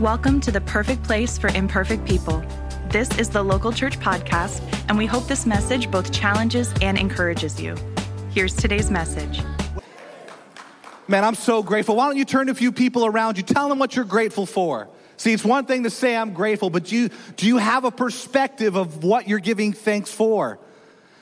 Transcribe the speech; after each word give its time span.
Welcome 0.00 0.40
to 0.40 0.50
the 0.50 0.62
perfect 0.62 1.02
place 1.02 1.36
for 1.36 1.48
imperfect 1.48 2.06
people. 2.06 2.42
This 2.88 3.10
is 3.18 3.28
the 3.28 3.42
Local 3.42 3.70
Church 3.70 4.00
Podcast, 4.00 4.62
and 4.88 4.96
we 4.96 5.04
hope 5.04 5.26
this 5.26 5.44
message 5.44 5.90
both 5.90 6.10
challenges 6.10 6.72
and 6.80 6.96
encourages 6.96 7.60
you. 7.60 7.76
Here's 8.30 8.56
today's 8.56 8.90
message. 8.90 9.42
Man, 11.06 11.22
I'm 11.22 11.34
so 11.34 11.62
grateful. 11.62 11.96
Why 11.96 12.06
don't 12.06 12.16
you 12.16 12.24
turn 12.24 12.46
to 12.46 12.52
a 12.52 12.54
few 12.54 12.72
people 12.72 13.04
around 13.04 13.36
you? 13.36 13.42
Tell 13.42 13.68
them 13.68 13.78
what 13.78 13.94
you're 13.94 14.06
grateful 14.06 14.46
for. 14.46 14.88
See, 15.18 15.34
it's 15.34 15.44
one 15.44 15.66
thing 15.66 15.82
to 15.82 15.90
say 15.90 16.16
I'm 16.16 16.32
grateful, 16.32 16.70
but 16.70 16.84
do 16.84 16.96
you, 16.96 17.10
do 17.36 17.46
you 17.46 17.58
have 17.58 17.84
a 17.84 17.90
perspective 17.90 18.76
of 18.76 19.04
what 19.04 19.28
you're 19.28 19.38
giving 19.38 19.74
thanks 19.74 20.10
for? 20.10 20.58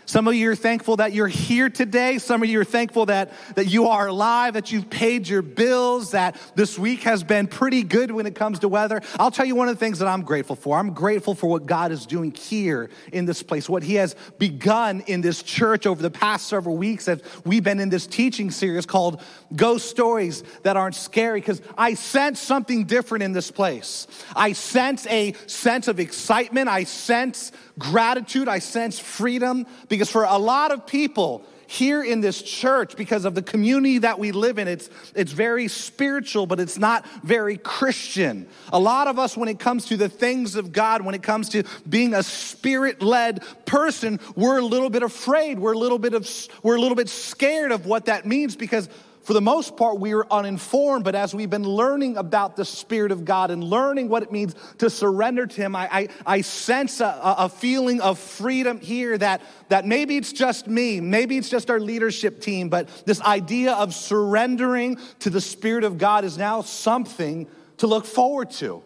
Some 0.08 0.26
of 0.26 0.34
you 0.34 0.50
are 0.50 0.56
thankful 0.56 0.96
that 0.96 1.12
you're 1.12 1.28
here 1.28 1.68
today. 1.68 2.16
Some 2.16 2.42
of 2.42 2.48
you 2.48 2.58
are 2.62 2.64
thankful 2.64 3.04
that, 3.06 3.30
that 3.56 3.66
you 3.66 3.88
are 3.88 4.06
alive, 4.06 4.54
that 4.54 4.72
you've 4.72 4.88
paid 4.88 5.28
your 5.28 5.42
bills, 5.42 6.12
that 6.12 6.40
this 6.54 6.78
week 6.78 7.02
has 7.02 7.22
been 7.22 7.46
pretty 7.46 7.82
good 7.82 8.10
when 8.10 8.24
it 8.24 8.34
comes 8.34 8.60
to 8.60 8.68
weather. 8.68 9.02
I'll 9.18 9.30
tell 9.30 9.44
you 9.44 9.54
one 9.54 9.68
of 9.68 9.74
the 9.74 9.78
things 9.78 9.98
that 9.98 10.08
I'm 10.08 10.22
grateful 10.22 10.56
for. 10.56 10.78
I'm 10.78 10.94
grateful 10.94 11.34
for 11.34 11.46
what 11.46 11.66
God 11.66 11.92
is 11.92 12.06
doing 12.06 12.30
here 12.30 12.88
in 13.12 13.26
this 13.26 13.42
place, 13.42 13.68
what 13.68 13.82
He 13.82 13.96
has 13.96 14.16
begun 14.38 15.02
in 15.06 15.20
this 15.20 15.42
church 15.42 15.84
over 15.84 16.00
the 16.00 16.10
past 16.10 16.46
several 16.46 16.78
weeks 16.78 17.06
as 17.06 17.20
we've 17.44 17.62
been 17.62 17.78
in 17.78 17.90
this 17.90 18.06
teaching 18.06 18.50
series 18.50 18.86
called 18.86 19.20
Ghost 19.54 19.90
Stories 19.90 20.42
That 20.62 20.78
Aren't 20.78 20.94
Scary, 20.94 21.40
because 21.40 21.60
I 21.76 21.92
sense 21.92 22.40
something 22.40 22.84
different 22.84 23.24
in 23.24 23.32
this 23.32 23.50
place. 23.50 24.06
I 24.34 24.54
sense 24.54 25.06
a 25.08 25.34
sense 25.46 25.86
of 25.86 26.00
excitement. 26.00 26.70
I 26.70 26.84
sense 26.84 27.52
gratitude, 27.78 28.48
I 28.48 28.58
sense 28.58 28.98
freedom, 28.98 29.66
because 29.88 29.97
for 30.06 30.24
a 30.24 30.38
lot 30.38 30.70
of 30.70 30.86
people 30.86 31.44
here 31.66 32.02
in 32.02 32.22
this 32.22 32.40
church, 32.40 32.96
because 32.96 33.26
of 33.26 33.34
the 33.34 33.42
community 33.42 33.98
that 33.98 34.18
we 34.18 34.32
live 34.32 34.58
in, 34.58 34.66
it's, 34.66 34.88
it's 35.14 35.32
very 35.32 35.68
spiritual, 35.68 36.46
but 36.46 36.58
it's 36.58 36.78
not 36.78 37.06
very 37.22 37.58
Christian. 37.58 38.48
A 38.72 38.78
lot 38.78 39.06
of 39.06 39.18
us, 39.18 39.36
when 39.36 39.50
it 39.50 39.58
comes 39.58 39.84
to 39.86 39.98
the 39.98 40.08
things 40.08 40.54
of 40.54 40.72
God, 40.72 41.02
when 41.02 41.14
it 41.14 41.22
comes 41.22 41.50
to 41.50 41.64
being 41.86 42.14
a 42.14 42.22
spirit 42.22 43.02
led 43.02 43.42
person, 43.66 44.18
we're 44.34 44.58
a 44.58 44.64
little 44.64 44.88
bit 44.88 45.02
afraid. 45.02 45.58
We're 45.58 45.74
a 45.74 45.78
little 45.78 45.98
bit 45.98 46.14
of, 46.14 46.26
we're 46.62 46.76
a 46.76 46.80
little 46.80 46.96
bit 46.96 47.10
scared 47.10 47.70
of 47.70 47.84
what 47.84 48.06
that 48.06 48.24
means 48.24 48.56
because 48.56 48.88
for 49.28 49.34
the 49.34 49.42
most 49.42 49.76
part, 49.76 50.00
we 50.00 50.14
are 50.14 50.26
uninformed, 50.30 51.04
but 51.04 51.14
as 51.14 51.34
we've 51.34 51.50
been 51.50 51.68
learning 51.68 52.16
about 52.16 52.56
the 52.56 52.64
Spirit 52.64 53.12
of 53.12 53.26
God 53.26 53.50
and 53.50 53.62
learning 53.62 54.08
what 54.08 54.22
it 54.22 54.32
means 54.32 54.54
to 54.78 54.88
surrender 54.88 55.46
to 55.46 55.60
Him, 55.60 55.76
I, 55.76 55.86
I, 55.92 56.08
I 56.24 56.40
sense 56.40 57.02
a, 57.02 57.20
a, 57.22 57.50
feeling 57.50 58.00
of 58.00 58.18
freedom 58.18 58.80
here 58.80 59.18
that, 59.18 59.42
that 59.68 59.84
maybe 59.84 60.16
it's 60.16 60.32
just 60.32 60.66
me, 60.66 61.02
maybe 61.02 61.36
it's 61.36 61.50
just 61.50 61.68
our 61.68 61.78
leadership 61.78 62.40
team, 62.40 62.70
but 62.70 62.88
this 63.04 63.20
idea 63.20 63.74
of 63.74 63.94
surrendering 63.94 64.96
to 65.18 65.28
the 65.28 65.42
Spirit 65.42 65.84
of 65.84 65.98
God 65.98 66.24
is 66.24 66.38
now 66.38 66.62
something 66.62 67.46
to 67.76 67.86
look 67.86 68.06
forward 68.06 68.50
to. 68.52 68.82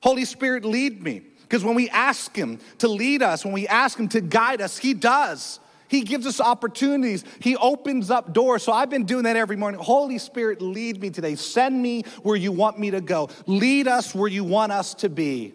Holy 0.00 0.26
Spirit, 0.26 0.64
lead 0.64 1.02
me. 1.02 1.22
Because 1.40 1.64
when 1.64 1.74
we 1.74 1.90
ask 1.90 2.36
Him 2.36 2.60
to 2.78 2.86
lead 2.86 3.20
us, 3.20 3.44
when 3.44 3.52
we 3.52 3.66
ask 3.66 3.98
Him 3.98 4.06
to 4.10 4.20
guide 4.20 4.60
us, 4.60 4.78
He 4.78 4.94
does. 4.94 5.58
He 5.90 6.02
gives 6.02 6.24
us 6.24 6.40
opportunities. 6.40 7.24
He 7.40 7.56
opens 7.56 8.12
up 8.12 8.32
doors. 8.32 8.62
So 8.62 8.72
I've 8.72 8.90
been 8.90 9.06
doing 9.06 9.24
that 9.24 9.34
every 9.34 9.56
morning. 9.56 9.80
Holy 9.80 10.18
Spirit, 10.18 10.62
lead 10.62 11.00
me 11.00 11.10
today. 11.10 11.34
Send 11.34 11.82
me 11.82 12.04
where 12.22 12.36
you 12.36 12.52
want 12.52 12.78
me 12.78 12.92
to 12.92 13.00
go. 13.00 13.28
Lead 13.46 13.88
us 13.88 14.14
where 14.14 14.28
you 14.28 14.44
want 14.44 14.70
us 14.70 14.94
to 14.94 15.08
be. 15.08 15.52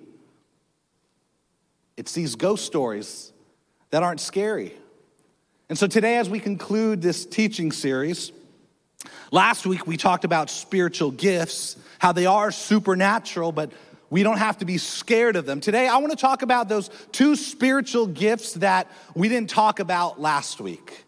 It's 1.95 2.11
these 2.11 2.35
ghost 2.35 2.65
stories 2.65 3.31
that 3.91 4.03
aren't 4.03 4.19
scary. 4.19 4.73
And 5.69 5.77
so 5.77 5.87
today, 5.87 6.17
as 6.17 6.29
we 6.29 6.41
conclude 6.41 7.01
this 7.01 7.25
teaching 7.25 7.71
series, 7.71 8.33
last 9.31 9.65
week 9.65 9.87
we 9.87 9.95
talked 9.95 10.25
about 10.25 10.49
spiritual 10.49 11.11
gifts, 11.11 11.77
how 11.97 12.11
they 12.11 12.25
are 12.25 12.51
supernatural, 12.51 13.53
but 13.53 13.71
we 14.15 14.23
don't 14.23 14.37
have 14.37 14.59
to 14.59 14.65
be 14.65 14.77
scared 14.77 15.35
of 15.35 15.45
them. 15.45 15.59
Today, 15.59 15.89
I 15.89 15.97
want 15.97 16.11
to 16.11 16.15
talk 16.17 16.41
about 16.41 16.69
those 16.69 16.89
two 17.11 17.35
spiritual 17.35 18.07
gifts 18.07 18.53
that 18.53 18.89
we 19.13 19.27
didn't 19.27 19.49
talk 19.49 19.81
about 19.81 20.21
last 20.21 20.61
week. 20.61 21.03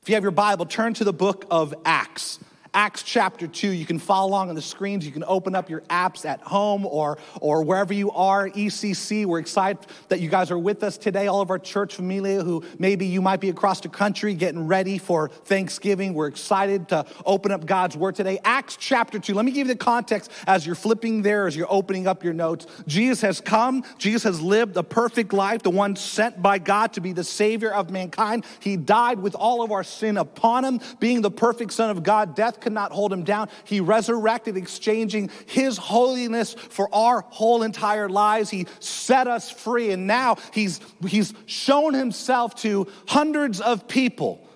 If 0.00 0.08
you 0.08 0.14
have 0.14 0.22
your 0.22 0.30
Bible, 0.30 0.64
turn 0.64 0.94
to 0.94 1.02
the 1.02 1.12
book 1.12 1.44
of 1.50 1.74
Acts. 1.84 2.38
Acts 2.76 3.02
chapter 3.02 3.46
2. 3.46 3.70
You 3.70 3.86
can 3.86 3.98
follow 3.98 4.28
along 4.28 4.50
on 4.50 4.54
the 4.54 4.60
screens. 4.60 5.06
You 5.06 5.10
can 5.10 5.24
open 5.26 5.54
up 5.54 5.70
your 5.70 5.80
apps 5.88 6.26
at 6.26 6.42
home 6.42 6.84
or, 6.84 7.16
or 7.40 7.62
wherever 7.62 7.94
you 7.94 8.10
are, 8.10 8.50
ECC. 8.50 9.24
We're 9.24 9.38
excited 9.38 9.86
that 10.08 10.20
you 10.20 10.28
guys 10.28 10.50
are 10.50 10.58
with 10.58 10.82
us 10.82 10.98
today. 10.98 11.26
All 11.26 11.40
of 11.40 11.48
our 11.48 11.58
church 11.58 11.94
familia 11.94 12.44
who 12.44 12.62
maybe 12.78 13.06
you 13.06 13.22
might 13.22 13.40
be 13.40 13.48
across 13.48 13.80
the 13.80 13.88
country 13.88 14.34
getting 14.34 14.66
ready 14.66 14.98
for 14.98 15.30
Thanksgiving. 15.30 16.12
We're 16.12 16.26
excited 16.26 16.90
to 16.90 17.06
open 17.24 17.50
up 17.50 17.64
God's 17.64 17.96
word 17.96 18.14
today. 18.14 18.40
Acts 18.44 18.76
chapter 18.76 19.18
2. 19.18 19.32
Let 19.32 19.46
me 19.46 19.52
give 19.52 19.68
you 19.68 19.72
the 19.72 19.78
context 19.78 20.30
as 20.46 20.66
you're 20.66 20.74
flipping 20.74 21.22
there, 21.22 21.46
as 21.46 21.56
you're 21.56 21.72
opening 21.72 22.06
up 22.06 22.22
your 22.22 22.34
notes. 22.34 22.66
Jesus 22.86 23.22
has 23.22 23.40
come. 23.40 23.84
Jesus 23.96 24.24
has 24.24 24.42
lived 24.42 24.76
a 24.76 24.82
perfect 24.82 25.32
life, 25.32 25.62
the 25.62 25.70
one 25.70 25.96
sent 25.96 26.42
by 26.42 26.58
God 26.58 26.92
to 26.92 27.00
be 27.00 27.14
the 27.14 27.24
Savior 27.24 27.72
of 27.72 27.88
mankind. 27.88 28.44
He 28.60 28.76
died 28.76 29.18
with 29.18 29.34
all 29.34 29.62
of 29.62 29.72
our 29.72 29.82
sin 29.82 30.18
upon 30.18 30.62
him, 30.62 30.80
being 31.00 31.22
the 31.22 31.30
perfect 31.30 31.72
Son 31.72 31.88
of 31.88 32.02
God. 32.02 32.34
Death 32.34 32.60
could 32.66 32.72
not 32.72 32.90
hold 32.90 33.12
him 33.12 33.22
down. 33.22 33.48
He 33.62 33.78
resurrected, 33.78 34.56
exchanging 34.56 35.30
his 35.46 35.78
holiness 35.78 36.54
for 36.54 36.92
our 36.92 37.20
whole 37.28 37.62
entire 37.62 38.08
lives. 38.08 38.50
He 38.50 38.66
set 38.80 39.28
us 39.28 39.48
free, 39.48 39.92
and 39.92 40.08
now 40.08 40.38
he's, 40.52 40.80
he's 41.06 41.32
shown 41.46 41.94
himself 41.94 42.56
to 42.62 42.88
hundreds 43.06 43.60
of 43.60 43.86
people. 43.86 44.48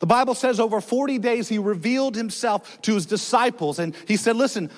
The 0.00 0.06
Bible 0.06 0.34
says 0.34 0.58
over 0.58 0.80
40 0.80 1.20
days 1.20 1.48
he 1.48 1.58
revealed 1.58 2.16
himself 2.16 2.82
to 2.82 2.94
his 2.94 3.06
disciples, 3.06 3.78
and 3.78 3.94
he 4.08 4.16
said, 4.16 4.34
Listen, 4.34 4.68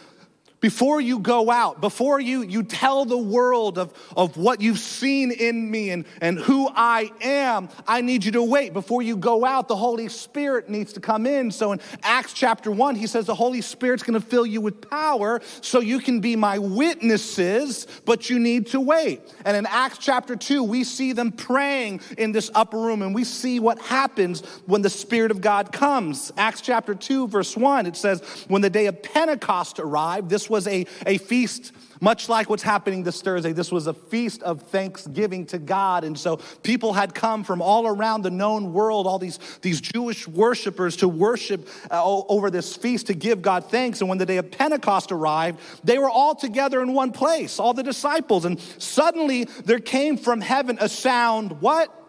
before 0.60 1.00
you 1.00 1.18
go 1.18 1.50
out, 1.50 1.80
before 1.80 2.18
you, 2.18 2.42
you 2.42 2.62
tell 2.62 3.04
the 3.04 3.18
world 3.18 3.78
of, 3.78 3.92
of 4.16 4.36
what 4.36 4.60
you've 4.60 4.78
seen 4.78 5.30
in 5.30 5.70
me 5.70 5.90
and, 5.90 6.06
and 6.20 6.38
who 6.38 6.68
I 6.74 7.10
am, 7.20 7.68
I 7.86 8.00
need 8.00 8.24
you 8.24 8.32
to 8.32 8.42
wait. 8.42 8.72
Before 8.72 9.02
you 9.02 9.16
go 9.16 9.44
out, 9.44 9.68
the 9.68 9.76
Holy 9.76 10.08
Spirit 10.08 10.70
needs 10.70 10.94
to 10.94 11.00
come 11.00 11.26
in. 11.26 11.50
So 11.50 11.72
in 11.72 11.80
Acts 12.02 12.32
chapter 12.32 12.70
1, 12.70 12.94
he 12.94 13.06
says 13.06 13.26
the 13.26 13.34
Holy 13.34 13.60
Spirit's 13.60 14.02
gonna 14.02 14.20
fill 14.20 14.46
you 14.46 14.62
with 14.62 14.88
power 14.88 15.42
so 15.60 15.80
you 15.80 15.98
can 15.98 16.20
be 16.20 16.36
my 16.36 16.58
witnesses, 16.58 17.86
but 18.06 18.30
you 18.30 18.38
need 18.38 18.68
to 18.68 18.80
wait. 18.80 19.20
And 19.44 19.56
in 19.56 19.66
Acts 19.66 19.98
chapter 19.98 20.36
2, 20.36 20.62
we 20.62 20.84
see 20.84 21.12
them 21.12 21.32
praying 21.32 22.00
in 22.16 22.32
this 22.32 22.50
upper 22.54 22.78
room 22.78 23.02
and 23.02 23.14
we 23.14 23.24
see 23.24 23.60
what 23.60 23.78
happens 23.78 24.40
when 24.64 24.80
the 24.80 24.90
Spirit 24.90 25.30
of 25.30 25.42
God 25.42 25.70
comes. 25.70 26.32
Acts 26.38 26.62
chapter 26.62 26.94
2, 26.94 27.28
verse 27.28 27.56
1, 27.56 27.84
it 27.84 27.96
says, 27.96 28.22
When 28.48 28.62
the 28.62 28.70
day 28.70 28.86
of 28.86 29.02
Pentecost 29.02 29.78
arrived, 29.78 30.30
this 30.30 30.45
was 30.48 30.66
a, 30.66 30.86
a 31.06 31.18
feast, 31.18 31.72
much 32.00 32.28
like 32.28 32.50
what's 32.50 32.62
happening 32.62 33.02
this 33.02 33.22
Thursday. 33.22 33.52
This 33.52 33.72
was 33.72 33.86
a 33.86 33.94
feast 33.94 34.42
of 34.42 34.62
thanksgiving 34.62 35.46
to 35.46 35.58
God. 35.58 36.04
And 36.04 36.18
so 36.18 36.38
people 36.62 36.92
had 36.92 37.14
come 37.14 37.44
from 37.44 37.62
all 37.62 37.86
around 37.86 38.22
the 38.22 38.30
known 38.30 38.72
world, 38.72 39.06
all 39.06 39.18
these, 39.18 39.38
these 39.62 39.80
Jewish 39.80 40.28
worshipers 40.28 40.96
to 40.96 41.08
worship 41.08 41.68
uh, 41.90 42.02
over 42.04 42.50
this 42.50 42.76
feast 42.76 43.06
to 43.08 43.14
give 43.14 43.42
God 43.42 43.70
thanks. 43.70 44.00
And 44.00 44.08
when 44.08 44.18
the 44.18 44.26
day 44.26 44.36
of 44.36 44.50
Pentecost 44.50 45.12
arrived, 45.12 45.60
they 45.84 45.98
were 45.98 46.10
all 46.10 46.34
together 46.34 46.82
in 46.82 46.92
one 46.92 47.12
place, 47.12 47.58
all 47.58 47.74
the 47.74 47.82
disciples. 47.82 48.44
And 48.44 48.60
suddenly 48.60 49.44
there 49.64 49.80
came 49.80 50.16
from 50.16 50.40
heaven 50.40 50.78
a 50.80 50.88
sound, 50.88 51.60
what? 51.60 52.05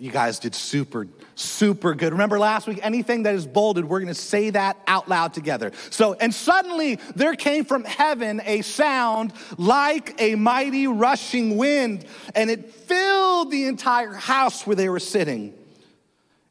You 0.00 0.10
guys 0.10 0.38
did 0.38 0.54
super 0.54 1.06
super 1.34 1.94
good. 1.94 2.12
Remember 2.12 2.38
last 2.38 2.66
week, 2.66 2.80
anything 2.82 3.24
that 3.24 3.34
is 3.34 3.46
bolded, 3.46 3.84
we're 3.84 4.00
gonna 4.00 4.14
say 4.14 4.50
that 4.50 4.78
out 4.86 5.08
loud 5.08 5.34
together. 5.34 5.72
So, 5.90 6.14
and 6.14 6.34
suddenly 6.34 6.98
there 7.16 7.34
came 7.34 7.64
from 7.64 7.84
heaven 7.84 8.40
a 8.44 8.62
sound 8.62 9.32
like 9.58 10.20
a 10.20 10.34
mighty 10.36 10.86
rushing 10.86 11.56
wind, 11.56 12.06
and 12.34 12.50
it 12.50 12.72
filled 12.72 13.50
the 13.50 13.66
entire 13.66 14.12
house 14.12 14.66
where 14.66 14.76
they 14.76 14.88
were 14.88 15.00
sitting. 15.00 15.54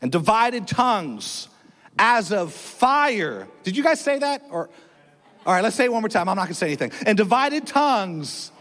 And 0.01 0.11
divided 0.11 0.67
tongues 0.67 1.49
as 1.97 2.31
of 2.31 2.53
fire. 2.53 3.47
Did 3.63 3.75
you 3.75 3.83
guys 3.83 3.99
say 3.99 4.19
that? 4.19 4.43
Or, 4.49 4.69
all 5.45 5.53
right, 5.53 5.63
let's 5.63 5.75
say 5.75 5.85
it 5.85 5.91
one 5.91 6.01
more 6.01 6.09
time. 6.09 6.29
I'm 6.29 6.37
not 6.37 6.45
gonna 6.45 6.53
say 6.53 6.67
anything. 6.67 6.91
And 7.05 7.17
divided 7.17 7.67
tongues 7.67 8.51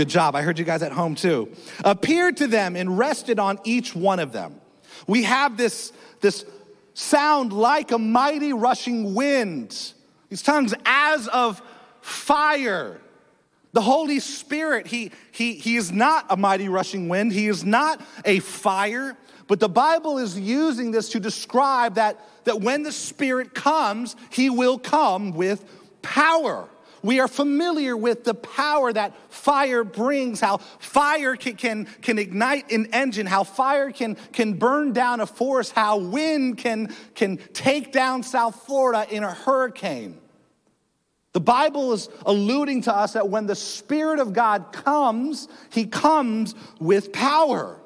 Good 0.00 0.08
job. 0.08 0.34
I 0.34 0.40
heard 0.40 0.58
you 0.58 0.64
guys 0.64 0.82
at 0.82 0.92
home 0.92 1.14
too. 1.14 1.54
Appeared 1.84 2.38
to 2.38 2.46
them 2.46 2.74
and 2.74 2.96
rested 2.96 3.38
on 3.38 3.58
each 3.64 3.94
one 3.94 4.18
of 4.18 4.32
them. 4.32 4.58
We 5.06 5.24
have 5.24 5.58
this, 5.58 5.92
this 6.22 6.46
sound 6.94 7.52
like 7.52 7.92
a 7.92 7.98
mighty 7.98 8.54
rushing 8.54 9.14
wind, 9.14 9.92
these 10.30 10.40
tongues 10.40 10.72
as 10.86 11.28
of 11.28 11.60
fire. 12.00 12.98
The 13.74 13.82
Holy 13.82 14.20
Spirit, 14.20 14.86
he, 14.86 15.12
he, 15.32 15.52
he 15.52 15.76
is 15.76 15.92
not 15.92 16.24
a 16.30 16.36
mighty 16.38 16.70
rushing 16.70 17.10
wind, 17.10 17.34
He 17.34 17.48
is 17.48 17.62
not 17.62 18.00
a 18.24 18.38
fire, 18.38 19.18
but 19.48 19.60
the 19.60 19.68
Bible 19.68 20.16
is 20.16 20.40
using 20.40 20.92
this 20.92 21.10
to 21.10 21.20
describe 21.20 21.96
that, 21.96 22.18
that 22.44 22.62
when 22.62 22.84
the 22.84 22.92
Spirit 22.92 23.54
comes, 23.54 24.16
He 24.30 24.48
will 24.48 24.78
come 24.78 25.32
with 25.32 25.62
power. 26.00 26.70
We 27.02 27.20
are 27.20 27.28
familiar 27.28 27.96
with 27.96 28.24
the 28.24 28.34
power 28.34 28.92
that 28.92 29.14
fire 29.32 29.84
brings, 29.84 30.40
how 30.40 30.58
fire 30.58 31.34
can, 31.36 31.56
can, 31.56 31.86
can 32.02 32.18
ignite 32.18 32.70
an 32.70 32.86
engine, 32.92 33.26
how 33.26 33.44
fire 33.44 33.90
can, 33.90 34.16
can 34.32 34.54
burn 34.54 34.92
down 34.92 35.20
a 35.20 35.26
forest, 35.26 35.72
how 35.72 35.98
wind 35.98 36.58
can, 36.58 36.94
can 37.14 37.38
take 37.52 37.92
down 37.92 38.22
South 38.22 38.66
Florida 38.66 39.06
in 39.10 39.24
a 39.24 39.32
hurricane. 39.32 40.18
The 41.32 41.40
Bible 41.40 41.92
is 41.92 42.08
alluding 42.26 42.82
to 42.82 42.94
us 42.94 43.12
that 43.12 43.28
when 43.28 43.46
the 43.46 43.54
Spirit 43.54 44.18
of 44.18 44.32
God 44.32 44.72
comes, 44.72 45.48
He 45.70 45.86
comes 45.86 46.54
with 46.80 47.12
power. 47.12 47.76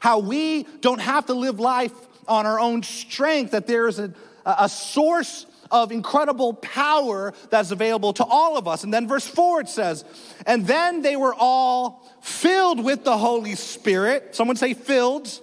How 0.00 0.18
we 0.18 0.64
don't 0.80 1.00
have 1.00 1.26
to 1.26 1.34
live 1.34 1.60
life 1.60 1.92
on 2.26 2.44
our 2.44 2.60
own 2.60 2.82
strength, 2.82 3.52
that 3.52 3.66
there 3.66 3.88
is 3.88 3.98
a, 3.98 4.12
a 4.44 4.68
source 4.68 5.46
of 5.70 5.92
incredible 5.92 6.54
power 6.54 7.34
that's 7.50 7.70
available 7.70 8.12
to 8.14 8.24
all 8.24 8.56
of 8.56 8.66
us. 8.68 8.84
And 8.84 8.92
then 8.92 9.08
verse 9.08 9.26
4 9.26 9.62
it 9.62 9.68
says, 9.68 10.04
And 10.46 10.66
then 10.66 11.02
they 11.02 11.16
were 11.16 11.34
all 11.34 12.06
filled 12.20 12.82
with 12.82 13.04
the 13.04 13.16
Holy 13.16 13.54
Spirit. 13.54 14.34
Someone 14.34 14.56
say, 14.56 14.74
filled. 14.74 15.28
filled. 15.28 15.42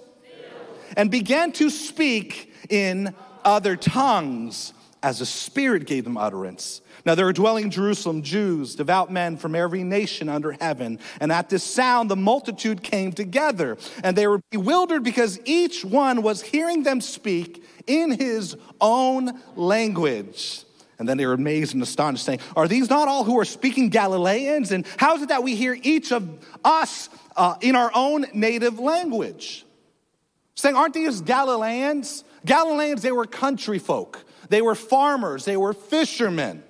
And 0.96 1.10
began 1.10 1.52
to 1.52 1.70
speak 1.70 2.52
in 2.68 3.14
other 3.44 3.76
tongues 3.76 4.72
as 5.06 5.20
the 5.20 5.26
Spirit 5.26 5.86
gave 5.86 6.02
them 6.02 6.16
utterance. 6.16 6.80
Now 7.04 7.14
there 7.14 7.26
were 7.26 7.32
dwelling 7.32 7.66
in 7.66 7.70
Jerusalem 7.70 8.22
Jews, 8.22 8.74
devout 8.74 9.08
men 9.08 9.36
from 9.36 9.54
every 9.54 9.84
nation 9.84 10.28
under 10.28 10.50
heaven. 10.50 10.98
And 11.20 11.30
at 11.30 11.48
this 11.48 11.62
sound, 11.62 12.10
the 12.10 12.16
multitude 12.16 12.82
came 12.82 13.12
together, 13.12 13.78
and 14.02 14.16
they 14.16 14.26
were 14.26 14.40
bewildered 14.50 15.04
because 15.04 15.38
each 15.44 15.84
one 15.84 16.22
was 16.22 16.42
hearing 16.42 16.82
them 16.82 17.00
speak 17.00 17.64
in 17.86 18.18
his 18.18 18.56
own 18.80 19.40
language. 19.54 20.64
And 20.98 21.08
then 21.08 21.18
they 21.18 21.26
were 21.26 21.34
amazed 21.34 21.74
and 21.74 21.84
astonished, 21.84 22.24
saying, 22.24 22.40
Are 22.56 22.66
these 22.66 22.90
not 22.90 23.06
all 23.06 23.22
who 23.22 23.38
are 23.38 23.44
speaking 23.44 23.90
Galileans? 23.90 24.72
And 24.72 24.84
how 24.96 25.14
is 25.14 25.22
it 25.22 25.28
that 25.28 25.44
we 25.44 25.54
hear 25.54 25.78
each 25.80 26.10
of 26.10 26.28
us 26.64 27.10
uh, 27.36 27.54
in 27.60 27.76
our 27.76 27.92
own 27.94 28.26
native 28.34 28.80
language? 28.80 29.64
Saying, 30.56 30.74
Aren't 30.74 30.94
these 30.94 31.20
Galileans? 31.20 32.24
Galileans, 32.44 33.02
they 33.02 33.12
were 33.12 33.26
country 33.26 33.78
folk, 33.78 34.24
they 34.48 34.62
were 34.62 34.74
farmers, 34.74 35.44
they 35.44 35.56
were 35.56 35.72
fishermen. 35.72 36.62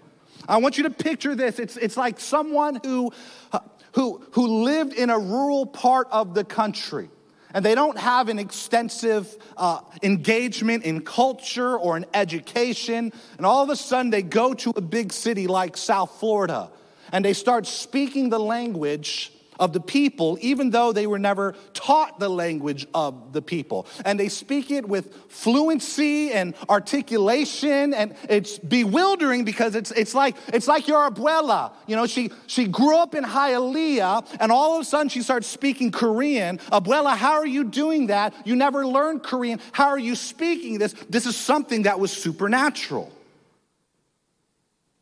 I 0.49 0.59
want 0.59 0.77
you 0.77 0.85
to 0.85 0.91
picture 0.91 1.35
this. 1.35 1.59
It's, 1.59 1.77
it's 1.77 1.97
like 1.97 2.21
someone 2.21 2.81
who, 2.85 3.13
uh, 3.53 3.59
who, 3.93 4.25
who 4.33 4.65
lived 4.65 4.93
in 4.93 5.11
a 5.11 5.19
rural 5.19 5.67
part 5.67 6.09
of 6.11 6.35
the 6.35 6.45
country 6.45 7.09
and 7.57 7.65
they 7.65 7.75
don't 7.75 7.97
have 7.97 8.29
an 8.29 8.39
extensive 8.39 9.35
uh, 9.57 9.81
engagement 10.03 10.85
in 10.85 11.01
culture 11.01 11.77
or 11.77 11.97
in 11.97 12.05
education. 12.13 13.13
And 13.39 13.47
all 13.47 13.63
of 13.63 13.71
a 13.71 13.77
sudden, 13.77 14.11
they 14.11 14.21
go 14.21 14.53
to 14.53 14.73
a 14.77 14.83
big 14.83 15.11
city 15.11 15.47
like 15.47 15.77
South 15.77 16.21
Florida 16.21 16.71
and 17.13 17.25
they 17.25 17.33
start 17.33 17.67
speaking 17.67 18.29
the 18.29 18.39
language 18.39 19.33
of 19.59 19.73
the 19.73 19.81
people, 19.81 20.39
even 20.41 20.71
though 20.71 20.93
they 20.93 21.07
were 21.07 21.19
never 21.19 21.55
taught 21.75 22.19
the 22.19 22.29
language 22.29 22.87
of 22.95 23.33
the 23.33 23.43
people. 23.43 23.87
And 24.05 24.19
they 24.19 24.29
speak 24.29 24.71
it 24.71 24.87
with 24.87 25.13
fluency 25.29 26.33
and 26.33 26.55
articulation, 26.69 27.95
and 27.95 28.15
it's 28.29 28.59
bewildering 28.59 29.45
because 29.45 29.75
it's, 29.75 29.91
it's, 29.93 30.15
like, 30.15 30.37
it's 30.49 30.69
like 30.69 30.89
your 30.89 31.11
abuela. 31.11 31.73
You 31.87 31.97
know, 31.97 32.07
she, 32.07 32.31
she 32.47 32.67
grew 32.67 32.97
up 32.97 33.15
in 33.15 33.25
Hialeah, 33.25 34.37
and 34.41 34.53
all 34.53 34.77
of 34.77 34.83
a 34.83 34.85
sudden 34.85 35.09
she 35.09 35.23
starts 35.23 35.47
speaking 35.47 35.91
Korean. 35.91 36.59
Abuela, 36.73 37.17
how 37.17 37.33
are 37.35 37.47
you 37.47 37.65
doing 37.65 38.09
that? 38.09 38.35
You 38.45 38.57
never 38.57 38.87
learned 38.87 39.23
Korean. 39.23 39.61
How 39.73 39.89
are 39.89 39.99
you 39.99 40.15
speaking 40.15 40.79
this? 40.79 40.93
This 41.09 41.27
is 41.27 41.37
something 41.37 41.83
that 41.83 41.99
was 41.99 42.13
supernatural. 42.13 43.13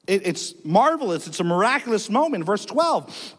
It, 0.06 0.26
it's 0.26 0.54
marvelous. 0.64 1.26
It's 1.26 1.40
a 1.40 1.44
miraculous 1.44 2.10
moment. 2.10 2.44
Verse 2.44 2.64
12. 2.64 3.34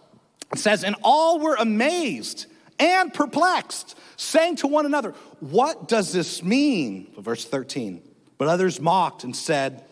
It 0.52 0.60
says, 0.60 0.84
And 0.84 0.96
all 1.04 1.40
were 1.40 1.56
amazed 1.56 2.46
and 2.80 3.14
perplexed, 3.14 3.98
saying 4.18 4.58
to 4.58 4.68
one 4.68 4.86
another, 4.86 5.12
What 5.40 5.88
does 5.88 6.12
this 6.12 6.44
mean? 6.44 7.12
Verse 7.18 7.46
13. 7.46 8.02
But 8.38 8.48
others 8.48 8.80
mocked 8.80 9.24
and 9.24 9.36
said, 9.36 9.86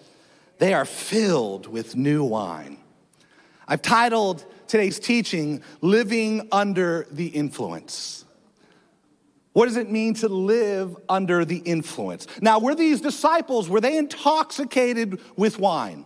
They 0.59 0.73
are 0.73 0.85
filled 0.85 1.67
with 1.67 1.95
new 1.95 2.23
wine. 2.23 2.77
I've 3.67 3.81
titled 3.81 4.45
today's 4.67 4.99
teaching, 4.99 5.63
Living 5.81 6.47
Under 6.51 7.07
the 7.11 7.27
Influence. 7.27 8.25
What 9.53 9.67
does 9.67 9.77
it 9.77 9.89
mean 9.89 10.15
to 10.15 10.27
live 10.27 10.97
under 11.07 11.45
the 11.45 11.57
influence? 11.57 12.25
Now, 12.41 12.59
were 12.59 12.73
these 12.73 13.01
disciples, 13.01 13.69
were 13.69 13.79
they 13.79 13.97
intoxicated 13.97 15.21
with 15.37 15.59
wine? 15.59 16.05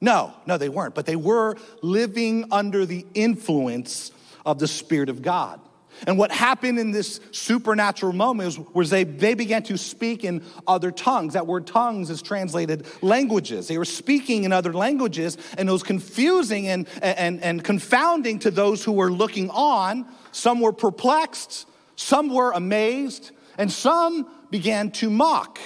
No, 0.00 0.32
no, 0.46 0.56
they 0.56 0.68
weren't, 0.68 0.94
but 0.94 1.06
they 1.06 1.16
were 1.16 1.56
living 1.82 2.46
under 2.50 2.86
the 2.86 3.06
influence 3.14 4.12
of 4.46 4.58
the 4.58 4.68
Spirit 4.68 5.08
of 5.08 5.20
God. 5.20 5.60
And 6.06 6.16
what 6.16 6.32
happened 6.32 6.78
in 6.78 6.92
this 6.92 7.20
supernatural 7.30 8.14
moment 8.14 8.74
was, 8.74 8.88
they, 8.88 9.04
they 9.04 9.34
began 9.34 9.62
to 9.64 9.76
speak 9.76 10.24
in 10.24 10.42
other 10.66 10.90
tongues. 10.90 11.34
That 11.34 11.46
word 11.46 11.66
tongues 11.66 12.08
is 12.08 12.22
translated 12.22 12.86
languages. 13.02 13.68
They 13.68 13.76
were 13.76 13.84
speaking 13.84 14.44
in 14.44 14.52
other 14.52 14.72
languages, 14.72 15.36
and 15.58 15.68
it 15.68 15.72
was 15.72 15.82
confusing 15.82 16.68
and, 16.68 16.86
and, 17.02 17.42
and 17.42 17.62
confounding 17.62 18.38
to 18.38 18.50
those 18.50 18.82
who 18.82 18.92
were 18.92 19.10
looking 19.10 19.50
on. 19.50 20.06
Some 20.32 20.60
were 20.60 20.72
perplexed, 20.72 21.66
some 21.96 22.32
were 22.32 22.52
amazed, 22.52 23.32
and 23.58 23.70
some 23.70 24.26
began 24.50 24.92
to 24.92 25.10
mock. 25.10 25.58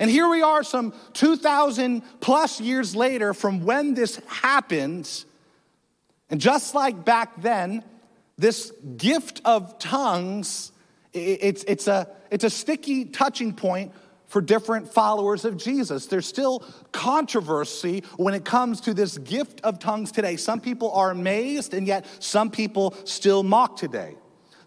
And 0.00 0.10
here 0.10 0.28
we 0.28 0.40
are, 0.40 0.62
some 0.62 0.94
2,000 1.12 2.02
plus 2.20 2.58
years 2.58 2.96
later 2.96 3.34
from 3.34 3.66
when 3.66 3.92
this 3.92 4.16
happened. 4.26 5.24
And 6.30 6.40
just 6.40 6.74
like 6.74 7.04
back 7.04 7.42
then, 7.42 7.84
this 8.38 8.72
gift 8.96 9.42
of 9.44 9.78
tongues, 9.78 10.72
it's, 11.12 11.64
it's, 11.68 11.86
a, 11.86 12.08
it's 12.30 12.44
a 12.44 12.50
sticky 12.50 13.04
touching 13.04 13.52
point 13.52 13.92
for 14.26 14.40
different 14.40 14.90
followers 14.90 15.44
of 15.44 15.58
Jesus. 15.58 16.06
There's 16.06 16.26
still 16.26 16.64
controversy 16.92 18.02
when 18.16 18.32
it 18.32 18.44
comes 18.44 18.80
to 18.82 18.94
this 18.94 19.18
gift 19.18 19.60
of 19.62 19.78
tongues 19.78 20.12
today. 20.12 20.36
Some 20.36 20.60
people 20.60 20.92
are 20.92 21.10
amazed, 21.10 21.74
and 21.74 21.86
yet 21.86 22.06
some 22.20 22.50
people 22.50 22.94
still 23.04 23.42
mock 23.42 23.76
today. 23.76 24.14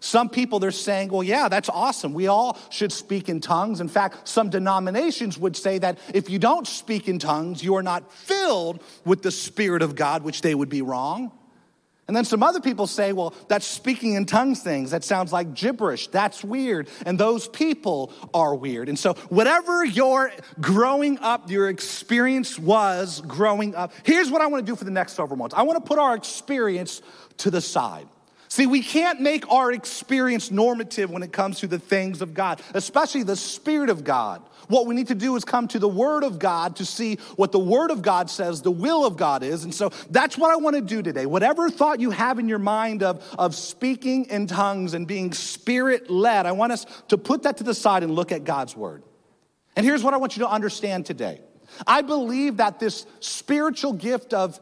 Some 0.04 0.28
people, 0.28 0.58
they're 0.58 0.70
saying, 0.70 1.08
well, 1.08 1.22
yeah, 1.22 1.48
that's 1.48 1.70
awesome. 1.70 2.12
We 2.12 2.26
all 2.26 2.58
should 2.68 2.92
speak 2.92 3.30
in 3.30 3.40
tongues. 3.40 3.80
In 3.80 3.88
fact, 3.88 4.28
some 4.28 4.50
denominations 4.50 5.38
would 5.38 5.56
say 5.56 5.78
that 5.78 5.98
if 6.12 6.28
you 6.28 6.38
don't 6.38 6.66
speak 6.66 7.08
in 7.08 7.18
tongues, 7.18 7.64
you 7.64 7.76
are 7.76 7.82
not 7.82 8.12
filled 8.12 8.82
with 9.06 9.22
the 9.22 9.30
Spirit 9.30 9.80
of 9.80 9.96
God, 9.96 10.22
which 10.22 10.42
they 10.42 10.54
would 10.54 10.68
be 10.68 10.82
wrong. 10.82 11.32
And 12.06 12.14
then 12.14 12.26
some 12.26 12.42
other 12.42 12.60
people 12.60 12.86
say, 12.86 13.14
well, 13.14 13.32
that's 13.48 13.66
speaking 13.66 14.12
in 14.12 14.26
tongues 14.26 14.62
things. 14.62 14.90
That 14.90 15.04
sounds 15.04 15.32
like 15.32 15.54
gibberish. 15.54 16.08
That's 16.08 16.44
weird. 16.44 16.90
And 17.06 17.18
those 17.18 17.48
people 17.48 18.12
are 18.34 18.54
weird. 18.54 18.90
And 18.90 18.98
so, 18.98 19.14
whatever 19.30 19.86
your 19.86 20.30
growing 20.60 21.18
up, 21.20 21.50
your 21.50 21.70
experience 21.70 22.58
was 22.58 23.22
growing 23.22 23.74
up, 23.74 23.90
here's 24.02 24.30
what 24.30 24.42
I 24.42 24.48
want 24.48 24.66
to 24.66 24.70
do 24.70 24.76
for 24.76 24.84
the 24.84 24.90
next 24.90 25.14
several 25.14 25.38
months 25.38 25.54
I 25.56 25.62
want 25.62 25.82
to 25.82 25.88
put 25.88 25.98
our 25.98 26.14
experience 26.14 27.00
to 27.38 27.50
the 27.50 27.62
side. 27.62 28.06
See, 28.54 28.66
we 28.68 28.82
can't 28.82 29.20
make 29.20 29.50
our 29.50 29.72
experience 29.72 30.52
normative 30.52 31.10
when 31.10 31.24
it 31.24 31.32
comes 31.32 31.58
to 31.58 31.66
the 31.66 31.80
things 31.80 32.22
of 32.22 32.34
God, 32.34 32.62
especially 32.72 33.24
the 33.24 33.34
Spirit 33.34 33.90
of 33.90 34.04
God. 34.04 34.44
What 34.68 34.86
we 34.86 34.94
need 34.94 35.08
to 35.08 35.16
do 35.16 35.34
is 35.34 35.44
come 35.44 35.66
to 35.66 35.80
the 35.80 35.88
Word 35.88 36.22
of 36.22 36.38
God 36.38 36.76
to 36.76 36.84
see 36.84 37.16
what 37.34 37.50
the 37.50 37.58
Word 37.58 37.90
of 37.90 38.00
God 38.00 38.30
says 38.30 38.62
the 38.62 38.70
will 38.70 39.04
of 39.04 39.16
God 39.16 39.42
is. 39.42 39.64
And 39.64 39.74
so 39.74 39.90
that's 40.08 40.38
what 40.38 40.52
I 40.52 40.56
want 40.56 40.76
to 40.76 40.82
do 40.82 41.02
today. 41.02 41.26
Whatever 41.26 41.68
thought 41.68 41.98
you 41.98 42.12
have 42.12 42.38
in 42.38 42.48
your 42.48 42.60
mind 42.60 43.02
of, 43.02 43.28
of 43.36 43.56
speaking 43.56 44.26
in 44.26 44.46
tongues 44.46 44.94
and 44.94 45.04
being 45.04 45.32
Spirit 45.32 46.08
led, 46.08 46.46
I 46.46 46.52
want 46.52 46.70
us 46.70 46.86
to 47.08 47.18
put 47.18 47.42
that 47.42 47.56
to 47.56 47.64
the 47.64 47.74
side 47.74 48.04
and 48.04 48.14
look 48.14 48.30
at 48.30 48.44
God's 48.44 48.76
Word. 48.76 49.02
And 49.74 49.84
here's 49.84 50.04
what 50.04 50.14
I 50.14 50.16
want 50.18 50.36
you 50.36 50.44
to 50.44 50.48
understand 50.48 51.06
today 51.06 51.40
I 51.88 52.02
believe 52.02 52.58
that 52.58 52.78
this 52.78 53.04
spiritual 53.18 53.94
gift 53.94 54.32
of 54.32 54.60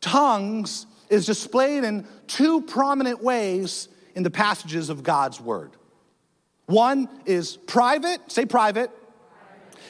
tongues 0.00 0.86
is 1.12 1.26
displayed 1.26 1.84
in 1.84 2.06
two 2.26 2.62
prominent 2.62 3.22
ways 3.22 3.88
in 4.14 4.22
the 4.22 4.30
passages 4.30 4.88
of 4.88 5.02
God's 5.02 5.40
word. 5.40 5.72
One 6.66 7.08
is 7.26 7.56
private, 7.56 8.32
say 8.32 8.46
private, 8.46 8.90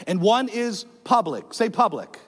and 0.06 0.20
one 0.20 0.48
is 0.48 0.84
public, 1.04 1.54
say 1.54 1.70
public. 1.70 2.18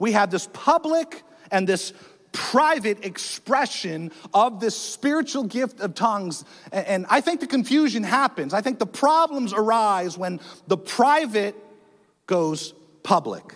We 0.00 0.12
have 0.12 0.30
this 0.30 0.48
public 0.52 1.22
and 1.52 1.68
this 1.68 1.92
private 2.32 3.04
expression 3.04 4.10
of 4.34 4.60
this 4.60 4.76
spiritual 4.76 5.44
gift 5.44 5.80
of 5.80 5.94
tongues. 5.94 6.44
And 6.72 7.06
I 7.08 7.20
think 7.20 7.40
the 7.40 7.46
confusion 7.46 8.02
happens. 8.02 8.52
I 8.52 8.60
think 8.60 8.80
the 8.80 8.86
problems 8.86 9.52
arise 9.52 10.18
when 10.18 10.40
the 10.66 10.76
private 10.76 11.54
goes 12.26 12.74
public. 13.02 13.54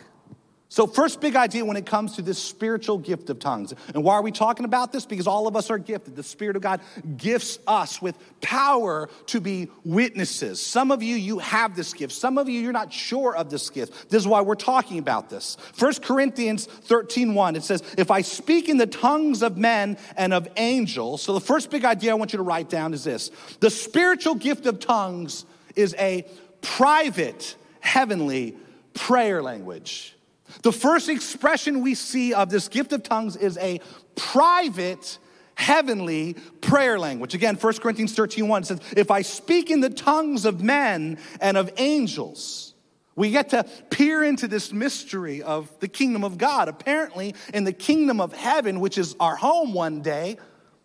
So, 0.72 0.86
first 0.86 1.20
big 1.20 1.36
idea 1.36 1.66
when 1.66 1.76
it 1.76 1.84
comes 1.84 2.16
to 2.16 2.22
this 2.22 2.38
spiritual 2.38 2.96
gift 2.96 3.28
of 3.28 3.38
tongues. 3.38 3.74
And 3.94 4.02
why 4.02 4.14
are 4.14 4.22
we 4.22 4.32
talking 4.32 4.64
about 4.64 4.90
this? 4.90 5.04
Because 5.04 5.26
all 5.26 5.46
of 5.46 5.54
us 5.54 5.68
are 5.68 5.76
gifted. 5.76 6.16
The 6.16 6.22
Spirit 6.22 6.56
of 6.56 6.62
God 6.62 6.80
gifts 7.18 7.58
us 7.66 8.00
with 8.00 8.16
power 8.40 9.10
to 9.26 9.38
be 9.38 9.68
witnesses. 9.84 10.62
Some 10.62 10.90
of 10.90 11.02
you, 11.02 11.14
you 11.14 11.40
have 11.40 11.76
this 11.76 11.92
gift. 11.92 12.14
Some 12.14 12.38
of 12.38 12.48
you, 12.48 12.58
you're 12.58 12.72
not 12.72 12.90
sure 12.90 13.36
of 13.36 13.50
this 13.50 13.68
gift. 13.68 14.08
This 14.08 14.22
is 14.22 14.26
why 14.26 14.40
we're 14.40 14.54
talking 14.54 14.98
about 14.98 15.28
this. 15.28 15.58
1 15.78 15.92
Corinthians 16.00 16.64
13 16.64 17.34
1, 17.34 17.56
it 17.56 17.64
says, 17.64 17.82
If 17.98 18.10
I 18.10 18.22
speak 18.22 18.70
in 18.70 18.78
the 18.78 18.86
tongues 18.86 19.42
of 19.42 19.58
men 19.58 19.98
and 20.16 20.32
of 20.32 20.48
angels. 20.56 21.20
So, 21.20 21.34
the 21.34 21.40
first 21.40 21.70
big 21.70 21.84
idea 21.84 22.12
I 22.12 22.14
want 22.14 22.32
you 22.32 22.38
to 22.38 22.42
write 22.42 22.70
down 22.70 22.94
is 22.94 23.04
this 23.04 23.30
the 23.60 23.68
spiritual 23.68 24.36
gift 24.36 24.64
of 24.64 24.80
tongues 24.80 25.44
is 25.76 25.94
a 25.98 26.26
private, 26.62 27.56
heavenly 27.80 28.56
prayer 28.94 29.42
language. 29.42 30.14
The 30.62 30.72
first 30.72 31.08
expression 31.08 31.80
we 31.80 31.94
see 31.94 32.34
of 32.34 32.50
this 32.50 32.68
gift 32.68 32.92
of 32.92 33.02
tongues 33.02 33.36
is 33.36 33.56
a 33.58 33.80
private 34.14 35.18
heavenly 35.54 36.34
prayer 36.60 36.98
language. 36.98 37.34
Again, 37.34 37.56
1 37.56 37.72
Corinthians 37.74 38.14
13 38.14 38.48
1 38.48 38.64
says, 38.64 38.80
If 38.96 39.10
I 39.10 39.22
speak 39.22 39.70
in 39.70 39.80
the 39.80 39.90
tongues 39.90 40.44
of 40.44 40.62
men 40.62 41.18
and 41.40 41.56
of 41.56 41.70
angels, 41.76 42.74
we 43.14 43.30
get 43.30 43.50
to 43.50 43.64
peer 43.90 44.22
into 44.24 44.48
this 44.48 44.72
mystery 44.72 45.42
of 45.42 45.70
the 45.80 45.88
kingdom 45.88 46.24
of 46.24 46.38
God. 46.38 46.68
Apparently, 46.68 47.34
in 47.52 47.64
the 47.64 47.72
kingdom 47.72 48.20
of 48.20 48.32
heaven, 48.32 48.80
which 48.80 48.96
is 48.96 49.14
our 49.20 49.36
home 49.36 49.74
one 49.74 50.00
day, 50.00 50.38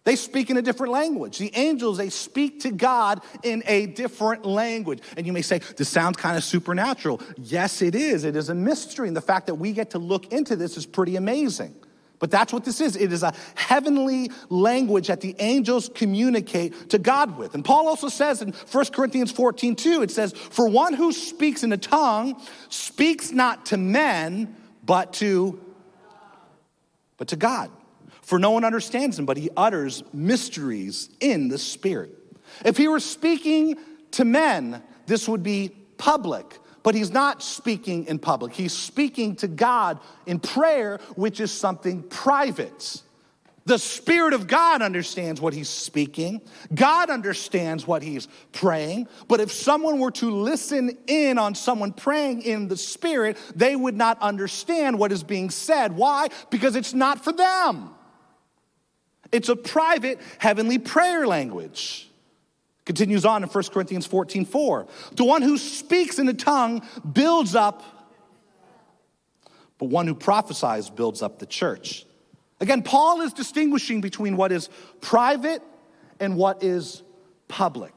they 0.08 0.16
speak 0.16 0.50
in 0.50 0.56
a 0.56 0.62
different 0.62 0.94
language. 0.94 1.38
The 1.38 1.52
angels, 1.54 1.98
they 1.98 2.10
speak 2.10 2.62
to 2.62 2.72
God 2.72 3.22
in 3.44 3.62
a 3.68 3.88
different 3.88 4.46
language. 4.46 5.02
And 5.18 5.28
you 5.28 5.34
may 5.34 5.42
say, 5.42 5.60
this 5.76 5.90
sounds 5.90 6.16
kind 6.16 6.38
of 6.38 6.46
supernatural. 6.46 7.20
Yes, 7.36 7.82
it 7.82 7.94
is. 7.94 8.24
It 8.24 8.38
is 8.38 8.48
a 8.48 8.56
mystery. 8.56 9.10
And 9.10 9.18
the 9.18 9.22
fact 9.22 9.48
that 9.48 9.56
we 9.56 9.74
get 9.74 9.90
to 9.90 10.00
look 10.00 10.32
into 10.32 10.56
this 10.56 10.78
is 10.78 10.86
pretty 10.86 11.18
amazing. 11.18 11.76
But 12.20 12.32
that's 12.32 12.54
what 12.54 12.64
this 12.64 12.80
is. 12.80 12.96
It 12.96 13.12
is 13.12 13.22
a 13.22 13.34
heavenly 13.56 14.32
language 14.48 15.08
that 15.08 15.20
the 15.20 15.36
angels 15.40 15.90
communicate 15.94 16.92
to 16.92 17.00
God 17.00 17.38
with. 17.38 17.54
And 17.54 17.66
Paul 17.66 17.90
also 17.90 18.08
says 18.08 18.42
in 18.42 18.54
1 18.54 18.86
Corinthians 18.94 19.34
14, 19.34 19.76
2, 19.76 20.04
it 20.04 20.12
says, 20.12 20.32
For 20.32 20.70
one 20.70 20.94
who 20.94 21.12
speaks 21.12 21.64
in 21.64 21.74
a 21.74 21.78
tongue 21.78 22.42
speaks 22.70 23.34
not 23.34 23.66
to 23.66 23.78
men, 23.78 24.56
but 24.86 25.12
to, 25.16 25.60
but 27.18 27.28
to 27.28 27.36
God 27.36 27.72
for 28.27 28.38
no 28.39 28.51
one 28.51 28.65
understands 28.65 29.17
him, 29.17 29.25
but 29.25 29.38
he 29.38 29.50
utters 29.55 30.03
mysteries 30.12 31.10
in 31.22 31.48
the 31.48 31.57
Spirit. 31.57 32.12
If 32.65 32.75
he 32.75 32.89
were 32.89 33.00
speaking 33.00 33.77
to 34.12 34.25
men, 34.25 34.84
this 35.05 35.29
would 35.29 35.43
be 35.43 35.69
public, 35.98 36.60
but 36.84 36.93
he's 36.93 37.10
not 37.10 37.41
speaking 37.41 38.05
in 38.07 38.19
public. 38.19 38.51
He's 38.51 38.74
speaking 38.74 39.38
to 39.38 39.48
God 39.48 40.01
in 40.25 40.41
prayer, 40.41 41.00
which 41.15 41.39
is 41.39 41.53
something 41.53 42.03
private. 42.03 43.01
The 43.63 43.79
Spirit 43.79 44.34
of 44.34 44.46
God 44.46 44.81
understands 44.81 45.39
what 45.39 45.53
he's 45.53 45.69
speaking. 45.69 46.41
God 46.75 47.10
understands 47.10 47.88
what 47.88 48.03
he's 48.03 48.27
praying. 48.51 49.07
But 49.29 49.39
if 49.39 49.53
someone 49.53 50.00
were 50.00 50.12
to 50.12 50.29
listen 50.29 50.98
in 51.07 51.38
on 51.38 51.55
someone 51.55 51.93
praying 51.93 52.41
in 52.41 52.67
the 52.67 52.75
Spirit, 52.75 53.38
they 53.55 53.77
would 53.77 53.96
not 53.96 54.22
understand 54.22 55.00
what 55.00 55.13
is 55.13 55.24
being 55.24 55.50
said. 55.50 55.96
Why? 55.96 56.27
Because 56.50 56.75
it's 56.75 56.93
not 56.93 57.24
for 57.24 57.31
them. 57.31 57.93
It's 59.31 59.50
a 59.50 59.55
private 59.55 60.19
heavenly 60.38 60.79
prayer 60.79 61.27
language. 61.27 62.10
Continues 62.86 63.25
on 63.25 63.43
in 63.43 63.50
1 63.50 63.63
Corinthians 63.65 64.05
14 64.05 64.46
4. 64.46 64.88
The 65.15 65.25
one 65.25 65.41
who 65.41 65.57
speaks 65.57 66.19
in 66.19 66.29
a 66.29 66.34
tongue 66.34 66.88
builds 67.12 67.53
up, 67.53 67.84
but 69.77 69.89
one 69.89 70.07
who 70.07 70.15
prophesies 70.15 70.89
builds 70.89 71.22
up 71.22 71.39
the 71.39 71.46
church. 71.46 72.05
Again, 72.60 72.81
Paul 72.81 73.22
is 73.22 73.34
distinguishing 73.34 74.01
between 74.01 74.38
what 74.38 74.51
is 74.51 74.69
private 75.01 75.62
and 76.19 76.38
what 76.38 76.63
is 76.63 77.03
public. 77.48 77.93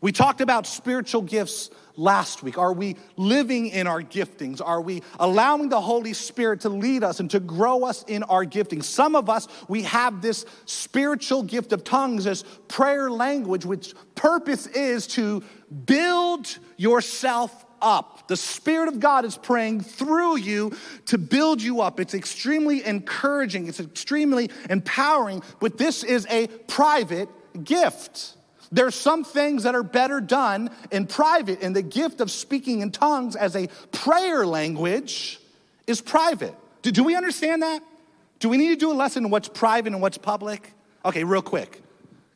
We 0.00 0.12
talked 0.12 0.40
about 0.40 0.66
spiritual 0.66 1.22
gifts 1.22 1.70
last 1.96 2.42
week? 2.42 2.58
Are 2.58 2.72
we 2.72 2.96
living 3.16 3.66
in 3.66 3.86
our 3.86 4.02
giftings? 4.02 4.60
Are 4.64 4.80
we 4.80 5.02
allowing 5.18 5.68
the 5.68 5.80
Holy 5.80 6.12
Spirit 6.12 6.60
to 6.60 6.68
lead 6.68 7.04
us 7.04 7.20
and 7.20 7.30
to 7.30 7.40
grow 7.40 7.84
us 7.84 8.04
in 8.06 8.22
our 8.24 8.44
giftings? 8.44 8.84
Some 8.84 9.14
of 9.16 9.28
us, 9.28 9.48
we 9.68 9.82
have 9.82 10.22
this 10.22 10.44
spiritual 10.66 11.42
gift 11.42 11.72
of 11.72 11.84
tongues, 11.84 12.24
this 12.24 12.44
prayer 12.68 13.10
language, 13.10 13.64
which 13.64 13.94
purpose 14.14 14.66
is 14.66 15.06
to 15.08 15.42
build 15.86 16.58
yourself 16.76 17.64
up. 17.80 18.28
The 18.28 18.36
Spirit 18.36 18.88
of 18.88 19.00
God 19.00 19.24
is 19.24 19.36
praying 19.36 19.82
through 19.82 20.36
you 20.36 20.72
to 21.06 21.18
build 21.18 21.60
you 21.60 21.80
up. 21.80 22.00
It's 22.00 22.14
extremely 22.14 22.84
encouraging, 22.84 23.66
it's 23.66 23.80
extremely 23.80 24.50
empowering, 24.70 25.42
but 25.60 25.76
this 25.76 26.04
is 26.04 26.26
a 26.30 26.46
private 26.46 27.28
gift. 27.64 28.36
There's 28.72 28.94
some 28.94 29.22
things 29.22 29.64
that 29.64 29.74
are 29.74 29.82
better 29.82 30.20
done 30.20 30.70
in 30.90 31.06
private, 31.06 31.62
and 31.62 31.76
the 31.76 31.82
gift 31.82 32.22
of 32.22 32.30
speaking 32.30 32.80
in 32.80 32.90
tongues 32.90 33.36
as 33.36 33.54
a 33.54 33.68
prayer 33.92 34.46
language 34.46 35.38
is 35.86 36.00
private. 36.00 36.54
Do, 36.80 36.90
do 36.90 37.04
we 37.04 37.14
understand 37.14 37.62
that? 37.62 37.82
Do 38.38 38.48
we 38.48 38.56
need 38.56 38.70
to 38.70 38.76
do 38.76 38.90
a 38.90 38.94
lesson 38.94 39.26
on 39.26 39.30
what's 39.30 39.48
private 39.48 39.92
and 39.92 40.00
what's 40.00 40.18
public? 40.18 40.72
Okay, 41.04 41.22
real 41.22 41.42
quick. 41.42 41.82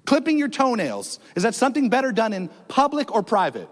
Clipping 0.05 0.38
your 0.38 0.49
toenails, 0.49 1.19
is 1.35 1.43
that 1.43 1.55
something 1.55 1.88
better 1.88 2.12
done 2.12 2.33
in 2.33 2.49
public 2.69 3.12
or 3.12 3.23
private? 3.23 3.69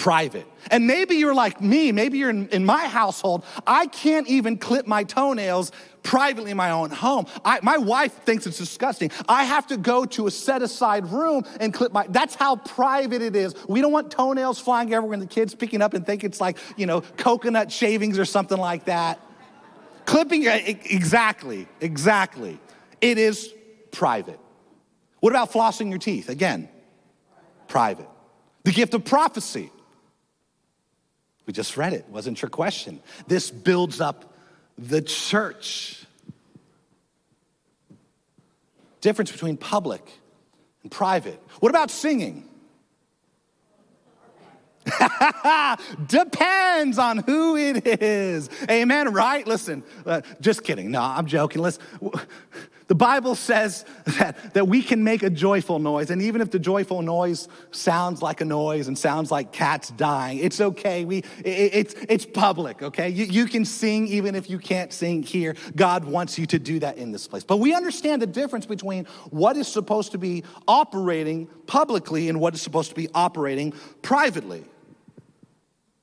Private. 0.00 0.46
And 0.70 0.86
maybe 0.86 1.16
you're 1.16 1.34
like 1.34 1.60
me, 1.60 1.92
maybe 1.92 2.16
you're 2.16 2.30
in, 2.30 2.48
in, 2.48 2.64
my 2.64 2.86
household. 2.86 3.44
I 3.66 3.86
can't 3.86 4.26
even 4.28 4.56
clip 4.56 4.86
my 4.86 5.04
toenails 5.04 5.72
privately 6.02 6.50
in 6.50 6.56
my 6.56 6.70
own 6.70 6.88
home. 6.90 7.26
I, 7.44 7.60
my 7.62 7.76
wife 7.76 8.14
thinks 8.24 8.46
it's 8.46 8.56
disgusting. 8.56 9.10
I 9.28 9.44
have 9.44 9.66
to 9.66 9.76
go 9.76 10.06
to 10.06 10.26
a 10.26 10.30
set 10.30 10.62
aside 10.62 11.06
room 11.06 11.44
and 11.60 11.74
clip 11.74 11.92
my, 11.92 12.06
that's 12.08 12.34
how 12.34 12.56
private 12.56 13.20
it 13.20 13.36
is. 13.36 13.54
We 13.68 13.82
don't 13.82 13.92
want 13.92 14.10
toenails 14.10 14.58
flying 14.58 14.92
everywhere 14.94 15.14
and 15.14 15.22
the 15.22 15.26
kids 15.26 15.54
picking 15.54 15.82
up 15.82 15.92
and 15.92 16.04
think 16.04 16.24
it's 16.24 16.40
like, 16.40 16.56
you 16.78 16.86
know, 16.86 17.02
coconut 17.18 17.70
shavings 17.70 18.18
or 18.18 18.24
something 18.24 18.58
like 18.58 18.86
that. 18.86 19.20
Clipping, 20.06 20.46
eh, 20.46 20.76
exactly, 20.84 21.68
exactly. 21.78 22.58
It 23.02 23.18
is 23.18 23.52
private. 23.90 24.40
What 25.20 25.34
about 25.34 25.52
flossing 25.52 25.90
your 25.90 25.98
teeth? 25.98 26.30
Again, 26.30 26.70
private. 27.68 28.08
The 28.64 28.72
gift 28.72 28.94
of 28.94 29.04
prophecy. 29.04 29.70
We 31.50 31.52
just 31.52 31.76
read 31.76 31.94
it, 31.94 32.08
wasn't 32.08 32.40
your 32.40 32.48
question. 32.48 33.00
This 33.26 33.50
builds 33.50 34.00
up 34.00 34.36
the 34.78 35.02
church. 35.02 36.00
Difference 39.00 39.32
between 39.32 39.56
public 39.56 40.08
and 40.84 40.92
private. 40.92 41.42
What 41.58 41.70
about 41.70 41.90
singing? 41.90 42.48
Depends 46.06 46.98
on 46.98 47.18
who 47.18 47.56
it 47.56 47.84
is. 48.00 48.48
Amen, 48.70 49.12
right? 49.12 49.44
Listen, 49.44 49.82
uh, 50.06 50.20
just 50.40 50.62
kidding. 50.62 50.92
No, 50.92 51.02
I'm 51.02 51.26
joking. 51.26 51.62
Listen, 51.62 51.82
the 52.90 52.96
Bible 52.96 53.36
says 53.36 53.84
that, 54.18 54.52
that 54.54 54.66
we 54.66 54.82
can 54.82 55.04
make 55.04 55.22
a 55.22 55.30
joyful 55.30 55.78
noise, 55.78 56.10
and 56.10 56.20
even 56.20 56.40
if 56.40 56.50
the 56.50 56.58
joyful 56.58 57.02
noise 57.02 57.46
sounds 57.70 58.20
like 58.20 58.40
a 58.40 58.44
noise 58.44 58.88
and 58.88 58.98
sounds 58.98 59.30
like 59.30 59.52
cats 59.52 59.90
dying, 59.90 60.38
it's 60.38 60.60
okay. 60.60 61.04
We, 61.04 61.18
it, 61.44 61.70
it's, 61.72 61.94
it's 62.08 62.26
public, 62.26 62.82
okay? 62.82 63.08
You, 63.08 63.26
you 63.26 63.46
can 63.46 63.64
sing 63.64 64.08
even 64.08 64.34
if 64.34 64.50
you 64.50 64.58
can't 64.58 64.92
sing 64.92 65.22
here. 65.22 65.54
God 65.76 66.04
wants 66.04 66.36
you 66.36 66.46
to 66.46 66.58
do 66.58 66.80
that 66.80 66.96
in 66.96 67.12
this 67.12 67.28
place. 67.28 67.44
But 67.44 67.58
we 67.58 67.76
understand 67.76 68.22
the 68.22 68.26
difference 68.26 68.66
between 68.66 69.04
what 69.30 69.56
is 69.56 69.68
supposed 69.68 70.10
to 70.10 70.18
be 70.18 70.42
operating 70.66 71.46
publicly 71.68 72.28
and 72.28 72.40
what 72.40 72.54
is 72.54 72.60
supposed 72.60 72.88
to 72.88 72.96
be 72.96 73.08
operating 73.14 73.72
privately. 74.02 74.64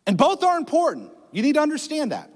And 0.05 0.17
both 0.17 0.41
are 0.41 0.57
important. 0.57 1.11
You 1.33 1.41
need 1.41 1.55
to 1.55 1.61
understand 1.61 2.13
that. 2.13 2.31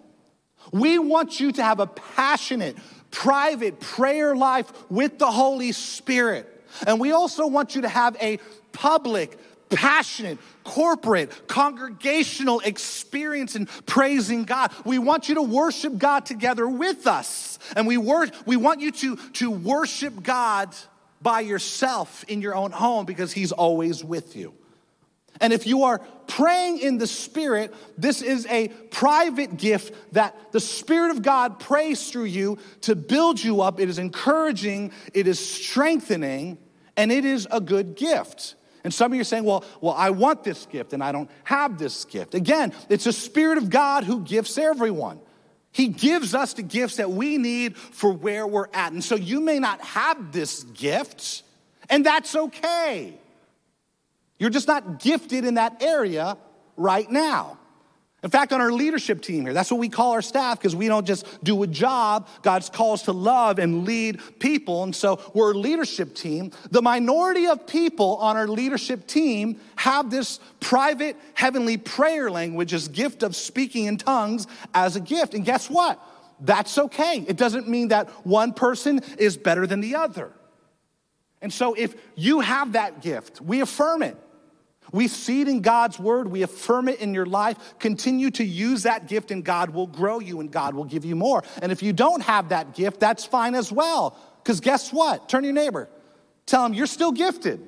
We 0.73 0.99
want 0.99 1.39
you 1.39 1.53
to 1.53 1.63
have 1.63 1.79
a 1.79 1.87
passionate, 1.87 2.77
private 3.11 3.79
prayer 3.79 4.35
life 4.35 4.71
with 4.89 5.19
the 5.19 5.29
Holy 5.29 5.71
Spirit. 5.71 6.47
And 6.87 6.99
we 6.99 7.11
also 7.11 7.47
want 7.47 7.75
you 7.75 7.81
to 7.81 7.89
have 7.89 8.15
a 8.21 8.39
public, 8.71 9.37
passionate, 9.69 10.37
corporate, 10.63 11.47
congregational 11.47 12.61
experience 12.61 13.55
in 13.55 13.65
praising 13.85 14.43
God. 14.43 14.71
We 14.85 14.99
want 14.99 15.29
you 15.29 15.35
to 15.35 15.41
worship 15.41 15.97
God 15.97 16.25
together 16.25 16.67
with 16.67 17.07
us. 17.07 17.59
And 17.75 17.87
we, 17.87 17.97
wor- 17.97 18.27
we 18.45 18.57
want 18.57 18.81
you 18.81 18.91
to, 18.91 19.15
to 19.15 19.51
worship 19.51 20.23
God 20.23 20.75
by 21.21 21.41
yourself 21.41 22.23
in 22.27 22.41
your 22.41 22.55
own 22.55 22.71
home 22.71 23.05
because 23.05 23.31
He's 23.31 23.51
always 23.51 24.03
with 24.03 24.35
you. 24.35 24.53
And 25.39 25.53
if 25.53 25.65
you 25.65 25.83
are 25.83 25.99
praying 26.27 26.79
in 26.79 26.97
the 26.97 27.07
Spirit, 27.07 27.73
this 27.97 28.21
is 28.21 28.45
a 28.47 28.67
private 28.91 29.57
gift 29.57 29.93
that 30.13 30.35
the 30.51 30.59
Spirit 30.59 31.11
of 31.11 31.21
God 31.21 31.59
prays 31.59 32.11
through 32.11 32.25
you 32.25 32.57
to 32.81 32.95
build 32.95 33.43
you 33.43 33.61
up. 33.61 33.79
It 33.79 33.89
is 33.89 33.97
encouraging, 33.97 34.91
it 35.13 35.27
is 35.27 35.39
strengthening, 35.39 36.57
and 36.95 37.11
it 37.11 37.25
is 37.25 37.47
a 37.49 37.59
good 37.59 37.95
gift. 37.95 38.55
And 38.83 38.93
some 38.93 39.11
of 39.11 39.15
you 39.15 39.21
are 39.21 39.25
saying, 39.25 39.43
well, 39.43 39.63
well, 39.79 39.93
I 39.93 40.09
want 40.09 40.43
this 40.43 40.65
gift 40.65 40.93
and 40.93 41.03
I 41.03 41.11
don't 41.11 41.29
have 41.43 41.77
this 41.77 42.05
gift. 42.05 42.33
Again, 42.33 42.73
it's 42.89 43.03
the 43.03 43.13
Spirit 43.13 43.57
of 43.57 43.69
God 43.69 44.03
who 44.03 44.21
gifts 44.21 44.57
everyone. 44.57 45.19
He 45.71 45.87
gives 45.87 46.35
us 46.35 46.53
the 46.53 46.63
gifts 46.63 46.97
that 46.97 47.09
we 47.09 47.37
need 47.37 47.77
for 47.77 48.11
where 48.11 48.45
we're 48.45 48.67
at. 48.73 48.91
And 48.91 49.03
so 49.03 49.15
you 49.15 49.39
may 49.39 49.59
not 49.59 49.79
have 49.81 50.31
this 50.31 50.63
gift, 50.63 51.43
and 51.89 52.05
that's 52.05 52.35
okay. 52.35 53.17
You're 54.41 54.49
just 54.49 54.67
not 54.67 54.97
gifted 54.99 55.45
in 55.45 55.53
that 55.53 55.83
area 55.83 56.35
right 56.75 57.07
now. 57.07 57.59
In 58.23 58.31
fact, 58.31 58.51
on 58.51 58.59
our 58.59 58.71
leadership 58.71 59.21
team 59.21 59.43
here, 59.43 59.53
that's 59.53 59.69
what 59.69 59.79
we 59.79 59.87
call 59.87 60.13
our 60.13 60.23
staff 60.23 60.57
because 60.57 60.75
we 60.75 60.87
don't 60.87 61.05
just 61.05 61.43
do 61.43 61.61
a 61.61 61.67
job. 61.67 62.27
God's 62.41 62.67
calls 62.67 63.03
to 63.03 63.11
love 63.11 63.59
and 63.59 63.85
lead 63.85 64.19
people. 64.39 64.81
And 64.81 64.95
so 64.95 65.21
we're 65.35 65.51
a 65.51 65.57
leadership 65.57 66.15
team. 66.15 66.49
The 66.71 66.81
minority 66.81 67.45
of 67.45 67.67
people 67.67 68.15
on 68.15 68.35
our 68.35 68.47
leadership 68.47 69.05
team 69.05 69.59
have 69.75 70.09
this 70.09 70.39
private 70.59 71.17
heavenly 71.35 71.77
prayer 71.77 72.31
language, 72.31 72.71
this 72.71 72.87
gift 72.87 73.21
of 73.21 73.35
speaking 73.35 73.85
in 73.85 73.97
tongues 73.97 74.47
as 74.73 74.95
a 74.95 75.01
gift. 75.01 75.35
And 75.35 75.45
guess 75.45 75.69
what? 75.69 76.03
That's 76.39 76.79
okay. 76.79 77.23
It 77.27 77.37
doesn't 77.37 77.69
mean 77.69 77.89
that 77.89 78.09
one 78.25 78.53
person 78.53 79.01
is 79.19 79.37
better 79.37 79.67
than 79.67 79.81
the 79.81 79.97
other. 79.97 80.31
And 81.43 81.53
so 81.53 81.75
if 81.75 81.95
you 82.15 82.39
have 82.39 82.71
that 82.71 83.03
gift, 83.03 83.39
we 83.39 83.61
affirm 83.61 84.01
it. 84.01 84.17
We 84.91 85.07
see 85.07 85.41
it 85.41 85.47
in 85.47 85.61
God's 85.61 85.97
word, 85.99 86.27
we 86.27 86.43
affirm 86.43 86.89
it 86.89 86.99
in 86.99 87.13
your 87.13 87.25
life. 87.25 87.57
Continue 87.79 88.29
to 88.31 88.43
use 88.43 88.83
that 88.83 89.07
gift, 89.07 89.31
and 89.31 89.43
God 89.43 89.69
will 89.69 89.87
grow 89.87 90.19
you 90.19 90.39
and 90.39 90.51
God 90.51 90.73
will 90.75 90.83
give 90.83 91.05
you 91.05 91.15
more. 91.15 91.43
And 91.61 91.71
if 91.71 91.81
you 91.81 91.93
don't 91.93 92.21
have 92.21 92.49
that 92.49 92.75
gift, 92.75 92.99
that's 92.99 93.25
fine 93.25 93.55
as 93.55 93.71
well. 93.71 94.17
Because 94.43 94.59
guess 94.59 94.91
what? 94.91 95.29
Turn 95.29 95.43
your 95.43 95.53
neighbor, 95.53 95.87
tell 96.45 96.65
him 96.65 96.73
you're 96.73 96.87
still 96.87 97.11
gifted. 97.11 97.67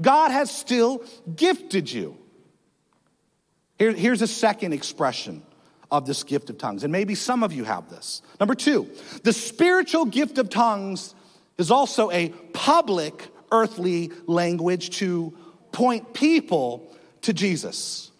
God 0.00 0.32
has 0.32 0.50
still 0.50 1.04
gifted 1.36 1.90
you. 1.90 2.16
Here, 3.78 3.92
here's 3.92 4.22
a 4.22 4.26
second 4.26 4.72
expression 4.72 5.42
of 5.90 6.06
this 6.06 6.24
gift 6.24 6.50
of 6.50 6.58
tongues, 6.58 6.82
and 6.82 6.90
maybe 6.90 7.14
some 7.14 7.44
of 7.44 7.52
you 7.52 7.62
have 7.62 7.88
this. 7.88 8.22
Number 8.40 8.54
two, 8.56 8.90
the 9.22 9.32
spiritual 9.32 10.06
gift 10.06 10.38
of 10.38 10.50
tongues 10.50 11.14
is 11.58 11.70
also 11.70 12.10
a 12.10 12.30
public 12.52 13.28
earthly 13.52 14.10
language 14.26 14.90
to 14.98 15.36
point 15.74 16.14
people 16.14 16.90
to 17.22 17.34
Jesus. 17.34 18.10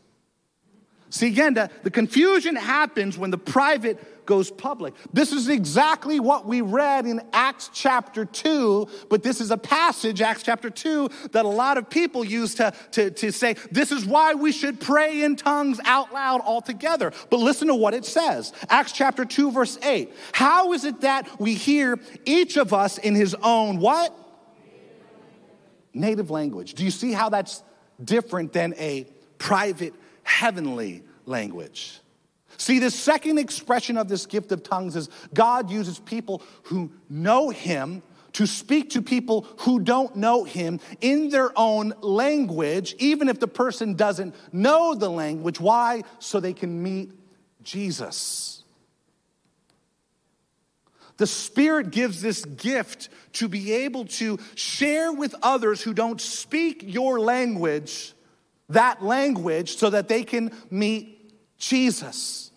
See, 1.08 1.28
again, 1.28 1.54
the, 1.54 1.70
the 1.84 1.90
confusion 1.90 2.56
happens 2.56 3.16
when 3.16 3.30
the 3.30 3.38
private 3.38 4.26
goes 4.26 4.50
public. 4.50 4.94
This 5.12 5.32
is 5.32 5.49
exactly 5.49 6.18
what 6.18 6.46
we 6.46 6.61
read 6.61 7.06
in 7.06 7.20
Acts 7.32 7.70
chapter 7.73 8.25
2, 8.25 8.88
but 9.08 9.23
this 9.23 9.40
is 9.40 9.50
a 9.50 9.56
passage, 9.56 10.20
Acts 10.20 10.42
chapter 10.42 10.70
2, 10.70 11.08
that 11.32 11.44
a 11.44 11.49
lot 11.49 11.78
of 11.78 11.88
people 11.88 12.25
use 12.25 12.56
to, 12.56 12.73
to, 12.92 13.11
to 13.11 13.30
say, 13.30 13.54
this 13.70 13.92
is 13.92 14.04
why 14.04 14.34
we 14.34 14.50
should 14.50 14.80
pray 14.80 15.23
in 15.23 15.37
tongues 15.37 15.78
out 15.84 16.12
loud 16.12 16.40
altogether. 16.40 17.12
But 17.30 17.38
listen 17.38 17.68
to 17.68 17.75
what 17.75 17.94
it 17.94 18.04
says 18.04 18.52
Acts 18.68 18.92
chapter 18.92 19.25
2, 19.25 19.52
verse 19.52 19.78
8. 19.82 20.12
How 20.32 20.73
is 20.73 20.84
it 20.84 21.02
that 21.02 21.40
we 21.40 21.54
hear 21.54 22.00
each 22.25 22.56
of 22.56 22.73
us 22.73 22.99
in 22.99 23.14
his 23.14 23.37
own 23.42 23.78
what? 23.78 24.23
Native 25.94 26.30
language. 26.30 26.74
Do 26.74 26.84
you 26.84 26.90
see 26.90 27.12
how 27.12 27.28
that's 27.28 27.62
different 28.02 28.52
than 28.52 28.74
a 28.78 29.06
private 29.38 29.94
heavenly 30.22 31.02
language? 31.26 32.00
See, 32.56 32.78
the 32.78 32.90
second 32.90 33.38
expression 33.38 33.96
of 33.96 34.08
this 34.08 34.26
gift 34.26 34.52
of 34.52 34.62
tongues 34.62 34.96
is 34.96 35.08
God 35.32 35.70
uses 35.70 35.98
people 35.98 36.42
who 36.64 36.92
know 37.08 37.50
Him 37.50 38.02
to 38.34 38.46
speak 38.46 38.90
to 38.90 39.02
people 39.02 39.46
who 39.58 39.78
don't 39.80 40.16
know 40.16 40.44
Him 40.44 40.80
in 41.00 41.28
their 41.30 41.56
own 41.56 41.94
language, 42.00 42.94
even 42.98 43.28
if 43.28 43.38
the 43.38 43.48
person 43.48 43.94
doesn't 43.94 44.34
know 44.52 44.94
the 44.94 45.08
language. 45.08 45.60
Why? 45.60 46.02
So 46.18 46.40
they 46.40 46.52
can 46.52 46.82
meet 46.82 47.12
Jesus. 47.62 48.63
The 51.16 51.26
Spirit 51.26 51.90
gives 51.90 52.21
this 52.21 52.44
gift 52.44 53.09
to 53.35 53.49
be 53.49 53.73
able 53.73 54.06
to 54.06 54.38
share 54.54 55.12
with 55.12 55.35
others 55.42 55.83
who 55.83 55.94
don't 55.94 56.21
speak 56.21 56.83
your 56.85 57.21
language 57.21 58.14
that 58.71 59.02
language 59.02 59.76
so 59.76 59.90
that 59.90 60.09
they 60.09 60.23
can 60.23 60.50
meet 60.71 61.33
Jesus. 61.59 62.50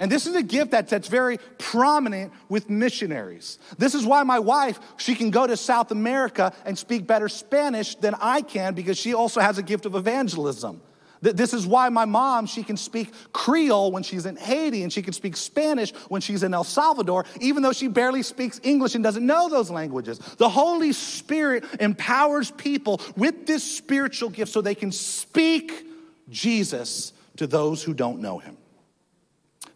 And 0.00 0.12
this 0.12 0.26
is 0.26 0.36
a 0.36 0.42
gift 0.42 0.70
that's, 0.70 1.08
very 1.08 1.38
prominent 1.58 2.32
with 2.48 2.70
missionaries. 2.70 3.58
This 3.78 3.94
is 3.94 4.06
why 4.06 4.22
my 4.22 4.38
wife, 4.38 4.78
she 4.96 5.14
can 5.14 5.30
go 5.30 5.46
to 5.46 5.56
South 5.56 5.90
America 5.90 6.52
and 6.64 6.78
speak 6.78 7.06
better 7.06 7.28
Spanish 7.28 7.96
than 7.96 8.14
I 8.20 8.42
can 8.42 8.74
because 8.74 8.96
she 8.96 9.12
also 9.12 9.40
has 9.40 9.58
a 9.58 9.62
gift 9.62 9.86
of 9.86 9.96
evangelism. 9.96 10.80
This 11.20 11.52
is 11.52 11.66
why 11.66 11.88
my 11.88 12.04
mom, 12.04 12.46
she 12.46 12.62
can 12.62 12.76
speak 12.76 13.12
Creole 13.32 13.90
when 13.90 14.02
she's 14.02 14.26
in 14.26 14.36
Haiti 14.36 14.82
and 14.82 14.92
she 14.92 15.02
can 15.02 15.12
speak 15.12 15.36
Spanish 15.36 15.92
when 16.08 16.20
she's 16.20 16.42
in 16.42 16.54
El 16.54 16.64
Salvador, 16.64 17.24
even 17.40 17.62
though 17.62 17.72
she 17.72 17.88
barely 17.88 18.22
speaks 18.22 18.60
English 18.62 18.94
and 18.94 19.02
doesn't 19.02 19.26
know 19.26 19.48
those 19.48 19.70
languages. 19.70 20.18
The 20.18 20.48
Holy 20.48 20.92
Spirit 20.92 21.64
empowers 21.80 22.50
people 22.52 23.00
with 23.16 23.46
this 23.46 23.64
spiritual 23.64 24.30
gift 24.30 24.52
so 24.52 24.60
they 24.60 24.74
can 24.74 24.92
speak 24.92 25.86
Jesus 26.28 27.12
to 27.36 27.46
those 27.46 27.82
who 27.82 27.94
don't 27.94 28.20
know 28.20 28.38
him. 28.38 28.56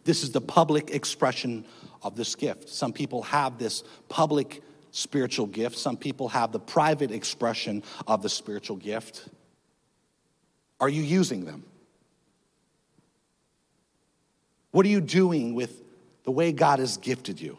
This 0.03 0.23
is 0.23 0.31
the 0.31 0.41
public 0.41 0.91
expression 0.91 1.65
of 2.01 2.15
this 2.15 2.35
gift. 2.35 2.69
Some 2.69 2.93
people 2.93 3.23
have 3.23 3.57
this 3.57 3.83
public 4.09 4.61
spiritual 4.91 5.47
gift, 5.47 5.77
some 5.77 5.97
people 5.97 6.29
have 6.29 6.51
the 6.51 6.59
private 6.59 7.11
expression 7.11 7.81
of 8.05 8.21
the 8.21 8.29
spiritual 8.29 8.77
gift. 8.77 9.27
Are 10.83 10.89
you 10.89 11.01
using 11.01 11.45
them? 11.45 11.63
What 14.71 14.85
are 14.85 14.89
you 14.89 14.99
doing 14.99 15.55
with 15.55 15.81
the 16.25 16.31
way 16.31 16.51
God 16.51 16.79
has 16.79 16.97
gifted 16.97 17.39
you? 17.39 17.57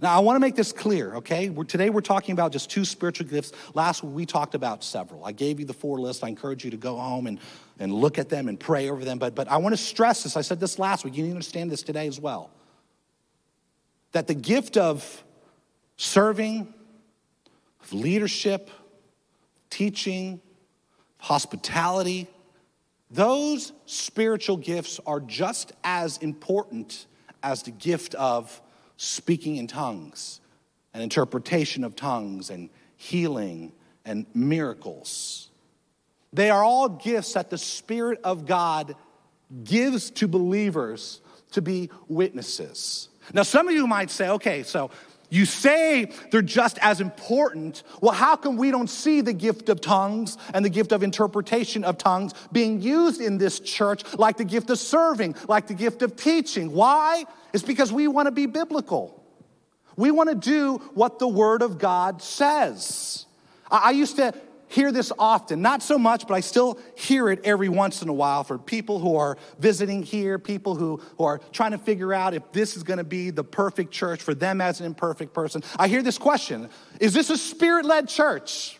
Now, 0.00 0.16
I 0.16 0.20
want 0.20 0.36
to 0.36 0.40
make 0.40 0.56
this 0.56 0.72
clear, 0.72 1.16
okay? 1.16 1.50
We're, 1.50 1.64
today 1.64 1.90
we're 1.90 2.00
talking 2.00 2.32
about 2.32 2.52
just 2.52 2.70
two 2.70 2.86
spiritual 2.86 3.26
gifts. 3.26 3.52
Last 3.74 4.02
week 4.02 4.16
we 4.16 4.24
talked 4.24 4.54
about 4.54 4.82
several. 4.82 5.22
I 5.22 5.32
gave 5.32 5.60
you 5.60 5.66
the 5.66 5.74
four 5.74 6.00
list. 6.00 6.24
I 6.24 6.28
encourage 6.28 6.64
you 6.64 6.70
to 6.70 6.78
go 6.78 6.96
home 6.96 7.26
and, 7.26 7.38
and 7.78 7.92
look 7.92 8.18
at 8.18 8.30
them 8.30 8.48
and 8.48 8.58
pray 8.58 8.88
over 8.88 9.04
them. 9.04 9.18
But, 9.18 9.34
but 9.34 9.46
I 9.48 9.58
want 9.58 9.74
to 9.74 9.82
stress 9.82 10.22
this. 10.22 10.38
I 10.38 10.40
said 10.40 10.60
this 10.60 10.78
last 10.78 11.04
week. 11.04 11.14
You 11.14 11.24
need 11.24 11.28
to 11.28 11.34
understand 11.34 11.70
this 11.70 11.82
today 11.82 12.06
as 12.06 12.18
well. 12.18 12.48
That 14.12 14.28
the 14.28 14.34
gift 14.34 14.78
of 14.78 15.22
serving, 15.98 16.72
of 17.82 17.92
leadership, 17.92 18.70
teaching, 19.68 20.40
hospitality, 21.20 22.26
those 23.10 23.72
spiritual 23.86 24.56
gifts 24.56 25.00
are 25.06 25.20
just 25.20 25.72
as 25.84 26.18
important 26.18 27.06
as 27.42 27.62
the 27.62 27.70
gift 27.70 28.14
of 28.14 28.60
speaking 28.96 29.56
in 29.56 29.66
tongues 29.66 30.40
and 30.92 31.02
interpretation 31.02 31.84
of 31.84 31.96
tongues 31.96 32.50
and 32.50 32.70
healing 32.96 33.72
and 34.04 34.26
miracles. 34.34 35.50
They 36.32 36.50
are 36.50 36.62
all 36.62 36.88
gifts 36.88 37.32
that 37.34 37.50
the 37.50 37.58
Spirit 37.58 38.20
of 38.22 38.46
God 38.46 38.94
gives 39.64 40.10
to 40.12 40.28
believers 40.28 41.20
to 41.52 41.62
be 41.62 41.90
witnesses. 42.08 43.08
Now, 43.32 43.42
some 43.42 43.68
of 43.68 43.74
you 43.74 43.86
might 43.86 44.10
say, 44.10 44.28
okay, 44.30 44.62
so 44.62 44.90
you 45.30 45.46
say 45.46 46.10
they're 46.30 46.42
just 46.42 46.76
as 46.82 47.00
important. 47.00 47.84
Well, 48.02 48.12
how 48.12 48.36
come 48.36 48.56
we 48.56 48.70
don't 48.70 48.90
see 48.90 49.20
the 49.20 49.32
gift 49.32 49.68
of 49.68 49.80
tongues 49.80 50.36
and 50.52 50.64
the 50.64 50.68
gift 50.68 50.92
of 50.92 51.02
interpretation 51.02 51.84
of 51.84 51.96
tongues 51.96 52.34
being 52.52 52.82
used 52.82 53.20
in 53.20 53.38
this 53.38 53.60
church 53.60 54.02
like 54.18 54.36
the 54.36 54.44
gift 54.44 54.68
of 54.70 54.78
serving, 54.78 55.36
like 55.48 55.68
the 55.68 55.74
gift 55.74 56.02
of 56.02 56.16
teaching? 56.16 56.72
Why? 56.72 57.24
It's 57.52 57.62
because 57.62 57.92
we 57.92 58.08
want 58.08 58.26
to 58.26 58.32
be 58.32 58.46
biblical. 58.46 59.16
We 59.96 60.10
want 60.10 60.30
to 60.30 60.34
do 60.34 60.78
what 60.94 61.18
the 61.18 61.28
Word 61.28 61.62
of 61.62 61.78
God 61.78 62.22
says. 62.22 63.26
I 63.70 63.92
used 63.92 64.16
to 64.16 64.34
hear 64.70 64.92
this 64.92 65.12
often, 65.18 65.60
not 65.60 65.82
so 65.82 65.98
much, 65.98 66.26
but 66.26 66.34
I 66.34 66.40
still 66.40 66.78
hear 66.94 67.28
it 67.28 67.40
every 67.44 67.68
once 67.68 68.02
in 68.02 68.08
a 68.08 68.12
while 68.12 68.44
for 68.44 68.56
people 68.56 69.00
who 69.00 69.16
are 69.16 69.36
visiting 69.58 70.02
here, 70.02 70.38
people 70.38 70.76
who, 70.76 71.02
who 71.18 71.24
are 71.24 71.38
trying 71.52 71.72
to 71.72 71.78
figure 71.78 72.14
out 72.14 72.34
if 72.34 72.52
this 72.52 72.76
is 72.76 72.84
going 72.84 72.98
to 72.98 73.04
be 73.04 73.30
the 73.30 73.44
perfect 73.44 73.90
church 73.90 74.22
for 74.22 74.32
them 74.32 74.60
as 74.60 74.78
an 74.80 74.86
imperfect 74.86 75.34
person. 75.34 75.62
I 75.76 75.88
hear 75.88 76.02
this 76.02 76.18
question 76.18 76.70
Is 77.00 77.12
this 77.12 77.30
a 77.30 77.36
spirit 77.36 77.84
led 77.84 78.08
church? 78.08 78.78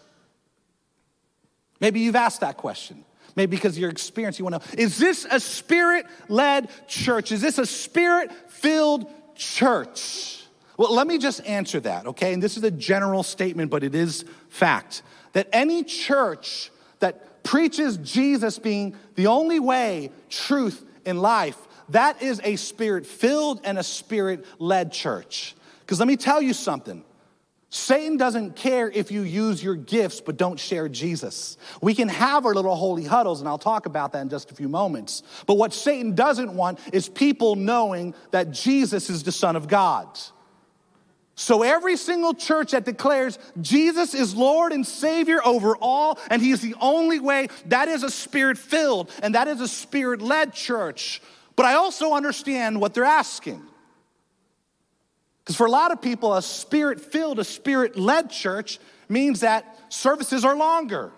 Maybe 1.80 2.00
you've 2.00 2.16
asked 2.16 2.40
that 2.40 2.56
question. 2.56 3.04
Maybe 3.34 3.56
because 3.56 3.74
of 3.74 3.78
your 3.78 3.90
experience, 3.90 4.38
you 4.38 4.44
want 4.44 4.62
to 4.62 4.76
know 4.76 4.82
Is 4.82 4.96
this 4.96 5.26
a 5.28 5.40
spirit 5.40 6.06
led 6.28 6.68
church? 6.86 7.32
Is 7.32 7.40
this 7.40 7.58
a 7.58 7.66
spirit 7.66 8.30
filled 8.48 9.10
church? 9.34 10.44
Well, 10.76 10.94
let 10.94 11.06
me 11.06 11.18
just 11.18 11.44
answer 11.46 11.80
that, 11.80 12.06
okay? 12.06 12.32
And 12.32 12.42
this 12.42 12.56
is 12.56 12.62
a 12.62 12.70
general 12.70 13.22
statement, 13.22 13.70
but 13.70 13.82
it 13.82 13.94
is 13.94 14.24
fact 14.48 15.02
that 15.32 15.48
any 15.52 15.84
church 15.84 16.70
that 17.00 17.42
preaches 17.42 17.96
Jesus 17.98 18.58
being 18.58 18.94
the 19.14 19.26
only 19.26 19.60
way, 19.60 20.10
truth, 20.28 20.84
and 21.06 21.20
life, 21.20 21.56
that 21.90 22.22
is 22.22 22.40
a 22.44 22.56
spirit 22.56 23.06
filled 23.06 23.60
and 23.64 23.78
a 23.78 23.82
spirit 23.82 24.44
led 24.58 24.92
church. 24.92 25.54
Because 25.80 25.98
let 25.98 26.08
me 26.08 26.16
tell 26.16 26.40
you 26.40 26.52
something. 26.52 27.04
Satan 27.72 28.16
doesn't 28.16 28.56
care 28.56 28.90
if 28.90 29.12
you 29.12 29.22
use 29.22 29.62
your 29.62 29.76
gifts 29.76 30.20
but 30.20 30.36
don't 30.36 30.58
share 30.58 30.88
Jesus. 30.88 31.56
We 31.80 31.94
can 31.94 32.08
have 32.08 32.44
our 32.44 32.52
little 32.52 32.74
holy 32.74 33.04
huddles, 33.04 33.40
and 33.40 33.48
I'll 33.48 33.58
talk 33.58 33.86
about 33.86 34.12
that 34.12 34.22
in 34.22 34.28
just 34.28 34.50
a 34.50 34.54
few 34.56 34.68
moments. 34.68 35.22
But 35.46 35.54
what 35.54 35.72
Satan 35.72 36.16
doesn't 36.16 36.52
want 36.52 36.80
is 36.92 37.08
people 37.08 37.54
knowing 37.54 38.14
that 38.32 38.50
Jesus 38.50 39.08
is 39.08 39.22
the 39.22 39.30
Son 39.30 39.54
of 39.54 39.68
God. 39.68 40.18
So, 41.40 41.62
every 41.62 41.96
single 41.96 42.34
church 42.34 42.72
that 42.72 42.84
declares 42.84 43.38
Jesus 43.62 44.12
is 44.12 44.34
Lord 44.34 44.74
and 44.74 44.86
Savior 44.86 45.40
over 45.42 45.74
all, 45.74 46.18
and 46.28 46.42
He 46.42 46.50
is 46.50 46.60
the 46.60 46.74
only 46.82 47.18
way, 47.18 47.48
that 47.68 47.88
is 47.88 48.02
a 48.02 48.10
spirit 48.10 48.58
filled 48.58 49.10
and 49.22 49.34
that 49.34 49.48
is 49.48 49.58
a 49.62 49.66
spirit 49.66 50.20
led 50.20 50.52
church. 50.52 51.22
But 51.56 51.64
I 51.64 51.76
also 51.76 52.12
understand 52.12 52.78
what 52.78 52.92
they're 52.92 53.04
asking. 53.04 53.62
Because 55.42 55.56
for 55.56 55.64
a 55.64 55.70
lot 55.70 55.92
of 55.92 56.02
people, 56.02 56.34
a 56.34 56.42
spirit 56.42 57.00
filled, 57.00 57.38
a 57.38 57.44
spirit 57.44 57.98
led 57.98 58.28
church 58.30 58.78
means 59.08 59.40
that 59.40 59.78
services 59.88 60.44
are 60.44 60.54
longer. 60.54 61.10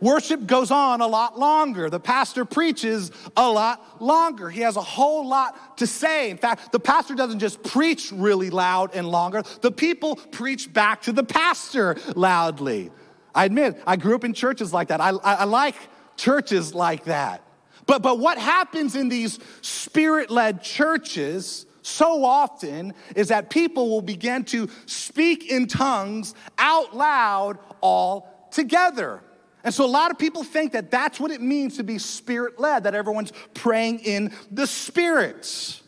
Worship 0.00 0.46
goes 0.46 0.70
on 0.70 1.00
a 1.00 1.06
lot 1.06 1.38
longer. 1.38 1.90
The 1.90 2.00
pastor 2.00 2.44
preaches 2.44 3.10
a 3.36 3.50
lot 3.50 4.00
longer. 4.00 4.48
He 4.48 4.62
has 4.62 4.76
a 4.76 4.82
whole 4.82 5.28
lot 5.28 5.78
to 5.78 5.86
say. 5.86 6.30
In 6.30 6.38
fact, 6.38 6.72
the 6.72 6.80
pastor 6.80 7.14
doesn't 7.14 7.38
just 7.38 7.62
preach 7.62 8.10
really 8.10 8.50
loud 8.50 8.94
and 8.94 9.08
longer, 9.08 9.42
the 9.60 9.70
people 9.70 10.16
preach 10.16 10.72
back 10.72 11.02
to 11.02 11.12
the 11.12 11.24
pastor 11.24 11.96
loudly. 12.16 12.90
I 13.34 13.44
admit, 13.44 13.80
I 13.86 13.96
grew 13.96 14.14
up 14.14 14.24
in 14.24 14.32
churches 14.32 14.72
like 14.72 14.88
that. 14.88 15.00
I, 15.00 15.10
I, 15.10 15.34
I 15.34 15.44
like 15.44 15.76
churches 16.16 16.74
like 16.74 17.04
that. 17.04 17.42
But, 17.86 18.02
but 18.02 18.18
what 18.18 18.38
happens 18.38 18.96
in 18.96 19.08
these 19.08 19.38
spirit 19.62 20.30
led 20.30 20.62
churches 20.62 21.66
so 21.82 22.24
often 22.24 22.94
is 23.16 23.28
that 23.28 23.50
people 23.50 23.88
will 23.88 24.02
begin 24.02 24.44
to 24.44 24.68
speak 24.86 25.50
in 25.50 25.66
tongues 25.66 26.34
out 26.58 26.96
loud 26.96 27.58
all 27.80 28.48
together. 28.50 29.22
And 29.62 29.74
so 29.74 29.84
a 29.84 29.86
lot 29.86 30.10
of 30.10 30.18
people 30.18 30.42
think 30.42 30.72
that 30.72 30.90
that's 30.90 31.20
what 31.20 31.30
it 31.30 31.40
means 31.40 31.76
to 31.76 31.84
be 31.84 31.98
spirit 31.98 32.58
led, 32.58 32.84
that 32.84 32.94
everyone's 32.94 33.32
praying 33.54 34.00
in 34.00 34.32
the 34.50 34.66
spirits. 34.66 35.82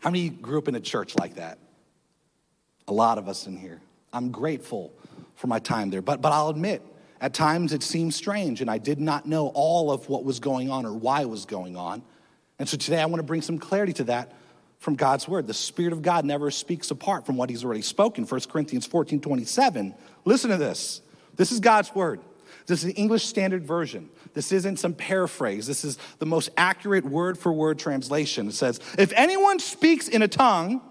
How 0.00 0.10
many 0.10 0.28
grew 0.28 0.58
up 0.58 0.68
in 0.68 0.74
a 0.74 0.80
church 0.80 1.16
like 1.18 1.34
that? 1.34 1.58
A 2.86 2.92
lot 2.92 3.18
of 3.18 3.28
us 3.28 3.46
in 3.46 3.56
here. 3.56 3.80
I'm 4.12 4.30
grateful 4.30 4.92
for 5.34 5.48
my 5.48 5.58
time 5.58 5.90
there, 5.90 6.02
but, 6.02 6.22
but 6.22 6.32
I'll 6.32 6.48
admit, 6.48 6.82
at 7.20 7.34
times 7.34 7.72
it 7.72 7.82
seemed 7.82 8.14
strange, 8.14 8.60
and 8.60 8.70
I 8.70 8.78
did 8.78 9.00
not 9.00 9.26
know 9.26 9.48
all 9.48 9.90
of 9.90 10.08
what 10.08 10.24
was 10.24 10.38
going 10.38 10.70
on 10.70 10.86
or 10.86 10.92
why 10.92 11.22
it 11.22 11.28
was 11.28 11.46
going 11.46 11.76
on. 11.76 12.02
And 12.58 12.68
so 12.68 12.76
today 12.76 13.00
I 13.00 13.06
want 13.06 13.18
to 13.18 13.24
bring 13.24 13.42
some 13.42 13.58
clarity 13.58 13.92
to 13.94 14.04
that 14.04 14.32
from 14.78 14.94
God's 14.94 15.26
word. 15.26 15.46
The 15.46 15.54
Spirit 15.54 15.92
of 15.92 16.02
God 16.02 16.24
never 16.24 16.50
speaks 16.50 16.90
apart 16.90 17.26
from 17.26 17.36
what 17.36 17.50
He's 17.50 17.64
already 17.64 17.82
spoken. 17.82 18.24
1 18.24 18.40
Corinthians 18.48 18.86
14 18.86 19.20
27. 19.20 19.94
Listen 20.24 20.50
to 20.50 20.56
this. 20.56 21.02
This 21.38 21.52
is 21.52 21.60
God's 21.60 21.94
word. 21.94 22.20
This 22.66 22.80
is 22.80 22.92
the 22.92 23.00
English 23.00 23.24
Standard 23.24 23.64
Version. 23.64 24.10
This 24.34 24.52
isn't 24.52 24.78
some 24.78 24.92
paraphrase. 24.92 25.66
This 25.66 25.84
is 25.84 25.96
the 26.18 26.26
most 26.26 26.50
accurate 26.58 27.06
word 27.06 27.38
for 27.38 27.50
word 27.50 27.78
translation. 27.78 28.48
It 28.48 28.54
says, 28.54 28.78
If 28.98 29.12
anyone 29.16 29.58
speaks 29.58 30.08
in 30.08 30.20
a 30.20 30.28
tongue, 30.28 30.82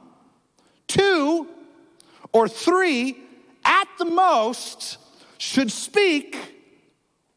two 0.87 1.47
or 2.31 2.47
three 2.47 3.17
at 3.63 3.87
the 3.99 4.05
most 4.05 4.97
should 5.37 5.71
speak 5.71 6.55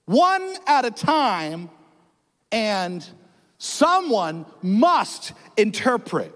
one 0.07 0.57
at 0.67 0.85
a 0.85 0.91
time, 0.91 1.69
and 2.51 3.07
someone 3.59 4.47
must 4.63 5.33
interpret. 5.57 6.35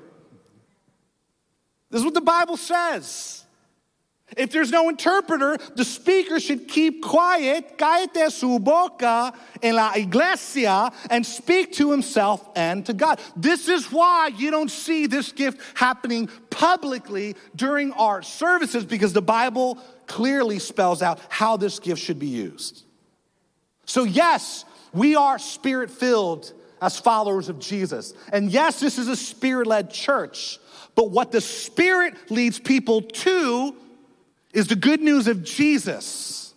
This 1.91 2.01
is 2.01 2.05
what 2.05 2.15
the 2.15 2.21
Bible 2.21 2.57
says. 2.57 3.44
If 4.37 4.51
there's 4.51 4.71
no 4.71 4.89
interpreter, 4.89 5.59
the 5.77 5.85
speaker 5.85 6.41
should 6.41 6.67
keep 6.67 7.03
quiet, 7.03 7.77
cállate 7.79 8.33
su 8.33 8.59
boca 8.59 9.33
en 9.63 9.77
la 9.77 9.93
iglesia, 9.95 10.91
and 11.11 11.25
speak 11.25 11.73
to 11.75 11.91
himself 11.91 12.49
and 12.57 12.85
to 12.87 12.95
God. 12.95 13.21
This 13.37 13.69
is 13.69 13.93
why 13.93 14.31
you 14.35 14.51
don't 14.51 14.71
see 14.71 15.07
this 15.07 15.31
gift 15.31 15.61
happening 15.75 16.29
publicly 16.51 17.37
during 17.55 17.93
our 17.93 18.23
services, 18.23 18.85
because 18.85 19.13
the 19.13 19.23
Bible 19.23 19.79
clearly 20.07 20.59
spells 20.59 21.03
out 21.03 21.21
how 21.29 21.57
this 21.57 21.79
gift 21.79 22.01
should 22.01 22.19
be 22.19 22.27
used. 22.27 22.85
So, 23.85 24.05
yes, 24.05 24.65
we 24.93 25.17
are 25.17 25.39
spirit 25.39 25.91
filled 25.91 26.53
as 26.81 26.99
followers 26.99 27.49
of 27.49 27.59
Jesus. 27.59 28.15
And 28.33 28.51
yes, 28.51 28.81
this 28.81 28.99
is 28.99 29.09
a 29.09 29.17
spirit 29.17 29.67
led 29.67 29.91
church. 29.91 30.59
But 30.95 31.11
what 31.11 31.33
the 31.33 31.41
Spirit 31.41 32.31
leads 32.31 32.59
people 32.59 33.03
to 33.03 33.77
is 34.55 34.69
the 34.69 34.77
good 34.77 35.03
news 35.03 35.27
of 35.27 35.43
Jesus. 35.43 36.55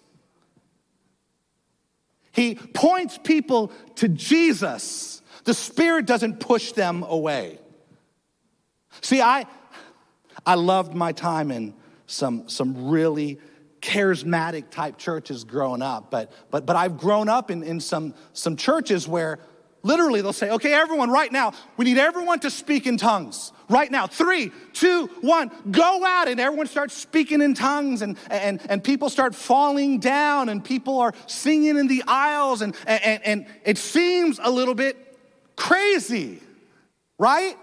He 2.32 2.56
points 2.56 3.18
people 3.18 3.72
to 3.96 4.08
Jesus. 4.08 5.22
The 5.44 5.56
Spirit 5.56 6.06
doesn't 6.06 6.40
push 6.40 6.72
them 6.72 7.04
away. 7.04 7.60
See, 9.02 9.22
I, 9.22 9.46
I 10.46 10.54
loved 10.54 10.94
my 10.94 11.12
time 11.12 11.52
in 11.52 11.74
some, 12.06 12.48
some 12.48 12.90
really 12.90 13.40
charismatic 13.82 14.70
type 14.70 14.98
churches 14.98 15.44
growing 15.44 15.82
up, 15.82 16.12
but, 16.12 16.32
but, 16.52 16.66
but 16.66 16.76
I've 16.76 16.98
grown 16.98 17.30
up 17.30 17.50
in, 17.50 17.64
in 17.64 17.80
some, 17.80 18.14
some 18.34 18.56
churches 18.56 19.08
where 19.08 19.40
literally 19.88 20.22
they'll 20.22 20.34
say, 20.34 20.52
okay, 20.52 20.74
everyone, 20.74 21.10
right 21.10 21.32
now, 21.32 21.54
we 21.78 21.86
need 21.86 21.98
everyone 21.98 22.40
to 22.42 22.52
speak 22.52 22.86
in 22.86 22.98
tongues 22.98 23.52
right 23.70 23.90
now. 23.92 24.08
Three, 24.08 24.52
two, 24.74 25.08
one, 25.22 25.52
go 25.72 26.06
out. 26.06 26.28
And 26.28 26.40
everyone 26.40 26.68
starts 26.68 26.94
speaking 26.94 27.42
in 27.42 27.54
tongues, 27.54 28.02
and, 28.02 28.18
and, 28.30 28.62
and 28.70 28.84
people 28.84 29.10
start 29.10 29.34
falling 29.34 30.00
down, 30.00 30.50
and 30.50 30.64
people 30.64 31.00
are 31.00 31.14
singing 31.26 31.78
in 31.78 31.88
the 31.88 32.04
aisles, 32.08 32.62
and, 32.62 32.76
and, 32.86 33.26
and 33.26 33.46
it 33.66 33.78
seems 33.78 34.40
a 34.42 34.50
little 34.50 34.76
bit 34.76 35.18
crazy, 35.56 36.40
right? 37.18 37.58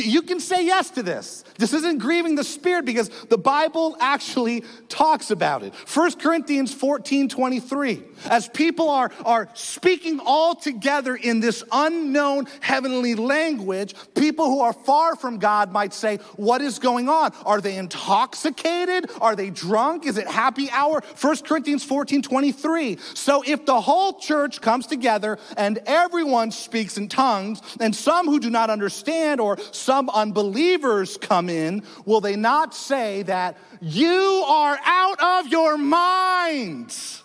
You 0.00 0.22
can 0.22 0.40
say 0.40 0.64
yes 0.64 0.90
to 0.90 1.02
this. 1.02 1.44
This 1.58 1.72
isn't 1.72 1.98
grieving 1.98 2.34
the 2.34 2.44
Spirit 2.44 2.84
because 2.84 3.08
the 3.28 3.38
Bible 3.38 3.96
actually 4.00 4.64
talks 4.88 5.30
about 5.30 5.62
it. 5.62 5.74
1 5.74 6.12
Corinthians 6.12 6.72
14 6.72 7.28
23. 7.28 8.02
As 8.28 8.48
people 8.48 8.90
are, 8.90 9.10
are 9.24 9.48
speaking 9.54 10.20
all 10.24 10.54
together 10.54 11.14
in 11.14 11.40
this 11.40 11.62
unknown 11.70 12.46
heavenly 12.60 13.14
language, 13.14 13.94
people 14.14 14.46
who 14.46 14.60
are 14.60 14.72
far 14.72 15.16
from 15.16 15.38
God 15.38 15.72
might 15.72 15.94
say, 15.94 16.18
What 16.36 16.60
is 16.60 16.78
going 16.78 17.08
on? 17.08 17.32
Are 17.44 17.60
they 17.60 17.76
intoxicated? 17.76 19.10
Are 19.20 19.36
they 19.36 19.50
drunk? 19.50 20.06
Is 20.06 20.18
it 20.18 20.26
happy 20.26 20.70
hour? 20.70 21.02
1 21.20 21.36
Corinthians 21.38 21.84
14 21.84 22.22
23. 22.22 22.98
So 23.14 23.42
if 23.46 23.64
the 23.66 23.80
whole 23.80 24.18
church 24.18 24.60
comes 24.60 24.86
together 24.86 25.38
and 25.56 25.78
everyone 25.86 26.50
speaks 26.50 26.98
in 26.98 27.08
tongues, 27.08 27.60
and 27.80 27.94
some 27.94 28.26
who 28.26 28.40
do 28.40 28.50
not 28.50 28.70
understand 28.70 29.40
or 29.40 29.58
some 29.88 30.10
unbelievers 30.10 31.16
come 31.16 31.48
in, 31.48 31.82
will 32.04 32.20
they 32.20 32.36
not 32.36 32.74
say 32.74 33.22
that 33.22 33.56
you 33.80 34.44
are 34.46 34.78
out 34.84 35.18
of 35.18 35.50
your 35.50 35.78
minds? 35.78 37.22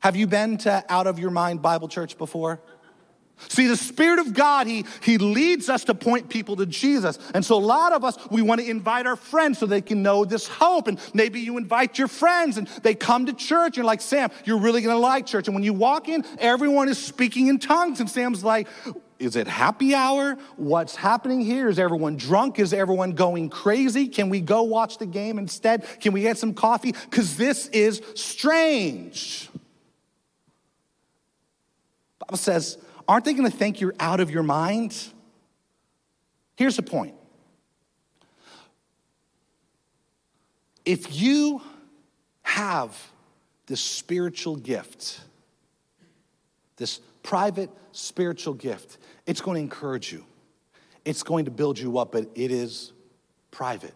Have 0.00 0.14
you 0.14 0.26
been 0.26 0.58
to 0.58 0.84
Out 0.90 1.06
of 1.06 1.18
Your 1.18 1.30
Mind 1.30 1.62
Bible 1.62 1.88
Church 1.88 2.18
before? 2.18 2.60
See, 3.48 3.66
the 3.66 3.76
Spirit 3.76 4.18
of 4.18 4.34
God, 4.34 4.66
he, 4.66 4.84
he 5.02 5.18
leads 5.18 5.68
us 5.68 5.84
to 5.84 5.94
point 5.94 6.28
people 6.28 6.56
to 6.56 6.66
Jesus. 6.66 7.18
And 7.34 7.44
so, 7.44 7.56
a 7.56 7.58
lot 7.58 7.92
of 7.92 8.04
us, 8.04 8.18
we 8.30 8.42
want 8.42 8.60
to 8.60 8.68
invite 8.68 9.06
our 9.06 9.16
friends 9.16 9.58
so 9.58 9.66
they 9.66 9.80
can 9.80 10.02
know 10.02 10.24
this 10.24 10.46
hope. 10.46 10.88
And 10.88 10.98
maybe 11.14 11.40
you 11.40 11.56
invite 11.56 11.98
your 11.98 12.08
friends 12.08 12.58
and 12.58 12.66
they 12.82 12.94
come 12.94 13.26
to 13.26 13.32
church. 13.32 13.76
You're 13.76 13.86
like, 13.86 14.00
Sam, 14.00 14.30
you're 14.44 14.58
really 14.58 14.82
going 14.82 14.94
to 14.94 15.00
like 15.00 15.26
church. 15.26 15.48
And 15.48 15.54
when 15.54 15.64
you 15.64 15.72
walk 15.72 16.08
in, 16.08 16.24
everyone 16.38 16.88
is 16.88 16.98
speaking 16.98 17.46
in 17.48 17.58
tongues. 17.58 18.00
And 18.00 18.10
Sam's 18.10 18.44
like, 18.44 18.68
is 19.18 19.36
it 19.36 19.46
happy 19.46 19.94
hour? 19.94 20.38
What's 20.56 20.96
happening 20.96 21.40
here? 21.42 21.68
Is 21.68 21.78
everyone 21.78 22.16
drunk? 22.16 22.58
Is 22.58 22.72
everyone 22.72 23.12
going 23.12 23.50
crazy? 23.50 24.08
Can 24.08 24.30
we 24.30 24.40
go 24.40 24.62
watch 24.62 24.96
the 24.96 25.06
game 25.06 25.38
instead? 25.38 25.84
Can 26.00 26.12
we 26.12 26.22
get 26.22 26.38
some 26.38 26.54
coffee? 26.54 26.92
Because 26.92 27.36
this 27.36 27.66
is 27.68 28.00
strange. 28.14 29.50
Bible 32.18 32.38
says, 32.38 32.78
aren't 33.10 33.24
they 33.24 33.34
going 33.34 33.50
to 33.50 33.56
think 33.56 33.80
you're 33.80 33.94
out 33.98 34.20
of 34.20 34.30
your 34.30 34.44
mind? 34.44 34.96
Here's 36.54 36.76
the 36.76 36.82
point. 36.82 37.16
If 40.84 41.20
you 41.20 41.60
have 42.42 42.96
this 43.66 43.80
spiritual 43.80 44.54
gift, 44.54 45.18
this 46.76 47.00
private 47.24 47.68
spiritual 47.90 48.54
gift, 48.54 48.98
it's 49.26 49.40
going 49.40 49.56
to 49.56 49.60
encourage 49.60 50.12
you. 50.12 50.24
It's 51.04 51.24
going 51.24 51.46
to 51.46 51.50
build 51.50 51.80
you 51.80 51.98
up, 51.98 52.12
but 52.12 52.30
it 52.36 52.52
is 52.52 52.92
private. 53.50 53.94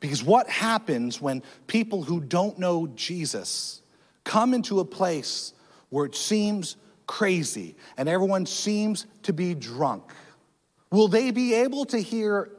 Because 0.00 0.24
what 0.24 0.48
happens 0.48 1.20
when 1.20 1.42
people 1.66 2.02
who 2.02 2.18
don't 2.18 2.58
know 2.58 2.86
Jesus 2.86 3.82
come 4.24 4.54
into 4.54 4.80
a 4.80 4.86
place 4.86 5.52
where 5.90 6.06
it 6.06 6.14
seems 6.14 6.76
crazy 7.12 7.76
and 7.98 8.08
everyone 8.08 8.46
seems 8.46 9.06
to 9.22 9.34
be 9.34 9.54
drunk? 9.54 10.12
Will 10.90 11.08
they 11.08 11.30
be 11.30 11.52
able 11.54 11.84
to 11.86 11.98
hear 11.98 12.50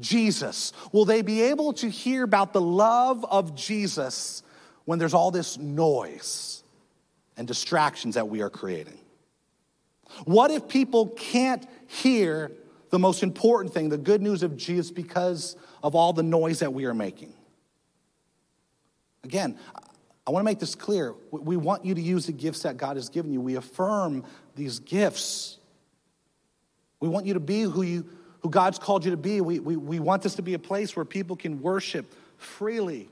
Jesus? 0.00 0.74
Will 0.92 1.06
they 1.06 1.22
be 1.22 1.40
able 1.42 1.72
to 1.74 1.88
hear 1.88 2.22
about 2.22 2.52
the 2.52 2.60
love 2.60 3.24
of 3.24 3.54
Jesus 3.54 4.42
when 4.84 4.98
there's 4.98 5.14
all 5.14 5.30
this 5.30 5.56
noise 5.56 6.62
and 7.38 7.48
distractions 7.48 8.16
that 8.16 8.28
we 8.28 8.42
are 8.42 8.50
creating? 8.50 8.98
What 10.26 10.50
if 10.50 10.68
people 10.68 11.08
can't 11.08 11.66
hear 11.86 12.52
the 12.90 12.98
most 12.98 13.22
important 13.22 13.72
thing, 13.72 13.88
the 13.88 13.96
good 13.96 14.20
news 14.20 14.42
of 14.42 14.58
Jesus, 14.58 14.90
because 14.90 15.56
of 15.82 15.94
all 15.94 16.12
the 16.12 16.22
noise 16.22 16.58
that 16.58 16.74
we 16.74 16.84
are 16.84 16.92
making. 16.92 17.32
Again, 19.24 19.58
I 20.26 20.30
want 20.30 20.42
to 20.42 20.44
make 20.44 20.60
this 20.60 20.74
clear. 20.74 21.14
We 21.30 21.56
want 21.56 21.84
you 21.84 21.94
to 21.94 22.00
use 22.00 22.26
the 22.26 22.32
gifts 22.32 22.62
that 22.62 22.76
God 22.76 22.96
has 22.96 23.08
given 23.08 23.32
you. 23.32 23.40
We 23.40 23.56
affirm 23.56 24.24
these 24.54 24.78
gifts. 24.78 25.58
We 27.00 27.08
want 27.08 27.26
you 27.26 27.34
to 27.34 27.40
be 27.40 27.62
who, 27.62 27.82
you, 27.82 28.08
who 28.40 28.48
God's 28.48 28.78
called 28.78 29.04
you 29.04 29.10
to 29.10 29.16
be. 29.16 29.40
We, 29.40 29.58
we, 29.58 29.76
we 29.76 29.98
want 29.98 30.22
this 30.22 30.36
to 30.36 30.42
be 30.42 30.54
a 30.54 30.58
place 30.58 30.94
where 30.94 31.04
people 31.04 31.34
can 31.34 31.60
worship 31.60 32.14
freely. 32.36 33.08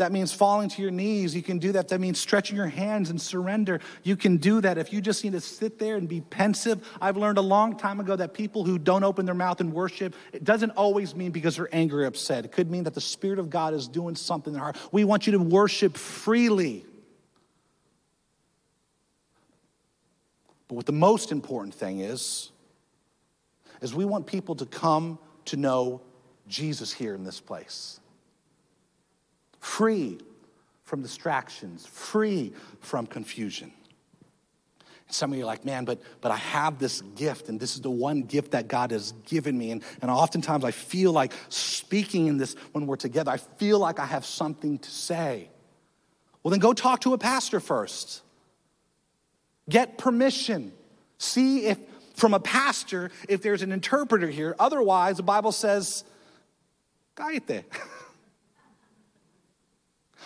That 0.00 0.12
means 0.12 0.32
falling 0.32 0.70
to 0.70 0.80
your 0.80 0.90
knees. 0.90 1.36
You 1.36 1.42
can 1.42 1.58
do 1.58 1.72
that. 1.72 1.88
That 1.88 2.00
means 2.00 2.18
stretching 2.18 2.56
your 2.56 2.68
hands 2.68 3.10
and 3.10 3.20
surrender. 3.20 3.80
You 4.02 4.16
can 4.16 4.38
do 4.38 4.62
that. 4.62 4.78
If 4.78 4.94
you 4.94 5.02
just 5.02 5.22
need 5.24 5.34
to 5.34 5.42
sit 5.42 5.78
there 5.78 5.96
and 5.96 6.08
be 6.08 6.22
pensive, 6.22 6.88
I've 7.02 7.18
learned 7.18 7.36
a 7.36 7.42
long 7.42 7.76
time 7.76 8.00
ago 8.00 8.16
that 8.16 8.32
people 8.32 8.64
who 8.64 8.78
don't 8.78 9.04
open 9.04 9.26
their 9.26 9.34
mouth 9.34 9.60
and 9.60 9.74
worship, 9.74 10.14
it 10.32 10.42
doesn't 10.42 10.70
always 10.70 11.14
mean 11.14 11.32
because 11.32 11.56
they're 11.56 11.68
angry 11.70 12.04
or 12.04 12.06
upset. 12.06 12.46
It 12.46 12.52
could 12.52 12.70
mean 12.70 12.84
that 12.84 12.94
the 12.94 13.00
Spirit 13.02 13.38
of 13.38 13.50
God 13.50 13.74
is 13.74 13.88
doing 13.88 14.16
something 14.16 14.52
in 14.52 14.54
their 14.54 14.62
heart. 14.62 14.78
We 14.90 15.04
want 15.04 15.26
you 15.26 15.32
to 15.32 15.38
worship 15.38 15.98
freely. 15.98 16.86
But 20.68 20.76
what 20.76 20.86
the 20.86 20.92
most 20.92 21.30
important 21.30 21.74
thing 21.74 22.00
is, 22.00 22.52
is 23.82 23.94
we 23.94 24.06
want 24.06 24.26
people 24.26 24.54
to 24.54 24.64
come 24.64 25.18
to 25.44 25.58
know 25.58 26.00
Jesus 26.48 26.90
here 26.90 27.14
in 27.14 27.22
this 27.22 27.38
place 27.38 27.99
free 29.60 30.18
from 30.82 31.02
distractions, 31.02 31.86
free 31.86 32.52
from 32.80 33.06
confusion. 33.06 33.72
some 35.08 35.32
of 35.32 35.38
you 35.38 35.44
are 35.44 35.46
like, 35.46 35.64
man, 35.64 35.84
but, 35.84 36.00
but 36.20 36.32
I 36.32 36.36
have 36.36 36.78
this 36.78 37.00
gift, 37.00 37.48
and 37.48 37.60
this 37.60 37.74
is 37.74 37.80
the 37.80 37.90
one 37.90 38.22
gift 38.22 38.52
that 38.52 38.68
God 38.68 38.90
has 38.90 39.12
given 39.26 39.56
me. 39.56 39.70
And, 39.70 39.82
and 40.02 40.10
oftentimes 40.10 40.64
I 40.64 40.70
feel 40.70 41.12
like 41.12 41.32
speaking 41.48 42.26
in 42.26 42.38
this 42.38 42.56
when 42.72 42.86
we're 42.86 42.96
together, 42.96 43.30
I 43.30 43.36
feel 43.36 43.78
like 43.78 43.98
I 43.98 44.06
have 44.06 44.24
something 44.24 44.78
to 44.78 44.90
say. 44.90 45.48
Well, 46.42 46.50
then 46.50 46.60
go 46.60 46.72
talk 46.72 47.00
to 47.02 47.12
a 47.12 47.18
pastor 47.18 47.60
first. 47.60 48.22
Get 49.68 49.98
permission. 49.98 50.72
See 51.18 51.66
if 51.66 51.78
from 52.14 52.34
a 52.34 52.40
pastor 52.40 53.10
if 53.28 53.42
there's 53.42 53.62
an 53.62 53.72
interpreter 53.72 54.28
here. 54.28 54.54
Otherwise, 54.58 55.16
the 55.16 55.22
Bible 55.22 55.52
says, 55.52 56.04
cállate. 57.16 57.64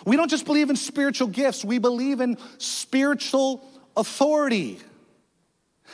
We 0.05 0.17
don't 0.17 0.31
just 0.31 0.45
believe 0.45 0.71
in 0.71 0.77
spiritual 0.77 1.29
gifts, 1.29 1.65
we 1.65 1.79
believe 1.79 2.21
in 2.21 2.37
spiritual 2.59 3.65
authority. 3.97 4.81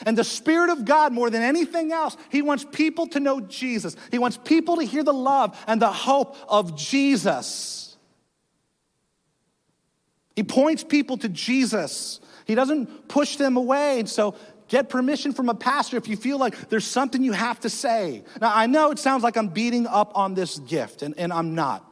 And 0.06 0.16
the 0.16 0.24
Spirit 0.24 0.70
of 0.70 0.84
God, 0.84 1.12
more 1.12 1.28
than 1.28 1.42
anything 1.42 1.92
else, 1.92 2.16
He 2.30 2.42
wants 2.42 2.64
people 2.64 3.06
to 3.08 3.20
know 3.20 3.40
Jesus. 3.40 3.96
He 4.10 4.18
wants 4.18 4.38
people 4.38 4.76
to 4.76 4.82
hear 4.82 5.02
the 5.02 5.12
love 5.12 5.58
and 5.66 5.82
the 5.82 5.92
hope 5.92 6.36
of 6.48 6.76
Jesus. 6.76 7.96
He 10.36 10.42
points 10.42 10.82
people 10.82 11.18
to 11.18 11.28
Jesus. 11.28 12.20
He 12.46 12.54
doesn't 12.54 13.08
push 13.08 13.36
them 13.36 13.56
away. 13.56 14.00
And 14.00 14.08
so 14.08 14.34
get 14.68 14.88
permission 14.88 15.32
from 15.32 15.50
a 15.50 15.54
pastor 15.54 15.98
if 15.98 16.08
you 16.08 16.16
feel 16.16 16.38
like 16.38 16.70
there's 16.70 16.86
something 16.86 17.22
you 17.22 17.32
have 17.32 17.60
to 17.60 17.68
say. 17.68 18.24
Now, 18.40 18.52
I 18.54 18.66
know 18.66 18.90
it 18.90 18.98
sounds 18.98 19.22
like 19.22 19.36
I'm 19.36 19.48
beating 19.48 19.86
up 19.86 20.12
on 20.16 20.34
this 20.34 20.58
gift, 20.60 21.02
and, 21.02 21.18
and 21.18 21.32
I'm 21.32 21.54
not. 21.54 21.84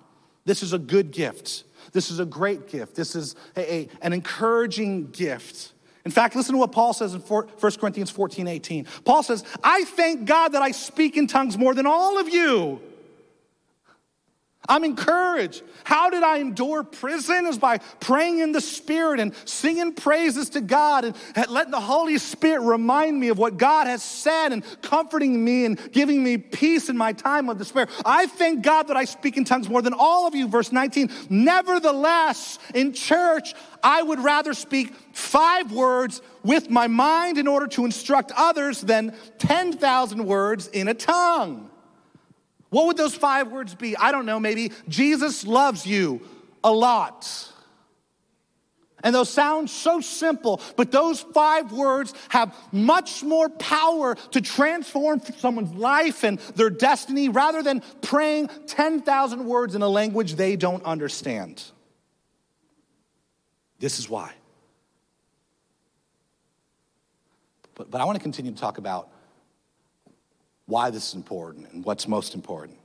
This 0.46 0.62
is 0.62 0.72
a 0.72 0.78
good 0.78 1.10
gift. 1.10 1.64
This 1.92 2.10
is 2.10 2.18
a 2.18 2.24
great 2.24 2.68
gift. 2.68 2.94
This 2.94 3.14
is 3.14 3.34
a, 3.56 3.72
a, 3.72 3.88
an 4.02 4.12
encouraging 4.12 5.10
gift. 5.10 5.72
In 6.04 6.10
fact, 6.10 6.36
listen 6.36 6.54
to 6.54 6.58
what 6.58 6.72
Paul 6.72 6.92
says 6.92 7.14
in 7.14 7.20
1 7.20 7.48
Corinthians 7.60 8.10
14 8.10 8.46
18. 8.46 8.86
Paul 9.04 9.22
says, 9.22 9.44
I 9.62 9.84
thank 9.84 10.24
God 10.24 10.52
that 10.52 10.62
I 10.62 10.70
speak 10.70 11.16
in 11.16 11.26
tongues 11.26 11.58
more 11.58 11.74
than 11.74 11.86
all 11.86 12.18
of 12.18 12.28
you. 12.28 12.80
I'm 14.68 14.84
encouraged. 14.84 15.62
How 15.84 16.10
did 16.10 16.22
I 16.22 16.38
endure 16.38 16.82
prison? 16.82 17.46
Is 17.46 17.58
by 17.58 17.78
praying 17.78 18.40
in 18.40 18.52
the 18.52 18.60
Spirit 18.60 19.20
and 19.20 19.34
singing 19.46 19.94
praises 19.94 20.50
to 20.50 20.60
God 20.60 21.04
and 21.04 21.16
letting 21.48 21.70
the 21.70 21.80
Holy 21.80 22.18
Spirit 22.18 22.62
remind 22.62 23.18
me 23.18 23.28
of 23.28 23.38
what 23.38 23.56
God 23.56 23.86
has 23.86 24.02
said 24.02 24.52
and 24.52 24.62
comforting 24.82 25.42
me 25.42 25.64
and 25.64 25.92
giving 25.92 26.22
me 26.22 26.36
peace 26.36 26.88
in 26.88 26.96
my 26.96 27.12
time 27.12 27.48
of 27.48 27.56
despair. 27.58 27.88
I 28.04 28.26
thank 28.26 28.62
God 28.62 28.88
that 28.88 28.96
I 28.96 29.04
speak 29.04 29.36
in 29.36 29.44
tongues 29.44 29.68
more 29.68 29.80
than 29.80 29.94
all 29.94 30.26
of 30.26 30.34
you. 30.34 30.46
Verse 30.48 30.72
19. 30.72 31.10
Nevertheless, 31.30 32.58
in 32.74 32.92
church, 32.92 33.54
I 33.82 34.02
would 34.02 34.20
rather 34.20 34.52
speak 34.54 34.94
five 35.12 35.72
words 35.72 36.20
with 36.42 36.70
my 36.70 36.86
mind 36.86 37.38
in 37.38 37.46
order 37.46 37.66
to 37.68 37.84
instruct 37.84 38.32
others 38.36 38.80
than 38.80 39.14
10,000 39.38 40.24
words 40.24 40.66
in 40.68 40.88
a 40.88 40.94
tongue. 40.94 41.67
What 42.70 42.86
would 42.86 42.96
those 42.96 43.14
five 43.14 43.50
words 43.50 43.74
be? 43.74 43.96
I 43.96 44.12
don't 44.12 44.26
know, 44.26 44.38
maybe 44.40 44.72
Jesus 44.88 45.46
loves 45.46 45.86
you 45.86 46.20
a 46.62 46.72
lot. 46.72 47.52
And 49.04 49.14
those 49.14 49.30
sound 49.30 49.70
so 49.70 50.00
simple, 50.00 50.60
but 50.76 50.90
those 50.90 51.20
five 51.20 51.70
words 51.72 52.12
have 52.30 52.54
much 52.72 53.22
more 53.22 53.48
power 53.48 54.16
to 54.32 54.40
transform 54.40 55.20
someone's 55.38 55.72
life 55.74 56.24
and 56.24 56.38
their 56.56 56.68
destiny 56.68 57.28
rather 57.28 57.62
than 57.62 57.80
praying 58.02 58.48
10,000 58.66 59.44
words 59.44 59.76
in 59.76 59.82
a 59.82 59.88
language 59.88 60.34
they 60.34 60.56
don't 60.56 60.84
understand. 60.84 61.62
This 63.78 64.00
is 64.00 64.08
why. 64.10 64.32
But, 67.76 67.92
but 67.92 68.00
I 68.00 68.04
want 68.04 68.16
to 68.16 68.22
continue 68.22 68.50
to 68.50 68.58
talk 68.58 68.78
about 68.78 69.08
why 70.68 70.90
this 70.90 71.08
is 71.08 71.14
important 71.14 71.72
and 71.72 71.84
what's 71.84 72.06
most 72.06 72.34
important. 72.34 72.78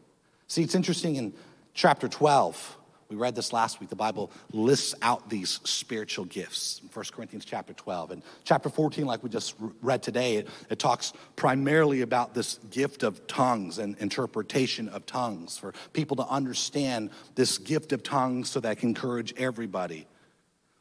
See, 0.48 0.64
it's 0.64 0.74
interesting 0.74 1.18
in 1.18 1.34
chapter 1.74 2.08
12, 2.08 2.78
we 3.10 3.18
read 3.18 3.36
this 3.36 3.52
last 3.52 3.82
week. 3.82 3.90
The 3.90 3.96
Bible 3.96 4.32
lists 4.54 4.96
out 5.02 5.30
these 5.30 5.60
spiritual 5.66 6.24
gifts 6.26 6.80
in 6.82 6.88
1 6.88 7.06
Corinthians 7.12 7.44
chapter 7.44 7.74
12. 7.74 8.12
And 8.12 8.24
chapter 8.46 8.70
14, 8.70 9.06
like 9.06 9.22
we 9.22 9.30
just 9.30 9.56
read 9.82 10.02
today, 10.02 10.38
it, 10.38 10.48
it, 10.70 10.80
talks 10.80 11.12
primarily 11.36 12.02
about 12.02 12.34
this 12.34 12.58
gift 12.72 13.04
of 13.04 13.28
tongues 13.28 13.80
and 13.80 13.98
interpretation 14.00 14.88
of 14.90 15.06
tongues 15.06 15.58
for 15.58 15.74
people 15.92 16.16
to 16.16 16.28
understand 16.28 17.10
this 17.36 17.58
gift 17.58 17.92
of 17.92 18.02
tongues 18.02 18.50
so 18.50 18.62
that 18.62 18.78
can 18.78 18.90
encourage 18.90 19.34
everybody. 19.38 20.08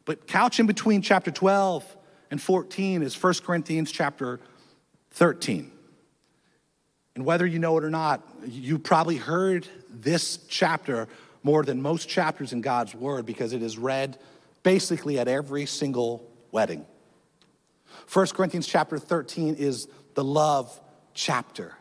But 0.04 0.28
couch 0.28 0.60
in 0.60 0.66
between 0.66 1.02
chapter 1.02 1.32
12 1.32 1.96
and 2.30 2.40
14 2.40 3.02
is 3.02 3.20
1 3.20 3.34
Corinthians 3.44 3.90
chapter 3.90 4.38
13. 5.10 5.72
And 7.14 7.24
whether 7.24 7.46
you 7.46 7.58
know 7.58 7.76
it 7.78 7.84
or 7.84 7.90
not, 7.90 8.26
you 8.46 8.78
probably 8.78 9.16
heard 9.16 9.66
this 9.90 10.38
chapter 10.48 11.08
more 11.42 11.62
than 11.64 11.82
most 11.82 12.08
chapters 12.08 12.52
in 12.52 12.60
God's 12.60 12.94
Word 12.94 13.26
because 13.26 13.52
it 13.52 13.62
is 13.62 13.76
read 13.76 14.18
basically 14.62 15.18
at 15.18 15.28
every 15.28 15.66
single 15.66 16.30
wedding. 16.50 16.86
1 18.12 18.26
Corinthians 18.28 18.66
chapter 18.66 18.98
13 18.98 19.56
is 19.56 19.88
the 20.14 20.24
love 20.24 20.80
chapter 21.14 21.74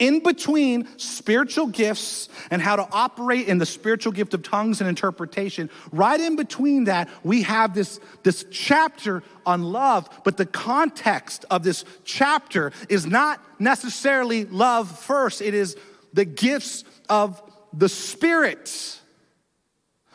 in 0.00 0.20
between 0.20 0.88
spiritual 0.98 1.68
gifts 1.68 2.28
and 2.50 2.60
how 2.60 2.74
to 2.74 2.88
operate 2.90 3.46
in 3.46 3.58
the 3.58 3.66
spiritual 3.66 4.12
gift 4.12 4.34
of 4.34 4.42
tongues 4.42 4.80
and 4.80 4.88
interpretation, 4.88 5.70
right 5.92 6.18
in 6.18 6.34
between 6.34 6.84
that, 6.84 7.08
we 7.22 7.42
have 7.42 7.74
this, 7.74 8.00
this 8.24 8.44
chapter 8.50 9.22
on 9.46 9.62
love. 9.62 10.08
But 10.24 10.38
the 10.38 10.46
context 10.46 11.44
of 11.50 11.62
this 11.62 11.84
chapter 12.04 12.72
is 12.88 13.06
not 13.06 13.40
necessarily 13.60 14.46
love 14.46 14.98
first, 14.98 15.42
it 15.42 15.54
is 15.54 15.76
the 16.12 16.24
gifts 16.24 16.82
of 17.08 17.40
the 17.72 17.88
Spirit. 17.88 18.98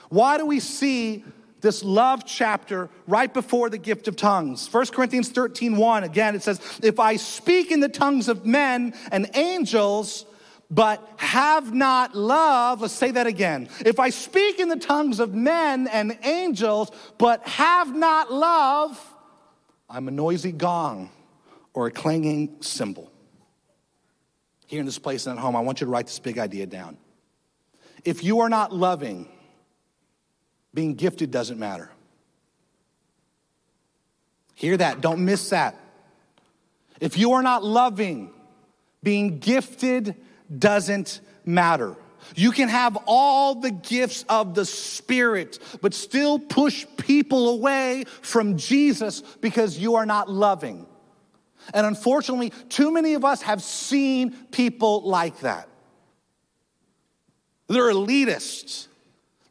Why 0.09 0.37
do 0.37 0.45
we 0.45 0.59
see 0.59 1.23
this 1.65 1.83
love 1.83 2.25
chapter 2.25 2.89
right 3.07 3.33
before 3.33 3.71
the 3.71 3.77
gift 3.79 4.07
of 4.07 4.15
tongues. 4.15 4.71
1 4.71 4.85
Corinthians 4.87 5.29
13 5.29 5.75
1, 5.75 6.03
again, 6.03 6.35
it 6.35 6.43
says, 6.43 6.61
If 6.83 6.99
I 6.99 7.15
speak 7.15 7.71
in 7.71 7.79
the 7.79 7.89
tongues 7.89 8.29
of 8.29 8.45
men 8.45 8.93
and 9.11 9.29
angels, 9.33 10.25
but 10.69 11.07
have 11.17 11.73
not 11.73 12.15
love, 12.15 12.81
let's 12.81 12.93
say 12.93 13.11
that 13.11 13.25
again. 13.25 13.67
If 13.83 13.99
I 13.99 14.11
speak 14.11 14.59
in 14.59 14.69
the 14.69 14.77
tongues 14.77 15.19
of 15.19 15.33
men 15.33 15.87
and 15.87 16.17
angels, 16.23 16.91
but 17.17 17.45
have 17.47 17.95
not 17.95 18.31
love, 18.31 19.13
I'm 19.89 20.07
a 20.07 20.11
noisy 20.11 20.51
gong 20.51 21.09
or 21.73 21.87
a 21.87 21.91
clanging 21.91 22.57
cymbal. 22.61 23.11
Here 24.67 24.79
in 24.79 24.85
this 24.85 24.99
place 24.99 25.25
and 25.25 25.37
at 25.37 25.41
home, 25.41 25.55
I 25.55 25.61
want 25.61 25.81
you 25.81 25.85
to 25.85 25.91
write 25.91 26.05
this 26.05 26.19
big 26.19 26.37
idea 26.37 26.67
down. 26.67 26.97
If 28.03 28.23
you 28.23 28.41
are 28.41 28.49
not 28.49 28.71
loving, 28.71 29.29
being 30.75 30.93
gifted 30.93 31.31
doesn't 31.31 31.57
matter. 31.57 31.89
Hear 34.53 34.77
that. 34.77 35.01
Don't 35.01 35.25
miss 35.25 35.49
that. 35.49 35.75
If 36.99 37.17
you 37.17 37.33
are 37.33 37.41
not 37.41 37.63
loving, 37.63 38.31
being 39.01 39.39
gifted 39.39 40.15
doesn't 40.55 41.21
matter. 41.45 41.95
You 42.35 42.51
can 42.51 42.69
have 42.69 42.97
all 43.05 43.55
the 43.55 43.71
gifts 43.71 44.25
of 44.27 44.55
the 44.55 44.65
Spirit, 44.65 45.59
but 45.81 45.93
still 45.93 46.39
push 46.39 46.85
people 46.97 47.49
away 47.49 48.05
from 48.21 48.57
Jesus 48.57 49.21
because 49.21 49.77
you 49.77 49.95
are 49.95 50.05
not 50.05 50.29
loving. 50.29 50.85
And 51.73 51.85
unfortunately, 51.85 52.51
too 52.69 52.91
many 52.91 53.13
of 53.13 53.25
us 53.25 53.41
have 53.43 53.61
seen 53.61 54.31
people 54.51 55.01
like 55.03 55.39
that. 55.39 55.67
They're 57.67 57.91
elitists. 57.91 58.87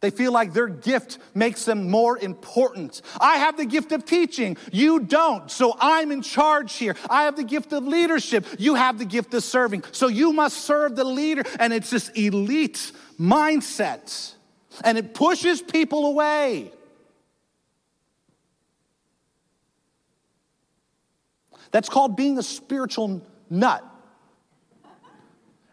They 0.04 0.10
feel 0.10 0.32
like 0.32 0.52
their 0.52 0.66
gift 0.66 1.16
makes 1.32 1.64
them 1.64 1.90
more 1.90 2.18
important. 2.18 3.00
I 3.18 3.36
have 3.36 3.56
the 3.56 3.64
gift 3.64 3.90
of 3.90 4.04
teaching. 4.04 4.58
You 4.70 5.00
don't. 5.00 5.50
So 5.50 5.74
I'm 5.80 6.12
in 6.12 6.20
charge 6.20 6.76
here. 6.76 6.94
I 7.08 7.22
have 7.22 7.36
the 7.36 7.42
gift 7.42 7.72
of 7.72 7.86
leadership. 7.86 8.44
You 8.58 8.74
have 8.74 8.98
the 8.98 9.06
gift 9.06 9.32
of 9.32 9.42
serving. 9.42 9.82
So 9.92 10.08
you 10.08 10.34
must 10.34 10.58
serve 10.58 10.94
the 10.94 11.04
leader. 11.04 11.42
And 11.58 11.72
it's 11.72 11.88
this 11.88 12.10
elite 12.10 12.92
mindset. 13.18 14.34
And 14.84 14.98
it 14.98 15.14
pushes 15.14 15.62
people 15.62 16.04
away. 16.04 16.70
That's 21.70 21.88
called 21.88 22.14
being 22.14 22.36
a 22.36 22.42
spiritual 22.42 23.26
nut. 23.48 23.82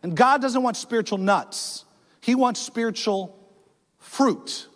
And 0.04 0.16
God 0.16 0.42
doesn't 0.42 0.64
want 0.64 0.78
spiritual 0.78 1.18
nuts, 1.18 1.84
He 2.22 2.34
wants 2.34 2.62
spiritual 2.62 3.41
fruit. 4.02 4.68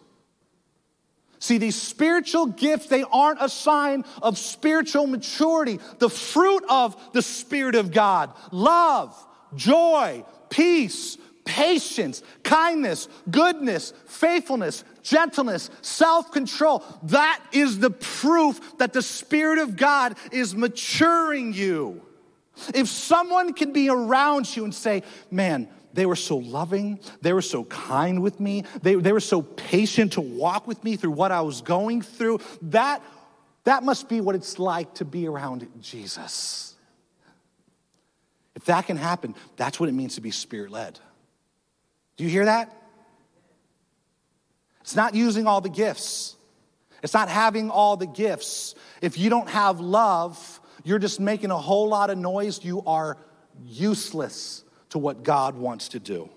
See, 1.40 1.58
these 1.58 1.80
spiritual 1.80 2.48
gifts, 2.48 2.88
they 2.88 3.04
aren't 3.04 3.42
a 3.42 3.50
sign 3.50 4.06
of 4.24 4.38
spiritual 4.38 5.06
maturity. 5.06 5.80
The 6.00 6.10
fruit 6.10 6.64
of 6.70 6.96
the 7.14 7.22
Spirit 7.22 7.76
of 7.76 7.92
God 7.92 8.34
love, 8.52 9.14
joy, 9.56 10.24
peace, 10.50 11.18
patience, 11.44 12.24
kindness, 12.44 13.08
goodness, 13.30 13.94
faithfulness, 14.08 14.84
gentleness, 15.04 15.70
self 15.82 16.32
control. 16.32 16.84
That 17.04 17.40
is 17.52 17.80
the 17.80 17.92
proof 17.92 18.78
that 18.80 18.94
the 18.94 19.04
Spirit 19.04 19.60
of 19.60 19.76
God 19.76 20.18
is 20.32 20.56
maturing 20.56 21.54
you. 21.54 22.02
If 22.74 22.88
someone 22.88 23.54
can 23.54 23.74
be 23.74 23.90
around 23.90 24.56
you 24.56 24.64
and 24.64 24.74
say, 24.74 25.04
man, 25.30 25.68
they 25.96 26.06
were 26.06 26.16
so 26.16 26.38
loving. 26.38 27.00
They 27.22 27.34
were 27.34 27.42
so 27.42 27.64
kind 27.64 28.22
with 28.22 28.40
me. 28.40 28.64
They, 28.82 28.96
they 28.96 29.14
were 29.14 29.22
so 29.22 29.42
patient 29.42 30.14
to 30.14 30.22
walk 30.22 30.68
with 30.68 30.84
me 30.84 30.98
through 30.98 31.12
what 31.12 31.32
I 31.32 31.42
was 31.42 31.62
going 31.62 32.02
through. 32.02 32.42
That, 32.64 33.02
that 33.64 33.84
must 33.84 34.10
be 34.10 34.20
what 34.20 34.36
it's 34.36 34.60
like 34.60 34.94
to 34.96 35.06
be 35.06 35.28
around 35.28 35.68
Jesus. 35.82 36.76
If 38.56 38.66
that 38.66 38.86
can 38.86 38.98
happen, 38.98 39.36
that's 39.56 39.80
what 39.80 39.90
it 39.90 39.94
means 39.94 40.16
to 40.16 40.22
be 40.22 40.32
spirit 40.32 40.70
led. 40.70 41.00
Do 42.18 42.26
you 42.26 42.30
hear 42.30 42.46
that? 42.46 42.76
It's 44.82 44.96
not 44.96 45.16
using 45.16 45.48
all 45.48 45.62
the 45.62 45.70
gifts. 45.70 46.36
It's 47.04 47.14
not 47.14 47.30
having 47.30 47.70
all 47.70 47.98
the 47.98 48.06
gifts. 48.06 48.76
If 49.02 49.18
you 49.18 49.30
don't 49.30 49.50
have 49.50 49.80
love, 49.80 50.60
you're 50.84 51.00
just 51.00 51.20
making 51.20 51.52
a 51.52 51.58
whole 51.58 51.88
lot 51.88 52.10
of 52.10 52.18
noise. 52.18 52.64
You 52.64 52.84
are 52.86 53.18
useless 53.64 54.65
to 54.90 54.98
what 54.98 55.24
God 55.24 55.56
wants 55.56 55.90
to 55.90 56.00
do. 56.00 56.30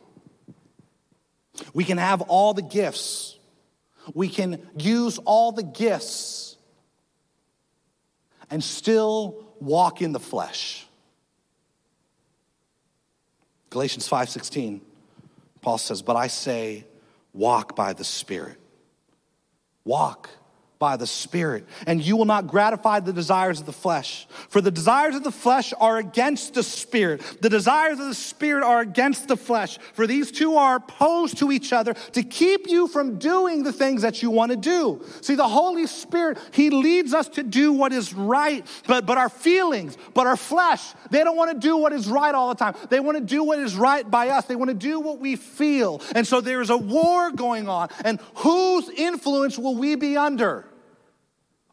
We 1.74 1.84
can 1.84 1.98
have 1.98 2.22
all 2.22 2.54
the 2.54 2.62
gifts, 2.62 3.38
we 4.14 4.28
can 4.28 4.66
use 4.76 5.18
all 5.18 5.52
the 5.52 5.62
gifts 5.62 6.56
and 8.50 8.62
still 8.62 9.44
walk 9.60 10.00
in 10.00 10.12
the 10.12 10.20
flesh. 10.20 10.86
Galatians 13.70 14.08
5:16 14.08 14.80
Paul 15.60 15.78
says, 15.78 16.02
"But 16.02 16.16
I 16.16 16.28
say, 16.28 16.86
walk 17.34 17.76
by 17.76 17.92
the 17.92 18.04
Spirit." 18.04 18.58
Walk 19.84 20.30
by 20.78 20.96
the 20.96 21.06
Spirit, 21.06 21.66
and 21.86 22.00
you 22.00 22.16
will 22.16 22.24
not 22.24 22.46
gratify 22.46 23.00
the 23.00 23.12
desires 23.12 23.58
of 23.60 23.66
the 23.66 23.72
flesh. 23.72 24.28
For 24.48 24.60
the 24.60 24.70
desires 24.70 25.16
of 25.16 25.24
the 25.24 25.32
flesh 25.32 25.74
are 25.80 25.98
against 25.98 26.54
the 26.54 26.62
Spirit. 26.62 27.20
The 27.40 27.48
desires 27.48 27.98
of 27.98 28.06
the 28.06 28.14
Spirit 28.14 28.62
are 28.62 28.80
against 28.80 29.26
the 29.26 29.36
flesh. 29.36 29.78
For 29.94 30.06
these 30.06 30.30
two 30.30 30.54
are 30.54 30.76
opposed 30.76 31.38
to 31.38 31.50
each 31.50 31.72
other 31.72 31.94
to 32.12 32.22
keep 32.22 32.68
you 32.68 32.86
from 32.86 33.18
doing 33.18 33.64
the 33.64 33.72
things 33.72 34.02
that 34.02 34.22
you 34.22 34.30
want 34.30 34.52
to 34.52 34.56
do. 34.56 35.04
See, 35.20 35.34
the 35.34 35.48
Holy 35.48 35.86
Spirit, 35.88 36.38
He 36.52 36.70
leads 36.70 37.12
us 37.12 37.28
to 37.30 37.42
do 37.42 37.72
what 37.72 37.92
is 37.92 38.14
right, 38.14 38.64
but, 38.86 39.04
but 39.04 39.18
our 39.18 39.28
feelings, 39.28 39.98
but 40.14 40.28
our 40.28 40.36
flesh, 40.36 40.82
they 41.10 41.24
don't 41.24 41.36
want 41.36 41.50
to 41.50 41.58
do 41.58 41.76
what 41.76 41.92
is 41.92 42.08
right 42.08 42.34
all 42.34 42.50
the 42.50 42.54
time. 42.54 42.76
They 42.88 43.00
want 43.00 43.18
to 43.18 43.24
do 43.24 43.42
what 43.42 43.58
is 43.58 43.74
right 43.74 44.08
by 44.08 44.28
us. 44.28 44.44
They 44.44 44.56
want 44.56 44.68
to 44.68 44.74
do 44.74 45.00
what 45.00 45.18
we 45.18 45.34
feel. 45.34 46.00
And 46.14 46.24
so 46.24 46.40
there 46.40 46.60
is 46.60 46.70
a 46.70 46.76
war 46.76 47.32
going 47.32 47.68
on. 47.68 47.88
And 48.04 48.20
whose 48.36 48.88
influence 48.90 49.58
will 49.58 49.74
we 49.74 49.96
be 49.96 50.16
under? 50.16 50.67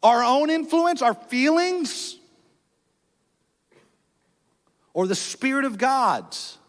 Our 0.06 0.24
own 0.24 0.52
influence, 0.52 1.02
our 1.02 1.16
feelings, 1.16 2.16
or 4.94 5.08
the 5.08 5.16
Spirit 5.16 5.66
of 5.66 5.80
God's? 5.80 6.60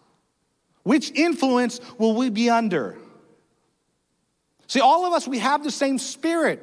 Which 0.85 1.11
influence 1.11 1.79
will 1.99 2.15
we 2.15 2.31
be 2.31 2.49
under? 2.49 2.97
See, 4.69 4.81
all 4.81 5.05
of 5.05 5.13
us, 5.13 5.29
we 5.29 5.39
have 5.41 5.63
the 5.63 5.71
same 5.71 5.99
Spirit. 5.99 6.63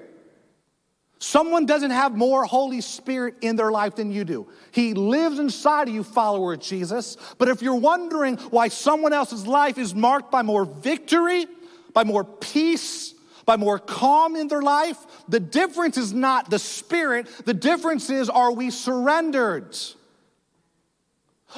Someone 1.20 1.68
doesn't 1.68 1.92
have 1.92 2.18
more 2.18 2.44
Holy 2.44 2.82
Spirit 2.82 3.36
in 3.42 3.56
their 3.56 3.70
life 3.70 3.94
than 3.94 4.12
you 4.12 4.24
do. 4.24 4.48
He 4.72 4.96
lives 4.96 5.38
inside 5.38 5.90
of 5.90 5.94
you, 5.94 6.04
follower 6.04 6.54
of 6.54 6.60
Jesus. 6.60 7.18
But 7.38 7.50
if 7.50 7.62
you're 7.62 7.76
wondering 7.76 8.38
why 8.50 8.70
someone 8.70 9.14
else's 9.14 9.46
life 9.46 9.78
is 9.78 9.94
marked 9.94 10.32
by 10.32 10.42
more 10.42 10.66
victory, 10.66 11.46
by 11.94 12.04
more 12.04 12.24
peace, 12.24 13.14
by 13.46 13.58
more 13.58 13.80
calm 13.80 14.36
in 14.36 14.48
their 14.48 14.62
life. 14.62 14.98
The 15.28 15.40
difference 15.40 15.98
is 15.98 16.14
not 16.14 16.50
the 16.50 16.60
spirit, 16.60 17.28
the 17.46 17.54
difference 17.54 18.10
is 18.10 18.30
are 18.30 18.52
we 18.52 18.70
surrendered? 18.70 19.78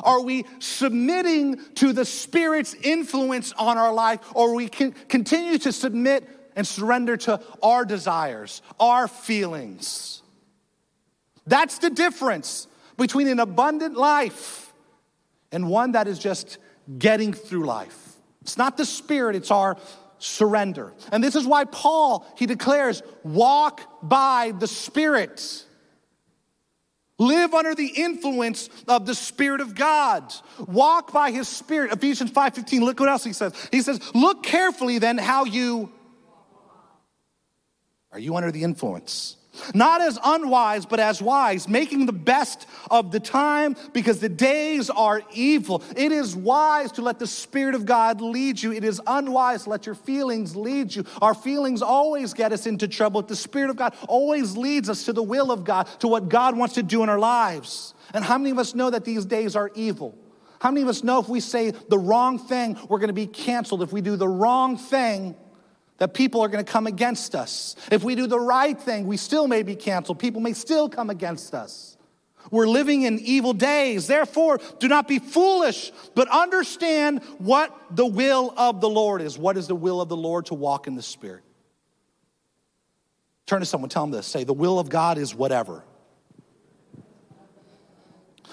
Are 0.04 0.22
we 0.22 0.46
submitting 0.60 1.60
to 1.76 1.94
the 1.94 2.06
Spirit's 2.06 2.74
influence 2.74 3.54
on 3.54 3.78
our 3.78 3.94
life, 3.94 4.20
or 4.34 4.54
we 4.54 4.68
can 4.68 4.92
continue 4.92 5.58
to 5.60 5.72
submit 5.72 6.28
and 6.56 6.68
surrender 6.68 7.18
to 7.18 7.40
our 7.64 7.86
desires, 7.86 8.62
our 8.80 9.08
feelings? 9.08 10.22
That's 11.48 11.78
the 11.78 11.90
difference 11.90 12.68
between 12.98 13.28
an 13.28 13.40
abundant 13.40 13.96
life 13.96 14.74
and 15.52 15.70
one 15.70 15.94
that 15.94 16.08
is 16.08 16.20
just 16.20 16.58
getting 16.98 17.34
through 17.34 17.66
life. 17.66 18.14
It's 18.42 18.58
not 18.58 18.78
the 18.78 18.86
Spirit, 18.86 19.36
it's 19.36 19.52
our 19.52 19.78
surrender. 20.20 20.94
And 21.12 21.24
this 21.24 21.36
is 21.36 21.46
why 21.46 21.66
Paul, 21.66 22.26
he 22.38 22.46
declares, 22.46 23.04
walk 23.24 23.82
by 24.02 24.54
the 24.58 24.68
Spirit. 24.68 25.66
Live 27.18 27.54
under 27.54 27.74
the 27.74 27.88
influence 27.88 28.70
of 28.88 29.06
the 29.06 29.16
Spirit 29.16 29.62
of 29.62 29.74
God. 29.76 30.34
Walk 30.68 31.14
by 31.14 31.32
His 31.32 31.48
Spirit. 31.48 31.94
Ephesians 31.94 32.32
5.15, 32.32 32.82
look 32.82 33.00
what 33.00 33.08
else 33.08 33.24
he 33.24 33.34
says. 33.34 33.54
He 33.72 33.82
says, 33.82 34.02
look 34.14 34.44
carefully 34.44 35.00
then 35.00 35.18
how 35.18 35.46
you, 35.46 35.92
are 38.12 38.20
you 38.20 38.36
under 38.36 38.52
the 38.52 38.64
influence? 38.64 39.38
Not 39.74 40.02
as 40.02 40.18
unwise, 40.24 40.86
but 40.86 41.00
as 41.00 41.22
wise, 41.22 41.68
making 41.68 42.06
the 42.06 42.14
best 42.14 42.68
of 42.92 43.12
the 43.12 43.20
time 43.20 43.76
because 43.94 44.20
the 44.20 44.30
days 44.30 44.90
are 44.90 45.22
evil. 45.34 45.84
It 45.96 46.12
is 46.12 46.36
wise 46.36 46.92
to 46.94 47.02
let 47.02 47.20
the 47.20 47.28
Spirit 47.28 47.76
of 47.76 47.86
God 47.86 48.22
lead 48.22 48.62
you. 48.62 48.72
It 48.72 48.84
is 48.84 49.02
unwise 49.06 49.64
to 49.64 49.70
let 49.70 49.86
your 49.86 49.96
feelings 49.96 50.56
lead 50.56 50.96
you. 50.96 51.06
Our 51.22 51.34
feelings 51.34 51.82
always 51.82 52.34
get 52.34 52.52
us 52.52 52.66
into 52.66 52.88
trouble. 52.88 53.22
The 53.22 53.36
Spirit 53.36 53.70
of 53.70 53.76
God 53.76 53.96
always 54.08 54.58
leads 54.58 54.90
us 54.90 55.06
to 55.06 55.14
the 55.14 55.24
will 55.24 55.52
of 55.52 55.64
God, 55.64 55.88
to 56.00 56.08
what 56.08 56.30
God 56.30 56.58
wants 56.58 56.76
to 56.76 56.84
do 56.84 57.04
in 57.04 57.10
our 57.10 57.20
lives. 57.20 57.94
And 58.14 58.24
how 58.24 58.38
many 58.38 58.52
of 58.52 58.60
us 58.60 58.76
know 58.76 58.90
that 58.90 59.06
these 59.06 59.26
days 59.26 59.56
are 59.56 59.72
evil? 59.76 60.18
How 60.60 60.72
many 60.72 60.82
of 60.82 60.88
us 60.88 61.04
know 61.04 61.20
if 61.20 61.30
we 61.30 61.40
say 61.42 61.72
the 61.72 61.98
wrong 61.98 62.40
thing, 62.40 62.78
we're 62.90 63.00
going 63.00 63.10
to 63.10 63.14
be 63.14 63.28
canceled? 63.28 63.84
If 63.84 63.92
we 63.92 64.02
do 64.02 64.16
the 64.16 64.28
wrong 64.28 64.78
thing, 64.78 65.36
that 65.98 66.14
people 66.14 66.42
are 66.42 66.48
going 66.48 66.64
to 66.64 66.72
come 66.72 66.88
against 66.88 67.36
us. 67.36 67.76
If 67.92 68.04
we 68.04 68.16
do 68.16 68.28
the 68.28 68.40
right 68.40 68.80
thing, 68.80 69.08
we 69.08 69.18
still 69.18 69.48
may 69.48 69.64
be 69.64 69.76
canceled. 69.76 70.20
People 70.20 70.42
may 70.42 70.54
still 70.54 70.90
come 70.90 71.10
against 71.10 71.54
us. 71.54 71.98
We're 72.52 72.68
living 72.68 73.04
in 73.04 73.20
evil 73.20 73.54
days. 73.54 74.08
Therefore, 74.08 74.60
do 74.80 74.88
not 74.88 75.08
be 75.08 75.20
foolish, 75.20 75.92
but 76.14 76.28
understand 76.30 77.24
what 77.40 77.76
the 77.92 78.06
will 78.06 78.54
of 78.56 78.82
the 78.82 78.90
Lord 78.90 79.22
is. 79.22 79.38
What 79.38 79.58
is 79.58 79.68
the 79.68 79.76
will 79.76 80.02
of 80.02 80.10
the 80.10 80.18
Lord 80.18 80.48
to 80.48 80.54
walk 80.54 80.88
in 80.88 80.96
the 80.96 81.02
Spirit? 81.02 81.44
Turn 83.46 83.62
to 83.62 83.66
someone, 83.66 83.90
tell 83.90 84.04
them 84.04 84.12
this. 84.12 84.28
Say, 84.28 84.44
the 84.44 84.54
will 84.54 84.80
of 84.80 84.90
God 84.90 85.18
is 85.18 85.34
whatever. 85.34 85.84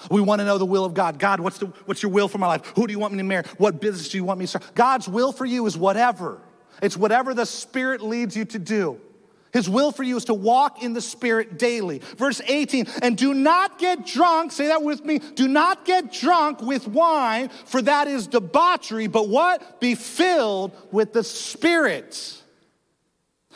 We 0.09 0.21
want 0.21 0.39
to 0.39 0.45
know 0.45 0.57
the 0.57 0.65
will 0.65 0.85
of 0.85 0.93
God. 0.93 1.17
God, 1.17 1.39
what's, 1.39 1.59
the, 1.59 1.67
what's 1.85 2.03
your 2.03 2.11
will 2.11 2.27
for 2.27 2.37
my 2.37 2.47
life? 2.47 2.73
Who 2.75 2.87
do 2.87 2.93
you 2.93 2.99
want 2.99 3.13
me 3.13 3.17
to 3.17 3.23
marry? 3.23 3.45
What 3.57 3.79
business 3.79 4.09
do 4.09 4.17
you 4.17 4.23
want 4.23 4.39
me 4.39 4.45
to 4.45 4.47
start? 4.47 4.75
God's 4.75 5.07
will 5.07 5.31
for 5.31 5.45
you 5.45 5.65
is 5.65 5.77
whatever. 5.77 6.41
It's 6.81 6.97
whatever 6.97 7.33
the 7.33 7.45
Spirit 7.45 8.01
leads 8.01 8.35
you 8.35 8.45
to 8.45 8.59
do. 8.59 8.99
His 9.53 9.69
will 9.69 9.91
for 9.91 10.01
you 10.01 10.17
is 10.17 10.25
to 10.25 10.33
walk 10.33 10.81
in 10.81 10.93
the 10.93 11.01
Spirit 11.01 11.59
daily. 11.59 11.99
Verse 12.17 12.41
18, 12.45 12.87
and 13.03 13.15
do 13.15 13.35
not 13.35 13.77
get 13.77 14.05
drunk, 14.05 14.51
say 14.51 14.67
that 14.67 14.81
with 14.81 15.05
me, 15.05 15.19
do 15.19 15.47
not 15.47 15.85
get 15.85 16.11
drunk 16.11 16.59
with 16.59 16.87
wine, 16.87 17.49
for 17.65 17.81
that 17.83 18.07
is 18.07 18.25
debauchery, 18.25 19.05
but 19.05 19.29
what? 19.29 19.79
Be 19.79 19.93
filled 19.93 20.71
with 20.91 21.13
the 21.13 21.23
Spirit. 21.23 22.41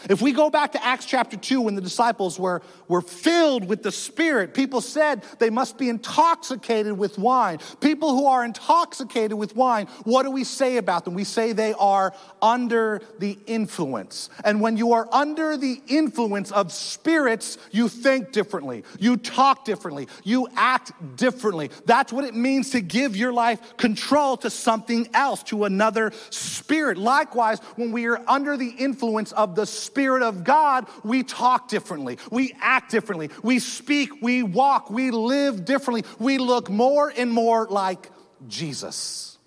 If 0.10 0.22
we 0.22 0.32
go 0.32 0.50
back 0.50 0.72
to 0.74 0.86
Acts 0.86 1.06
chapter 1.06 1.38
2, 1.38 1.62
when 1.62 1.76
the 1.76 1.82
disciples 1.82 2.40
were, 2.40 2.62
were 2.88 3.02
filled 3.02 3.68
with 3.68 3.84
the 3.84 3.92
Spirit, 3.92 4.54
people 4.54 4.82
said 4.82 5.24
they 5.40 5.50
must 5.50 5.78
be 5.78 5.90
intoxicated 5.90 6.98
with 6.98 7.18
wine. 7.18 7.60
People 7.82 8.12
who 8.12 8.28
are 8.28 8.46
intoxicated 8.46 9.38
with 9.38 9.56
wine, 9.56 9.88
what 10.04 10.24
do 10.24 10.32
we 10.32 10.44
say 10.44 10.78
about 10.78 11.06
them? 11.06 11.14
We 11.14 11.24
say 11.24 11.52
they 11.52 11.74
are 11.74 12.14
under 12.42 13.02
the 13.20 13.38
influence. 13.48 14.30
And 14.44 14.62
when 14.62 14.78
you 14.78 14.94
are 14.94 15.08
under 15.12 15.58
the 15.58 15.82
influence 15.88 16.52
of 16.52 16.72
spirits, 16.72 17.58
you 17.72 17.90
think 17.90 18.32
differently, 18.32 18.84
you 19.00 19.18
talk 19.18 19.66
differently, 19.66 20.08
you 20.24 20.48
act 20.56 20.92
differently. 21.16 21.72
That's 21.86 22.14
what 22.14 22.24
it 22.24 22.36
means 22.36 22.72
to 22.72 22.82
give 22.82 23.16
your 23.16 23.34
life 23.34 23.78
control 23.78 24.38
to 24.38 24.50
something 24.50 25.10
else, 25.14 25.44
to 25.44 25.64
another 25.64 26.12
spirit. 26.30 26.98
Likewise, 26.98 27.60
when 27.76 27.92
we 27.92 28.06
are 28.08 28.22
under 28.28 28.58
the 28.58 28.70
influence 28.70 29.32
of 29.32 29.56
the 29.56 29.66
Spirit 29.88 30.22
of 30.22 30.44
God, 30.44 30.88
we 31.04 31.24
talk 31.24 31.68
differently, 31.68 32.20
we 32.30 32.54
act 32.62 32.92
differently, 32.92 33.30
we 33.42 33.60
speak, 33.60 34.22
we 34.22 34.44
walk, 34.44 34.90
we 34.90 35.12
live 35.12 35.66
differently, 35.66 36.04
we 36.20 36.38
look 36.38 36.70
more 36.70 37.12
and 37.16 37.32
more 37.32 37.66
like 37.68 38.12
Jesus. 38.48 39.38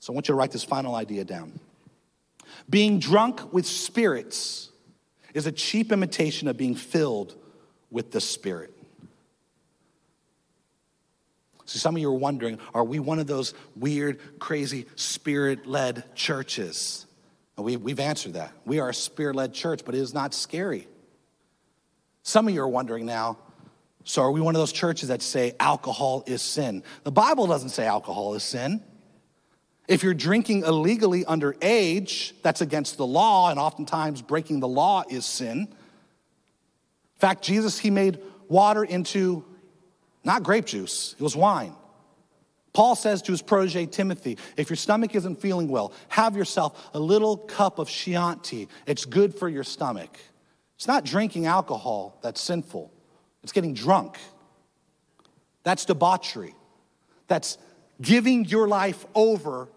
So 0.00 0.12
I 0.12 0.14
want 0.14 0.28
you 0.28 0.32
to 0.32 0.36
write 0.36 0.52
this 0.52 0.64
final 0.64 0.94
idea 0.94 1.24
down. 1.24 1.60
Being 2.70 2.98
drunk 2.98 3.52
with 3.52 3.66
spirits 3.66 4.70
is 5.34 5.46
a 5.46 5.52
cheap 5.52 5.92
imitation 5.92 6.48
of 6.48 6.56
being 6.56 6.74
filled 6.74 7.34
with 7.90 8.10
the 8.10 8.20
Spirit. 8.20 8.72
So 11.66 11.78
some 11.78 11.96
of 11.96 12.02
you 12.02 12.08
are 12.10 12.14
wondering 12.14 12.58
are 12.74 12.84
we 12.84 12.98
one 12.98 13.18
of 13.18 13.26
those 13.26 13.54
weird, 13.76 14.38
crazy, 14.38 14.86
spirit 14.96 15.66
led 15.66 16.14
churches? 16.14 17.06
We, 17.56 17.76
we've 17.76 18.00
answered 18.00 18.34
that. 18.34 18.52
We 18.64 18.80
are 18.80 18.88
a 18.88 18.94
spirit 18.94 19.36
led 19.36 19.52
church, 19.52 19.82
but 19.84 19.94
it 19.94 19.98
is 19.98 20.14
not 20.14 20.34
scary. 20.34 20.88
Some 22.22 22.48
of 22.48 22.54
you 22.54 22.62
are 22.62 22.68
wondering 22.68 23.06
now 23.06 23.38
so, 24.04 24.22
are 24.22 24.32
we 24.32 24.40
one 24.40 24.54
of 24.56 24.60
those 24.60 24.72
churches 24.72 25.08
that 25.08 25.22
say 25.22 25.54
alcohol 25.60 26.24
is 26.26 26.42
sin? 26.42 26.82
The 27.04 27.12
Bible 27.12 27.46
doesn't 27.46 27.68
say 27.68 27.86
alcohol 27.86 28.34
is 28.34 28.42
sin. 28.42 28.82
If 29.86 30.02
you're 30.02 30.14
drinking 30.14 30.64
illegally 30.64 31.24
underage, 31.24 32.32
that's 32.42 32.60
against 32.60 32.96
the 32.96 33.06
law, 33.06 33.50
and 33.50 33.60
oftentimes 33.60 34.22
breaking 34.22 34.60
the 34.60 34.68
law 34.68 35.04
is 35.08 35.24
sin. 35.24 35.68
In 35.68 37.18
fact, 37.18 37.44
Jesus, 37.44 37.78
he 37.78 37.90
made 37.90 38.20
water 38.48 38.82
into 38.82 39.44
not 40.24 40.42
grape 40.42 40.66
juice, 40.66 41.14
it 41.18 41.22
was 41.22 41.36
wine. 41.36 41.74
Paul 42.72 42.94
says 42.94 43.20
to 43.22 43.32
his 43.32 43.42
protege 43.42 43.86
Timothy, 43.86 44.38
if 44.56 44.70
your 44.70 44.76
stomach 44.76 45.14
isn't 45.14 45.40
feeling 45.40 45.68
well, 45.68 45.92
have 46.08 46.36
yourself 46.36 46.90
a 46.94 46.98
little 46.98 47.36
cup 47.36 47.78
of 47.78 47.88
Chianti. 47.88 48.68
It's 48.86 49.04
good 49.04 49.34
for 49.34 49.48
your 49.48 49.64
stomach. 49.64 50.18
It's 50.76 50.86
not 50.86 51.04
drinking 51.04 51.46
alcohol 51.46 52.18
that's 52.22 52.40
sinful, 52.40 52.92
it's 53.42 53.52
getting 53.52 53.74
drunk. 53.74 54.18
That's 55.64 55.84
debauchery. 55.84 56.54
That's 57.28 57.56
giving 58.00 58.46
your 58.46 58.66
life 58.66 59.06
over 59.14 59.68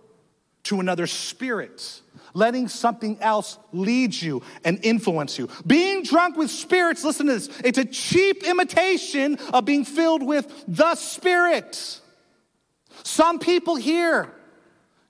to 0.63 0.79
another 0.79 1.05
spirit, 1.05 2.01
letting 2.33 2.67
something 2.67 3.19
else 3.21 3.59
lead 3.71 4.19
you 4.19 4.41
and 4.63 4.83
influence 4.83 5.37
you. 5.37 5.47
Being 5.65 6.01
drunk 6.01 6.37
with 6.37 6.49
spirits, 6.49 7.03
listen 7.03 7.27
to 7.27 7.33
this, 7.33 7.49
it's 7.63 7.77
a 7.77 7.85
cheap 7.85 8.43
imitation 8.43 9.37
of 9.53 9.63
being 9.65 9.85
filled 9.85 10.23
with 10.23 10.65
the 10.67 10.95
Spirit. 10.95 12.01
Some 13.05 13.37
people 13.37 13.75
here, 13.75 14.33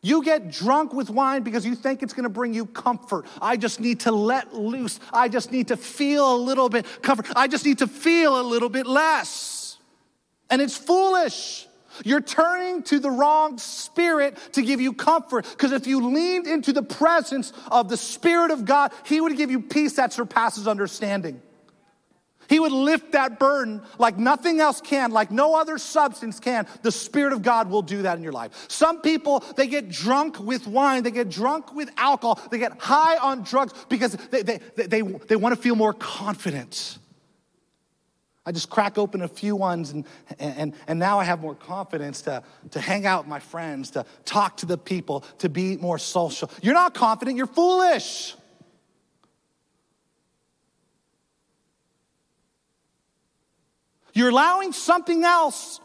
you 0.01 0.21
get 0.21 0.51
drunk 0.51 0.93
with 0.93 1.09
wine 1.09 1.43
because 1.43 1.65
you 1.65 1.75
think 1.75 2.03
it's 2.03 2.11
gonna 2.11 2.27
bring 2.27 2.53
you 2.53 2.65
comfort. 2.65 3.25
I 3.41 3.55
just 3.55 3.79
need 3.79 4.01
to 4.01 4.11
let 4.11 4.53
loose. 4.53 4.99
I 5.13 5.29
just 5.29 5.49
need 5.49 5.69
to 5.69 5.77
feel 5.77 6.35
a 6.35 6.37
little 6.37 6.67
bit 6.67 6.85
comfort. 7.01 7.27
I 7.37 7.47
just 7.47 7.65
need 7.65 7.77
to 7.79 7.87
feel 7.87 8.39
a 8.39 8.43
little 8.43 8.67
bit 8.67 8.85
less. 8.85 9.77
And 10.49 10.61
it's 10.61 10.75
foolish. 10.75 11.67
You're 12.03 12.19
turning 12.19 12.83
to 12.83 12.99
the 12.99 13.09
wrong 13.09 13.57
spirit 13.59 14.37
to 14.51 14.61
give 14.61 14.81
you 14.81 14.91
comfort. 14.91 15.47
Because 15.49 15.71
if 15.71 15.87
you 15.87 16.05
leaned 16.09 16.47
into 16.47 16.73
the 16.73 16.83
presence 16.83 17.53
of 17.71 17.87
the 17.87 17.95
Spirit 17.95 18.51
of 18.51 18.65
God, 18.65 18.91
He 19.05 19.21
would 19.21 19.37
give 19.37 19.49
you 19.49 19.61
peace 19.61 19.93
that 19.93 20.11
surpasses 20.11 20.67
understanding. 20.67 21.41
He 22.49 22.59
would 22.59 22.71
lift 22.71 23.13
that 23.13 23.39
burden 23.39 23.81
like 23.97 24.17
nothing 24.17 24.59
else 24.59 24.81
can, 24.81 25.11
like 25.11 25.31
no 25.31 25.55
other 25.55 25.77
substance 25.77 26.39
can. 26.39 26.67
The 26.81 26.91
Spirit 26.91 27.33
of 27.33 27.41
God 27.41 27.69
will 27.69 27.81
do 27.81 28.03
that 28.03 28.17
in 28.17 28.23
your 28.23 28.33
life. 28.33 28.65
Some 28.67 29.01
people, 29.01 29.43
they 29.55 29.67
get 29.67 29.89
drunk 29.89 30.39
with 30.39 30.67
wine, 30.67 31.03
they 31.03 31.11
get 31.11 31.29
drunk 31.29 31.73
with 31.73 31.89
alcohol, 31.97 32.39
they 32.51 32.57
get 32.57 32.79
high 32.79 33.17
on 33.17 33.43
drugs 33.43 33.73
because 33.89 34.13
they, 34.31 34.41
they, 34.41 34.59
they, 34.75 34.87
they, 34.87 35.01
they 35.01 35.35
want 35.35 35.55
to 35.55 35.61
feel 35.61 35.75
more 35.75 35.93
confident. 35.93 36.97
I 38.47 38.51
just 38.51 38.69
crack 38.69 38.99
open 38.99 39.23
a 39.23 39.27
few 39.27 39.55
ones, 39.55 39.89
and, 39.89 40.05
and, 40.37 40.75
and 40.87 40.99
now 40.99 41.17
I 41.17 41.23
have 41.23 41.41
more 41.41 41.55
confidence 41.55 42.21
to, 42.23 42.43
to 42.71 42.79
hang 42.79 43.07
out 43.07 43.23
with 43.23 43.27
my 43.27 43.39
friends, 43.39 43.89
to 43.91 44.05
talk 44.23 44.57
to 44.57 44.67
the 44.67 44.77
people, 44.77 45.21
to 45.39 45.49
be 45.49 45.77
more 45.77 45.97
social. 45.97 46.51
You're 46.61 46.75
not 46.75 46.93
confident, 46.93 47.37
you're 47.37 47.47
foolish. 47.47 48.35
You're 54.15 54.29
allowing 54.29 54.71
something 54.71 55.23
else 55.23 55.79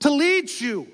to 0.00 0.10
lead 0.10 0.50
you. 0.50 0.88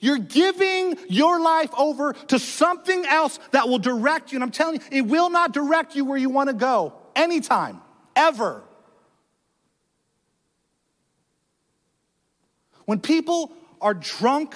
You're 0.00 0.18
giving 0.18 0.96
your 1.08 1.40
life 1.40 1.70
over 1.76 2.12
to 2.12 2.38
something 2.38 3.04
else 3.06 3.38
that 3.50 3.68
will 3.68 3.78
direct 3.78 4.30
you. 4.30 4.36
And 4.36 4.44
I'm 4.44 4.50
telling 4.50 4.76
you, 4.76 4.86
it 4.90 5.02
will 5.02 5.30
not 5.30 5.52
direct 5.52 5.96
you 5.96 6.04
where 6.04 6.18
you 6.18 6.30
want 6.30 6.48
to 6.48 6.54
go 6.54 6.94
anytime, 7.16 7.80
ever. 8.14 8.62
When 12.84 13.00
people 13.00 13.52
are 13.80 13.94
drunk 13.94 14.54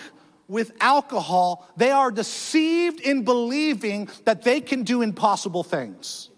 with 0.48 0.72
alcohol, 0.80 1.68
they 1.76 1.90
are 1.90 2.10
deceived 2.10 3.00
in 3.00 3.24
believing 3.24 4.08
that 4.24 4.42
they 4.42 4.60
can 4.60 4.82
do 4.82 5.00
impossible 5.00 5.62
things. 5.62 6.28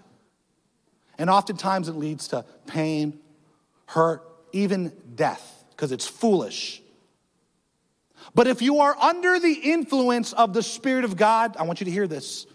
And 1.19 1.31
oftentimes 1.31 1.89
it 1.89 1.95
leads 1.95 2.29
to 2.29 2.45
pain, 2.67 3.19
hurt, 3.87 4.23
even 4.57 4.93
death, 5.15 5.65
because 5.71 5.93
it's 5.93 6.07
foolish. 6.07 6.83
But 8.35 8.47
if 8.47 8.63
you 8.63 8.81
are 8.81 8.97
under 8.97 9.39
the 9.39 9.53
influence 9.53 10.33
of 10.33 10.53
the 10.53 10.63
Spirit 10.63 11.05
of 11.05 11.17
God, 11.17 11.57
I 11.57 11.63
want 11.63 11.81
you 11.81 11.85
to 11.85 11.91
hear 11.91 12.07
this 12.07 12.47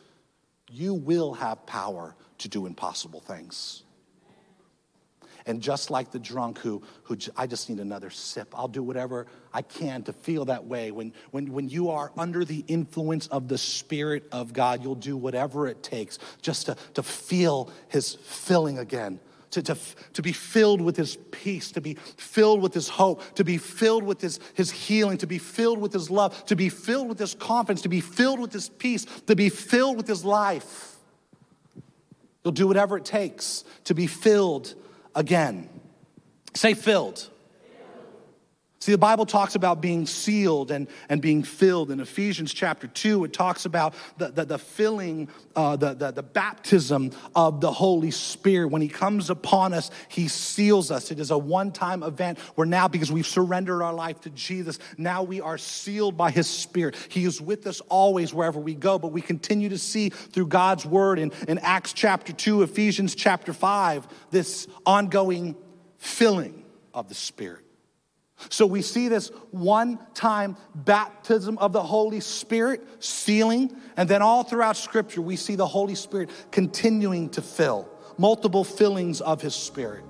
you 0.74 0.94
will 0.94 1.34
have 1.34 1.66
power 1.66 2.16
to 2.40 2.48
do 2.48 2.66
impossible 2.66 3.20
things. 3.20 3.84
And 5.46 5.60
just 5.62 5.90
like 5.90 6.12
the 6.12 6.20
drunk 6.20 6.60
who, 6.60 6.84
who 7.04 7.18
I 7.36 7.48
just 7.48 7.68
need 7.68 7.80
another 7.80 8.10
sip, 8.10 8.54
I'll 8.58 8.68
do 8.68 8.84
whatever 8.84 9.28
I 9.54 9.64
can 9.64 10.04
to 10.04 10.14
feel 10.14 10.46
that 10.46 10.66
way. 10.66 10.92
When, 10.92 11.14
when, 11.32 11.52
when 11.52 11.68
you 11.68 11.90
are 11.90 12.12
under 12.18 12.46
the 12.46 12.64
influence 12.68 13.28
of 13.28 13.48
the 13.48 13.58
Spirit 13.58 14.28
of 14.32 14.54
God, 14.54 14.84
you'll 14.84 14.96
do 14.96 15.18
whatever 15.18 15.68
it 15.68 15.82
takes 15.82 16.20
just 16.42 16.68
to, 16.68 16.78
to 16.94 17.04
feel 17.04 17.72
His 17.90 18.16
filling 18.16 18.78
again 18.78 19.20
to, 19.52 19.62
to, 19.62 19.78
to 20.14 20.22
be 20.22 20.32
filled 20.32 20.82
with 20.82 20.98
his 20.98 21.18
peace, 21.32 21.72
to 21.72 21.82
be 21.82 21.96
filled 22.18 22.62
with 22.62 22.74
his 22.74 22.90
hope, 22.90 23.22
to 23.36 23.44
be 23.44 23.58
filled 23.58 24.04
with 24.04 24.22
his, 24.22 24.40
his 24.54 24.72
healing, 24.72 25.18
to 25.20 25.28
be 25.28 25.38
filled 25.38 25.80
with 25.80 25.94
his 25.94 26.10
love, 26.10 26.46
to 26.46 26.56
be 26.56 26.70
filled 26.70 27.10
with 27.10 27.20
his 27.20 27.34
confidence, 27.36 27.82
to 27.82 27.90
be 27.90 28.02
filled 28.02 28.40
with 28.40 28.54
his 28.54 28.70
peace, 28.70 29.06
to 29.28 29.36
be 29.36 29.50
filled 29.50 29.98
with 29.98 30.08
his 30.08 30.26
life. 30.26 30.96
You'll 32.44 32.54
do 32.54 32.68
whatever 32.68 32.98
it 32.98 33.06
takes 33.06 33.64
to 33.86 33.94
be 33.94 34.08
filled 34.08 34.74
again. 35.16 35.70
Say 36.54 36.74
filled. 36.74 37.30
See, 38.82 38.92
the 38.92 38.98
Bible 38.98 39.28
talks 39.28 39.54
about 39.54 39.80
being 39.80 40.08
sealed 40.08 40.72
and, 40.72 40.88
and 41.08 41.22
being 41.22 41.44
filled. 41.44 41.92
In 41.92 42.00
Ephesians 42.00 42.52
chapter 42.52 42.88
2, 42.88 43.26
it 43.26 43.32
talks 43.32 43.66
about 43.66 43.94
the, 44.18 44.30
the, 44.30 44.44
the 44.44 44.58
filling, 44.58 45.30
uh, 45.56 45.76
the, 45.76 45.94
the, 45.94 46.10
the 46.10 46.24
baptism 46.24 47.12
of 47.36 47.62
the 47.62 47.72
Holy 47.72 48.10
Spirit. 48.10 48.70
When 48.70 48.82
He 48.82 48.88
comes 48.88 49.30
upon 49.30 49.76
us, 49.76 49.92
He 50.10 50.28
seals 50.28 50.90
us. 50.90 51.12
It 51.12 51.20
is 51.20 51.30
a 51.30 51.38
one 51.38 51.72
time 51.72 52.02
event 52.02 52.40
where 52.56 52.66
now, 52.66 52.88
because 52.88 53.12
we've 53.12 53.28
surrendered 53.28 53.84
our 53.84 53.94
life 53.94 54.20
to 54.22 54.32
Jesus, 54.32 54.80
now 54.98 55.22
we 55.22 55.42
are 55.42 55.60
sealed 55.60 56.18
by 56.18 56.32
His 56.32 56.48
Spirit. 56.48 56.96
He 57.10 57.24
is 57.24 57.40
with 57.40 57.68
us 57.68 57.82
always 57.82 58.34
wherever 58.34 58.60
we 58.60 58.74
go, 58.74 58.98
but 58.98 59.12
we 59.12 59.22
continue 59.22 59.70
to 59.70 59.78
see 59.78 60.10
through 60.10 60.48
God's 60.48 60.88
Word 60.88 61.20
in, 61.20 61.32
in 61.48 61.60
Acts 61.60 61.94
chapter 61.94 62.34
2, 62.34 62.64
Ephesians 62.64 63.14
chapter 63.14 63.54
5, 63.54 64.08
this 64.32 64.66
ongoing 64.88 65.56
filling 66.00 66.66
of 66.96 67.10
the 67.10 67.16
Spirit. 67.16 67.64
So 68.50 68.66
we 68.66 68.82
see 68.82 69.08
this 69.08 69.30
one 69.52 70.00
time 70.14 70.58
baptism 70.74 71.58
of 71.58 71.74
the 71.74 71.84
Holy 71.84 72.20
Spirit, 72.20 72.82
sealing, 73.04 73.76
and 73.98 74.10
then 74.10 74.22
all 74.22 74.44
throughout 74.44 74.78
Scripture, 74.78 75.22
we 75.22 75.36
see 75.36 75.56
the 75.56 75.68
Holy 75.68 75.96
Spirit 75.96 76.30
continuing 76.52 77.30
to 77.32 77.42
fill, 77.42 77.90
multiple 78.18 78.64
fillings 78.64 79.22
of 79.22 79.42
His 79.42 79.56
Spirit. 79.56 80.04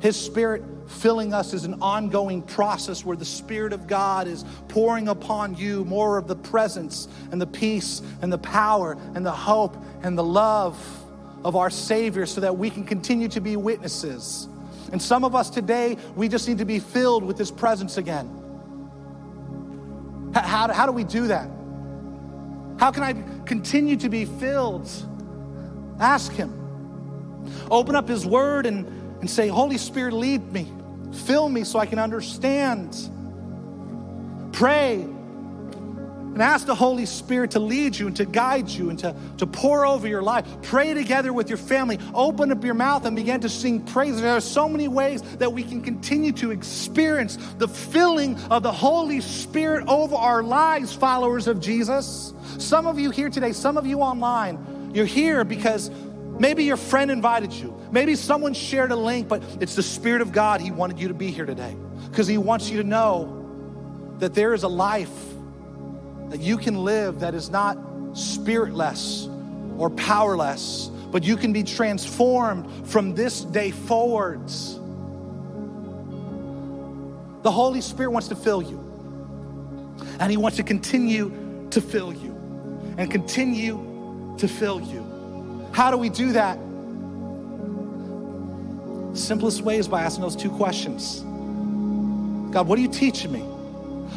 His 0.00 0.16
Spirit 0.16 0.64
filling 0.88 1.32
us 1.32 1.54
is 1.54 1.64
an 1.64 1.80
ongoing 1.80 2.42
process 2.42 3.04
where 3.04 3.16
the 3.16 3.24
Spirit 3.24 3.72
of 3.72 3.86
God 3.86 4.26
is 4.26 4.44
pouring 4.66 5.06
upon 5.06 5.54
you 5.54 5.84
more 5.84 6.18
of 6.18 6.26
the 6.26 6.34
presence 6.34 7.06
and 7.30 7.40
the 7.40 7.46
peace 7.46 8.02
and 8.20 8.32
the 8.32 8.38
power 8.38 8.96
and 9.14 9.24
the 9.24 9.30
hope 9.30 9.76
and 10.02 10.18
the 10.18 10.24
love 10.24 10.76
of 11.44 11.54
our 11.54 11.70
Savior 11.70 12.26
so 12.26 12.40
that 12.40 12.56
we 12.56 12.68
can 12.68 12.84
continue 12.84 13.28
to 13.28 13.40
be 13.40 13.56
witnesses. 13.56 14.48
And 14.92 15.00
some 15.00 15.24
of 15.24 15.34
us 15.34 15.50
today, 15.50 15.96
we 16.14 16.28
just 16.28 16.46
need 16.46 16.58
to 16.58 16.64
be 16.66 16.78
filled 16.78 17.24
with 17.24 17.38
His 17.38 17.50
presence 17.50 17.96
again. 17.96 18.38
How, 20.34 20.72
how, 20.72 20.86
do 20.86 20.92
we 20.92 21.04
do 21.04 21.26
that? 21.28 21.48
How 22.78 22.90
can 22.90 23.02
I 23.02 23.14
continue 23.44 23.96
to 23.96 24.08
be 24.08 24.26
filled? 24.26 24.90
Ask 25.98 26.32
Him. 26.32 26.58
Open 27.70 27.96
up 27.96 28.08
His 28.08 28.26
Word 28.26 28.66
and, 28.66 28.86
and 29.20 29.30
say, 29.30 29.48
Holy 29.48 29.78
Spirit, 29.78 30.12
lead 30.12 30.52
me. 30.52 30.70
Fill 31.24 31.48
me 31.48 31.64
so 31.64 31.78
I 31.78 31.86
can 31.86 31.98
understand. 31.98 33.10
Pray 34.52 35.06
and 36.32 36.42
ask 36.42 36.66
the 36.66 36.74
Holy 36.74 37.04
Spirit 37.04 37.50
to 37.52 37.58
lead 37.58 37.96
you 37.96 38.06
and 38.06 38.16
to 38.16 38.24
guide 38.24 38.68
you 38.68 38.88
and 38.88 38.98
to, 39.00 39.14
to 39.36 39.46
pour 39.46 39.84
over 39.84 40.08
your 40.08 40.22
life. 40.22 40.46
Pray 40.62 40.94
together 40.94 41.32
with 41.32 41.48
your 41.48 41.58
family. 41.58 41.98
Open 42.14 42.50
up 42.50 42.64
your 42.64 42.74
mouth 42.74 43.04
and 43.04 43.14
begin 43.14 43.40
to 43.42 43.50
sing 43.50 43.84
praise. 43.84 44.20
There 44.20 44.34
are 44.34 44.40
so 44.40 44.68
many 44.68 44.88
ways 44.88 45.20
that 45.36 45.52
we 45.52 45.62
can 45.62 45.82
continue 45.82 46.32
to 46.32 46.50
experience 46.50 47.36
the 47.58 47.68
filling 47.68 48.38
of 48.44 48.62
the 48.62 48.72
Holy 48.72 49.20
Spirit 49.20 49.86
over 49.88 50.16
our 50.16 50.42
lives, 50.42 50.94
followers 50.94 51.48
of 51.48 51.60
Jesus. 51.60 52.32
Some 52.58 52.86
of 52.86 52.98
you 52.98 53.10
here 53.10 53.28
today, 53.28 53.52
some 53.52 53.76
of 53.76 53.86
you 53.86 54.00
online, 54.00 54.90
you're 54.94 55.04
here 55.04 55.44
because 55.44 55.90
maybe 56.38 56.64
your 56.64 56.78
friend 56.78 57.10
invited 57.10 57.52
you. 57.52 57.78
Maybe 57.90 58.16
someone 58.16 58.54
shared 58.54 58.90
a 58.90 58.96
link, 58.96 59.28
but 59.28 59.42
it's 59.60 59.74
the 59.74 59.82
Spirit 59.82 60.22
of 60.22 60.32
God. 60.32 60.62
He 60.62 60.70
wanted 60.70 60.98
you 60.98 61.08
to 61.08 61.14
be 61.14 61.30
here 61.30 61.44
today 61.44 61.76
because 62.10 62.26
He 62.26 62.38
wants 62.38 62.70
you 62.70 62.80
to 62.80 62.88
know 62.88 63.38
that 64.18 64.32
there 64.34 64.54
is 64.54 64.62
a 64.62 64.68
life 64.68 65.31
that 66.32 66.40
you 66.40 66.56
can 66.56 66.82
live 66.82 67.20
that 67.20 67.34
is 67.34 67.50
not 67.50 67.76
spiritless 68.14 69.28
or 69.76 69.90
powerless, 69.90 70.90
but 71.10 71.22
you 71.22 71.36
can 71.36 71.52
be 71.52 71.62
transformed 71.62 72.88
from 72.88 73.14
this 73.14 73.42
day 73.42 73.70
forwards. 73.70 74.80
The 77.42 77.50
Holy 77.50 77.82
Spirit 77.82 78.12
wants 78.12 78.28
to 78.28 78.34
fill 78.34 78.62
you, 78.62 78.78
and 80.20 80.30
He 80.30 80.38
wants 80.38 80.56
to 80.56 80.62
continue 80.62 81.68
to 81.70 81.82
fill 81.82 82.14
you 82.14 82.32
and 82.96 83.10
continue 83.10 84.34
to 84.38 84.48
fill 84.48 84.80
you. 84.80 85.68
How 85.72 85.90
do 85.90 85.98
we 85.98 86.08
do 86.08 86.32
that? 86.32 86.58
Simplest 89.14 89.60
way 89.60 89.76
is 89.76 89.86
by 89.86 90.00
asking 90.00 90.22
those 90.22 90.36
two 90.36 90.50
questions 90.50 91.20
God, 92.54 92.66
what 92.66 92.78
are 92.78 92.82
you 92.82 92.88
teaching 92.88 93.32
me? 93.32 93.44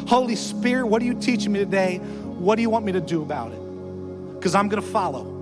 Holy 0.06 0.36
Spirit, 0.36 0.86
what 0.86 1.02
are 1.02 1.04
you 1.04 1.14
teaching 1.14 1.52
me 1.52 1.58
today? 1.58 1.98
What 1.98 2.56
do 2.56 2.62
you 2.62 2.70
want 2.70 2.84
me 2.84 2.92
to 2.92 3.00
do 3.00 3.22
about 3.22 3.52
it? 3.52 4.34
Because 4.34 4.54
I'm 4.54 4.68
going 4.68 4.82
to 4.82 4.88
follow. 4.88 5.36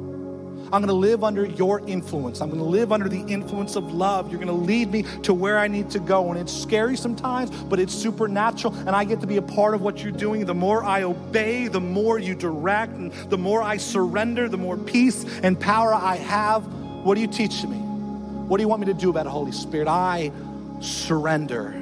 I'm 0.73 0.81
going 0.81 0.89
to 0.89 0.95
live 0.95 1.23
under 1.23 1.45
your 1.45 1.87
influence. 1.87 2.41
I'm 2.41 2.49
going 2.49 2.61
to 2.61 2.67
live 2.67 2.91
under 2.91 3.09
the 3.09 3.21
influence 3.21 3.77
of 3.77 3.93
love. 3.93 4.31
You're 4.31 4.41
going 4.41 4.49
to 4.49 4.65
lead 4.65 4.91
me 4.91 5.05
to 5.23 5.35
where 5.35 5.59
I 5.59 5.69
need 5.69 5.91
to 5.91 5.99
go. 5.99 6.31
And 6.31 6.41
it's 6.41 6.53
scary 6.53 6.97
sometimes, 6.97 7.51
but 7.51 7.79
it's 7.79 7.95
supernatural. 7.95 8.75
And 8.75 8.91
I 8.91 9.05
get 9.05 9.21
to 9.21 9.27
be 9.27 9.37
a 9.37 9.43
part 9.43 9.75
of 9.75 9.83
what 9.83 10.03
you're 10.03 10.11
doing. 10.11 10.47
The 10.47 10.55
more 10.55 10.83
I 10.83 11.03
obey, 11.03 11.69
the 11.69 11.81
more 11.81 12.19
you 12.19 12.35
direct. 12.35 12.95
And 12.95 13.13
the 13.31 13.39
more 13.39 13.63
I 13.63 13.77
surrender, 13.77 14.49
the 14.49 14.57
more 14.57 14.77
peace 14.77 15.25
and 15.43 15.61
power 15.61 15.95
I 15.95 16.17
have. 16.17 16.65
What 17.05 17.19
are 17.19 17.21
you 17.21 17.29
teaching 17.29 17.71
me? 17.71 17.77
What 17.77 18.57
do 18.57 18.63
you 18.63 18.69
want 18.69 18.81
me 18.81 18.87
to 18.87 18.95
do 18.95 19.11
about 19.11 19.27
it, 19.27 19.31
Holy 19.31 19.53
Spirit? 19.53 19.87
I 19.87 20.33
surrender 20.81 21.75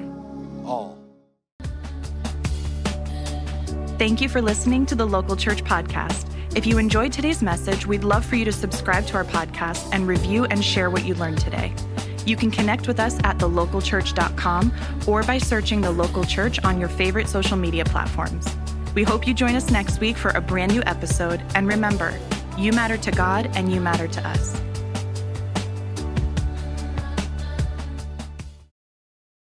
all. 0.66 1.01
Thank 4.02 4.20
you 4.20 4.28
for 4.28 4.42
listening 4.42 4.84
to 4.86 4.96
the 4.96 5.06
Local 5.06 5.36
Church 5.36 5.62
Podcast. 5.62 6.26
If 6.56 6.66
you 6.66 6.78
enjoyed 6.78 7.12
today's 7.12 7.40
message, 7.40 7.86
we'd 7.86 8.02
love 8.02 8.26
for 8.26 8.34
you 8.34 8.44
to 8.44 8.50
subscribe 8.50 9.06
to 9.06 9.14
our 9.14 9.24
podcast 9.24 9.88
and 9.92 10.08
review 10.08 10.44
and 10.46 10.64
share 10.64 10.90
what 10.90 11.04
you 11.04 11.14
learned 11.14 11.38
today. 11.38 11.72
You 12.26 12.34
can 12.34 12.50
connect 12.50 12.88
with 12.88 12.98
us 12.98 13.16
at 13.22 13.38
thelocalchurch.com 13.38 14.72
or 15.06 15.22
by 15.22 15.38
searching 15.38 15.80
The 15.80 15.92
Local 15.92 16.24
Church 16.24 16.58
on 16.64 16.80
your 16.80 16.88
favorite 16.88 17.28
social 17.28 17.56
media 17.56 17.84
platforms. 17.84 18.44
We 18.96 19.04
hope 19.04 19.24
you 19.24 19.34
join 19.34 19.54
us 19.54 19.70
next 19.70 20.00
week 20.00 20.16
for 20.16 20.30
a 20.30 20.40
brand 20.40 20.72
new 20.72 20.82
episode. 20.84 21.40
And 21.54 21.68
remember, 21.68 22.12
you 22.58 22.72
matter 22.72 22.96
to 22.96 23.12
God 23.12 23.52
and 23.54 23.72
you 23.72 23.80
matter 23.80 24.08
to 24.08 24.28
us. 24.28 24.60